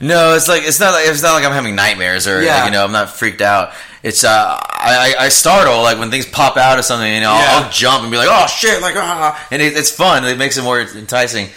No, 0.00 0.34
it's 0.34 0.48
like 0.48 0.62
it's 0.64 0.80
not 0.80 0.92
like 0.94 1.06
it's 1.08 1.22
not 1.22 1.32
like 1.34 1.44
I'm 1.44 1.52
having 1.52 1.74
nightmares 1.74 2.26
or 2.26 2.42
Yeah. 2.42 2.56
like, 2.56 2.64
you 2.66 2.70
know 2.72 2.84
I'm 2.84 2.92
not 2.92 3.10
freaked 3.10 3.40
out. 3.40 3.72
It's 4.02 4.24
uh 4.24 4.58
I, 4.60 5.14
I 5.18 5.28
startle 5.28 5.82
like 5.82 5.98
when 5.98 6.10
things 6.10 6.26
pop 6.26 6.56
out 6.56 6.78
of 6.78 6.84
something 6.84 7.12
you 7.12 7.20
know 7.20 7.32
Yeah. 7.32 7.46
I'll, 7.50 7.64
I'll 7.64 7.70
jump 7.70 8.02
and 8.02 8.10
be 8.10 8.16
like 8.16 8.28
oh 8.30 8.46
shit 8.46 8.82
like 8.82 8.96
ah 8.96 9.46
and 9.50 9.62
it, 9.62 9.76
it's 9.76 9.90
fun 9.90 10.24
it 10.24 10.38
makes 10.38 10.56
it 10.58 10.62
more 10.62 10.80
enticing. 10.80 11.48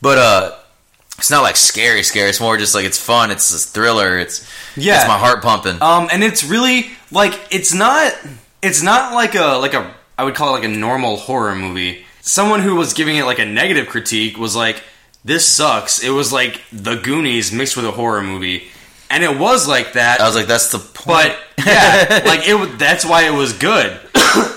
But 0.00 0.18
uh 0.18 0.56
it's 1.18 1.30
not 1.30 1.42
like 1.42 1.56
scary, 1.56 2.02
scary. 2.02 2.30
It's 2.30 2.40
more 2.40 2.56
just 2.56 2.74
like 2.74 2.84
it's 2.86 2.98
fun. 2.98 3.30
It's 3.30 3.54
a 3.54 3.58
thriller. 3.58 4.18
It's 4.18 4.46
Yeah. 4.76 4.96
it's 5.00 5.08
my 5.08 5.18
heart 5.18 5.42
pumping. 5.42 5.80
Um, 5.82 6.08
and 6.10 6.24
it's 6.24 6.42
really 6.44 6.90
like 7.10 7.38
it's 7.50 7.72
not 7.74 8.12
it's 8.62 8.82
not 8.82 9.14
like 9.14 9.34
a 9.34 9.58
like 9.58 9.74
a 9.74 9.94
I 10.18 10.24
would 10.24 10.34
call 10.34 10.48
it 10.48 10.52
like 10.60 10.64
a 10.64 10.68
normal 10.68 11.16
horror 11.16 11.54
movie. 11.54 12.04
Someone 12.22 12.60
who 12.60 12.74
was 12.76 12.92
giving 12.94 13.16
it 13.16 13.24
like 13.24 13.38
a 13.38 13.44
negative 13.44 13.88
critique 13.88 14.38
was 14.38 14.54
like, 14.56 14.82
"This 15.24 15.46
sucks." 15.46 16.02
It 16.02 16.10
was 16.10 16.32
like 16.32 16.60
The 16.72 16.96
Goonies 16.96 17.52
mixed 17.52 17.76
with 17.76 17.84
a 17.86 17.90
horror 17.92 18.22
movie, 18.22 18.68
and 19.10 19.22
it 19.24 19.38
was 19.38 19.66
like 19.68 19.94
that. 19.94 20.20
I 20.20 20.26
was 20.26 20.34
like, 20.36 20.46
that's 20.46 20.70
the 20.72 20.78
point. 20.78 21.34
but 21.56 21.66
yeah, 21.66 22.22
like 22.26 22.40
it. 22.48 22.78
That's 22.78 23.04
why 23.04 23.22
it 23.26 23.32
was 23.32 23.52
good. 23.52 23.98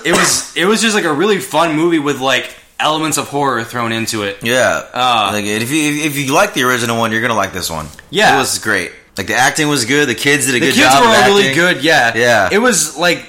It 0.04 0.12
was 0.16 0.56
it 0.56 0.64
was 0.66 0.80
just 0.80 0.94
like 0.94 1.04
a 1.04 1.12
really 1.12 1.38
fun 1.38 1.76
movie 1.76 1.98
with 1.98 2.20
like 2.20 2.54
elements 2.78 3.16
of 3.18 3.28
horror 3.28 3.64
thrown 3.64 3.92
into 3.92 4.22
it. 4.22 4.38
Yeah, 4.42 4.82
Uh, 4.92 5.30
like 5.32 5.44
if 5.44 5.70
you 5.70 6.04
if 6.04 6.16
you 6.16 6.32
like 6.34 6.54
the 6.54 6.62
original 6.64 6.98
one, 6.98 7.12
you're 7.12 7.20
gonna 7.22 7.34
like 7.34 7.52
this 7.52 7.70
one. 7.70 7.86
Yeah. 8.10 8.34
it 8.34 8.38
was 8.38 8.58
great. 8.58 8.92
Like 9.18 9.26
the 9.28 9.34
acting 9.34 9.68
was 9.68 9.84
good. 9.86 10.08
The 10.08 10.14
kids 10.14 10.44
did 10.46 10.50
a 10.56 10.60
The 10.60 10.60
good 10.66 10.74
kids 10.74 10.78
job. 10.78 10.92
The 11.02 11.08
kids 11.08 11.16
were 11.18 11.22
all 11.32 11.38
really 11.38 11.54
good. 11.54 11.82
Yeah, 11.84 12.14
Yeah. 12.16 12.48
It 12.52 12.58
was 12.58 12.96
like 12.98 13.26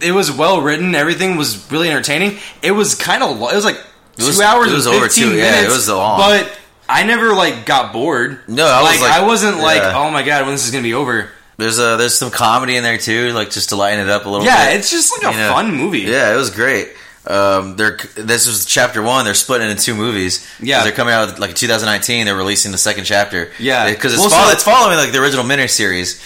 it 0.00 0.12
was 0.12 0.30
well 0.30 0.60
written. 0.62 0.94
Everything 0.94 1.36
was 1.36 1.70
really 1.72 1.88
entertaining. 1.90 2.38
It 2.62 2.72
was 2.72 2.94
kind 2.94 3.22
of 3.22 3.36
it 3.40 3.54
was 3.54 3.64
like 3.64 3.78
It 4.18 4.24
was- 4.24 4.36
two 4.36 4.42
hours. 4.42 4.70
it 4.70 4.74
was 4.74 4.86
over 4.86 5.00
15 5.06 5.24
two- 5.24 5.36
yeah, 5.36 5.50
minutes, 5.50 5.64
it 5.72 5.76
was 5.76 5.88
long. 5.88 6.18
But 6.20 6.58
I 6.90 7.04
never 7.04 7.32
like 7.34 7.66
got 7.66 7.92
bored. 7.92 8.40
No, 8.48 8.66
I 8.66 8.82
was 8.82 9.00
like- 9.00 9.10
I 9.12 9.26
wasn't 9.26 9.58
like, 9.58 9.82
oh 9.82 10.10
my 10.10 10.22
god, 10.22 10.42
when 10.44 10.52
this 10.52 10.64
is 10.64 10.70
gonna 10.70 10.82
be 10.82 10.94
over. 10.94 11.30
There's 11.56 11.78
a 11.78 11.96
there's 11.98 12.14
some 12.18 12.30
comedy 12.30 12.76
in 12.76 12.82
there 12.82 12.96
too, 12.98 13.32
like 13.32 13.50
just 13.50 13.68
to 13.68 13.76
lighten 13.76 14.00
it 14.00 14.10
up 14.10 14.24
a 14.24 14.28
little. 14.28 14.44
Bit. 14.44 14.50
Yeah, 14.52 14.70
bit. 14.70 14.78
it's 14.78 14.90
just 14.90 15.12
like 15.12 15.30
a 15.32 15.36
You 15.36 15.42
know, 15.42 15.52
fun 15.52 15.74
movie. 15.74 16.00
Yeah, 16.00 16.32
it 16.32 16.36
was 16.36 16.50
great. 16.50 16.88
Um, 17.26 17.76
they're 17.76 17.98
this 18.16 18.46
was 18.46 18.64
chapter 18.64 19.02
one. 19.02 19.26
They're 19.26 19.34
splitting 19.34 19.68
it 19.68 19.72
into 19.72 19.82
two 19.84 19.94
movies. 19.94 20.46
Yeah. 20.58 20.82
they're 20.84 20.92
coming 20.92 21.12
out 21.12 21.38
like 21.38 21.54
2019. 21.54 22.24
They're 22.24 22.34
releasing 22.34 22.72
the 22.72 22.78
second 22.78 23.04
chapter. 23.04 23.50
Yeah. 23.58 23.90
because 23.90 24.14
it's, 24.14 24.20
Well, 24.22 24.30
follow, 24.30 24.46
so- 24.46 24.52
it's 24.52 24.64
following 24.64 24.96
like 24.96 25.12
the 25.12 25.20
original 25.20 25.44
miniseries. 25.44 26.18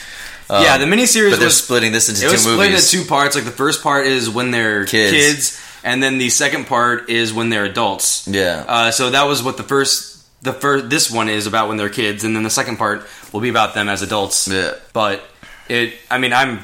Um, 0.48 0.62
yeah. 0.62 0.78
The 0.78 0.84
miniseries 0.84 1.30
but 1.30 1.38
they're 1.40 1.46
was 1.48 1.56
splitting 1.62 1.90
this 1.90 2.08
into 2.08 2.20
it 2.20 2.28
two 2.28 2.32
was 2.32 2.42
split 2.42 2.70
into 2.70 2.86
two 2.86 3.04
parts. 3.04 3.34
Like 3.34 3.44
the 3.44 3.50
first 3.50 3.82
part 3.82 4.06
is 4.06 4.30
when 4.30 4.52
they're 4.52 4.84
Kids. 4.86 5.10
kids, 5.12 5.60
and 5.82 6.00
then 6.00 6.18
the 6.18 6.28
second 6.30 6.68
part 6.68 7.10
is 7.10 7.32
when 7.32 7.48
they're 7.50 7.64
adults. 7.64 8.28
Yeah. 8.28 8.64
Uh, 8.68 8.90
so 8.92 9.10
that 9.10 9.24
was 9.24 9.42
what 9.42 9.56
the 9.56 9.64
first 9.64 10.13
the 10.44 10.52
first 10.52 10.90
this 10.90 11.10
one 11.10 11.28
is 11.28 11.46
about 11.46 11.68
when 11.68 11.76
they're 11.76 11.88
kids, 11.90 12.22
and 12.22 12.36
then 12.36 12.42
the 12.42 12.50
second 12.50 12.76
part 12.76 13.06
will 13.32 13.40
be 13.40 13.48
about 13.48 13.74
them 13.74 13.88
as 13.88 14.02
adults. 14.02 14.46
Yeah. 14.46 14.74
But 14.92 15.22
it, 15.68 15.94
I 16.10 16.18
mean, 16.18 16.32
I'm 16.32 16.60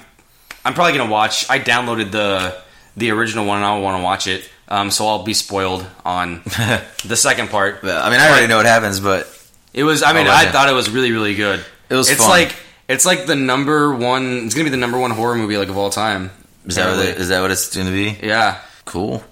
I'm 0.65 0.75
probably 0.75 0.97
gonna 0.97 1.11
watch. 1.11 1.49
I 1.51 1.59
downloaded 1.59 2.13
the 2.13 2.57
the 2.97 3.11
original 3.11 3.47
one, 3.47 3.57
and 3.57 3.67
I 3.67 3.79
want 3.79 3.99
to 3.99 4.05
watch 4.05 4.27
it. 4.27 4.49
Um, 4.69 4.91
so 4.91 5.07
I'll 5.09 5.25
be 5.25 5.35
spoiled 5.35 5.85
on 6.05 6.43
the 7.05 7.17
second 7.17 7.49
part. 7.51 7.81
Yeah, 7.83 8.01
I 8.03 8.11
mean, 8.11 8.21
I 8.21 8.29
already 8.31 8.47
know 8.47 8.59
what 8.59 8.67
happens, 8.67 9.01
but 9.01 9.27
It 9.73 9.83
was. 9.85 10.03
I 10.03 10.13
mean, 10.13 10.29
I 10.29 10.47
thought 10.47 10.69
it 10.69 10.75
was 10.75 10.91
really, 10.91 11.11
really 11.11 11.35
good. 11.35 11.65
It 11.89 11.95
was 11.95 12.09
It's 12.11 12.21
fun. 12.21 12.29
like 12.29 12.57
it's 12.89 13.05
like 13.07 13.27
the 13.27 13.35
number 13.35 13.95
one. 13.95 14.45
It's 14.45 14.55
gonna 14.55 14.65
be 14.65 14.71
the 14.71 14.77
number 14.77 14.99
one 14.99 15.11
horror 15.11 15.35
movie 15.37 15.57
like 15.57 15.69
of 15.69 15.77
all 15.79 15.91
time. 15.91 16.31
is 16.67 16.77
that 16.77 16.97
what 16.97 17.05
it, 17.07 17.17
is 17.19 17.29
that 17.31 17.41
what 17.41 17.51
it's 17.51 17.75
going 17.75 17.87
to 17.87 17.93
be? 17.93 18.27
Yeah. 18.27 18.61
Cool. 18.85 19.25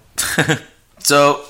so, 0.99 1.45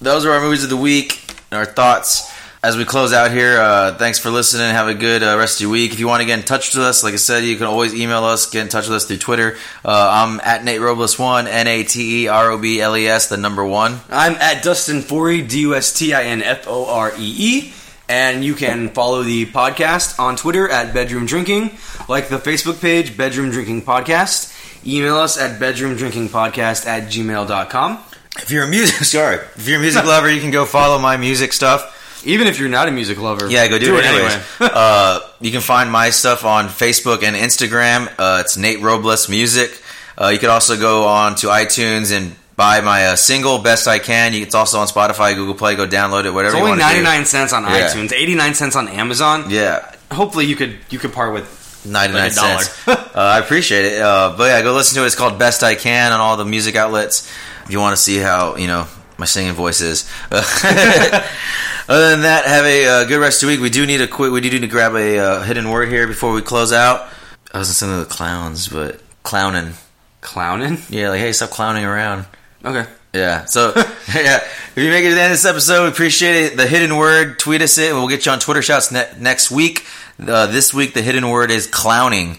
those 0.00 0.24
are 0.26 0.32
our 0.32 0.40
movies 0.40 0.62
of 0.64 0.70
the 0.70 0.76
week, 0.76 1.18
our 1.50 1.64
thoughts. 1.64 2.30
As 2.64 2.76
we 2.76 2.84
close 2.84 3.12
out 3.12 3.32
here, 3.32 3.58
uh, 3.58 3.96
thanks 3.96 4.20
for 4.20 4.30
listening. 4.30 4.70
Have 4.70 4.86
a 4.86 4.94
good 4.94 5.24
uh, 5.24 5.36
rest 5.36 5.56
of 5.56 5.62
your 5.62 5.70
week. 5.70 5.92
If 5.92 5.98
you 5.98 6.06
want 6.06 6.20
to 6.20 6.26
get 6.26 6.38
in 6.38 6.44
touch 6.44 6.72
with 6.72 6.84
us, 6.84 7.02
like 7.02 7.12
I 7.12 7.16
said, 7.16 7.42
you 7.42 7.56
can 7.56 7.66
always 7.66 7.92
email 7.92 8.22
us, 8.22 8.48
get 8.48 8.62
in 8.62 8.68
touch 8.68 8.86
with 8.86 8.94
us 8.94 9.04
through 9.04 9.16
Twitter. 9.16 9.56
Uh, 9.84 10.10
I'm 10.12 10.40
at 10.44 10.62
Nate 10.62 10.80
Robles1, 10.80 11.48
N 11.48 11.66
A 11.66 11.82
T 11.82 12.22
E 12.22 12.28
R 12.28 12.52
O 12.52 12.58
B 12.58 12.80
L 12.80 12.96
E 12.96 13.08
S, 13.08 13.28
the 13.28 13.36
number 13.36 13.64
one. 13.64 13.98
I'm 14.10 14.34
at 14.34 14.62
Dustin 14.62 15.00
Foree, 15.00 15.48
D 15.48 15.62
U 15.62 15.74
S 15.74 15.92
T 15.92 16.14
I 16.14 16.22
N 16.22 16.40
F 16.40 16.68
O 16.68 16.86
R 16.86 17.12
E 17.18 17.34
E. 17.36 17.74
And 18.08 18.44
you 18.44 18.54
can 18.54 18.90
follow 18.90 19.24
the 19.24 19.46
podcast 19.46 20.20
on 20.20 20.36
Twitter 20.36 20.68
at 20.68 20.94
Bedroom 20.94 21.26
Drinking, 21.26 21.72
like 22.08 22.28
the 22.28 22.38
Facebook 22.38 22.80
page, 22.80 23.16
Bedroom 23.16 23.50
Drinking 23.50 23.82
Podcast. 23.82 24.56
Email 24.86 25.16
us 25.16 25.36
at 25.36 25.58
bedroomdrinkingpodcast 25.60 26.86
at 26.86 27.08
gmail.com. 27.08 28.04
If 28.38 28.52
you're 28.52 28.64
a 28.64 28.68
music, 28.68 28.96
sorry, 29.04 29.38
if 29.56 29.66
you're 29.66 29.78
a 29.78 29.82
music 29.82 30.04
lover, 30.04 30.30
you 30.30 30.40
can 30.40 30.52
go 30.52 30.64
follow 30.64 31.00
my 31.00 31.16
music 31.16 31.52
stuff. 31.52 31.98
Even 32.24 32.46
if 32.46 32.58
you're 32.58 32.68
not 32.68 32.88
a 32.88 32.90
music 32.90 33.18
lover, 33.18 33.48
Yeah, 33.50 33.66
go 33.68 33.78
do, 33.78 33.96
it, 33.98 34.04
anyways. 34.04 34.32
anyway. 34.32 34.44
uh, 34.60 35.20
you 35.40 35.50
can 35.50 35.60
find 35.60 35.90
my 35.90 36.10
stuff 36.10 36.44
on 36.44 36.68
Facebook 36.68 37.22
and 37.22 37.34
Instagram. 37.36 38.08
Uh, 38.18 38.40
it's 38.44 38.56
Nate 38.56 38.80
Robles 38.80 39.28
Music. 39.28 39.82
Uh, 40.20 40.28
you 40.28 40.38
can 40.38 40.50
also 40.50 40.78
go 40.78 41.04
on 41.06 41.34
to 41.36 41.46
iTunes 41.48 42.14
and 42.16 42.34
buy 42.54 42.80
my 42.82 43.06
uh, 43.06 43.16
single 43.16 43.58
"Best 43.58 43.88
I 43.88 43.98
Can." 43.98 44.34
You- 44.34 44.42
It's 44.42 44.54
also 44.54 44.78
on 44.78 44.86
Spotify, 44.86 45.34
Google 45.34 45.54
Play. 45.54 45.74
Go 45.74 45.86
download 45.86 46.26
it, 46.26 46.30
whatever. 46.30 46.54
It's 46.54 46.60
only 46.60 46.70
wanna 46.78 46.82
99 46.82 47.24
cents 47.26 47.52
on 47.52 47.64
Yeah. 47.64 47.88
iTunes, 47.88 48.12
89 48.12 48.54
cents 48.54 48.76
on 48.76 48.88
Amazon. 48.88 49.46
Yeah, 49.48 49.90
Hopefully 50.12 50.44
you 50.46 50.56
could 50.56 50.76
you 50.90 50.98
could 50.98 51.12
part 51.14 51.32
with 51.32 51.46
ninety 51.86 52.12
nine 52.14 52.24
Like 52.36 52.62
cents. 52.62 52.78
uh, 52.88 53.10
I 53.16 53.38
appreciate 53.38 53.86
it. 53.86 54.02
Uh, 54.02 54.34
but 54.36 54.44
yeah, 54.44 54.60
go 54.62 54.74
listen 54.74 54.94
to 54.96 55.02
it. 55.04 55.06
It's 55.06 55.14
called 55.16 55.38
"Best 55.38 55.62
I 55.64 55.74
Can" 55.74 56.12
on 56.12 56.20
all 56.20 56.36
the 56.36 56.44
music 56.44 56.76
outlets. 56.76 57.26
If 57.64 57.70
you 57.70 57.80
want 57.80 57.96
to 57.96 58.02
see 58.02 58.18
how 58.18 58.56
you 58.56 58.66
know 58.66 58.86
my 59.22 59.26
singing 59.26 59.52
voice 59.52 59.80
is. 59.80 60.10
Other 60.32 62.10
than 62.10 62.22
that, 62.22 62.44
have 62.44 62.64
a 62.64 62.86
uh, 62.86 63.04
good 63.04 63.20
rest 63.20 63.40
of 63.40 63.46
the 63.46 63.54
week. 63.54 63.62
We 63.62 63.70
do 63.70 63.86
need 63.86 64.00
a 64.00 64.08
quick. 64.08 64.32
We 64.32 64.40
do 64.40 64.50
need 64.50 64.62
to 64.62 64.66
grab 64.66 64.96
a 64.96 65.16
uh, 65.16 65.42
hidden 65.44 65.70
word 65.70 65.90
here 65.90 66.08
before 66.08 66.32
we 66.32 66.42
close 66.42 66.72
out. 66.72 67.08
I 67.52 67.58
was 67.58 67.68
listening 67.68 67.94
to 68.00 68.08
the 68.08 68.12
clowns, 68.12 68.66
but 68.66 69.00
clowning. 69.22 69.74
clowning. 70.22 70.78
Yeah, 70.90 71.10
like 71.10 71.20
hey, 71.20 71.32
stop 71.32 71.50
clowning 71.50 71.84
around. 71.84 72.26
Okay. 72.64 72.84
Yeah. 73.14 73.44
So 73.44 73.72
yeah, 73.76 74.38
if 74.38 74.72
you 74.74 74.90
make 74.90 75.04
it 75.04 75.10
to 75.10 75.14
the 75.14 75.20
end 75.20 75.30
of 75.32 75.38
this 75.38 75.44
episode, 75.44 75.84
we 75.84 75.90
appreciate 75.90 76.46
it. 76.46 76.56
The 76.56 76.66
hidden 76.66 76.96
word, 76.96 77.38
tweet 77.38 77.62
us 77.62 77.78
it, 77.78 77.90
and 77.90 77.98
we'll 77.98 78.08
get 78.08 78.26
you 78.26 78.32
on 78.32 78.40
Twitter 78.40 78.62
shouts 78.62 78.90
ne- 78.90 79.12
next 79.20 79.52
week. 79.52 79.86
Uh, 80.18 80.48
this 80.48 80.74
week, 80.74 80.94
the 80.94 81.02
hidden 81.02 81.28
word 81.28 81.52
is 81.52 81.68
clowning. 81.68 82.38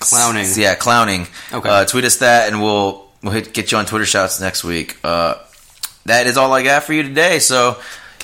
Clowning. 0.00 0.46
S- 0.46 0.58
yeah, 0.58 0.74
clowning. 0.74 1.28
Okay. 1.52 1.68
Uh, 1.68 1.84
tweet 1.84 2.04
us 2.04 2.16
that, 2.16 2.48
and 2.48 2.60
we'll 2.60 3.06
we'll 3.22 3.32
hit, 3.34 3.54
get 3.54 3.70
you 3.70 3.78
on 3.78 3.86
Twitter 3.86 4.04
shouts 4.04 4.40
next 4.40 4.64
week. 4.64 4.98
Uh, 5.04 5.36
that 6.06 6.26
is 6.26 6.36
all 6.36 6.52
I 6.52 6.62
got 6.62 6.84
for 6.84 6.92
you 6.92 7.02
today. 7.02 7.38
So, 7.38 7.80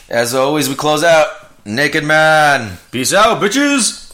as 0.08 0.34
always, 0.34 0.68
we 0.68 0.74
close 0.74 1.02
out. 1.04 1.28
Naked 1.64 2.04
man. 2.04 2.78
Peace 2.90 3.12
out, 3.12 3.40
bitches. 3.40 4.09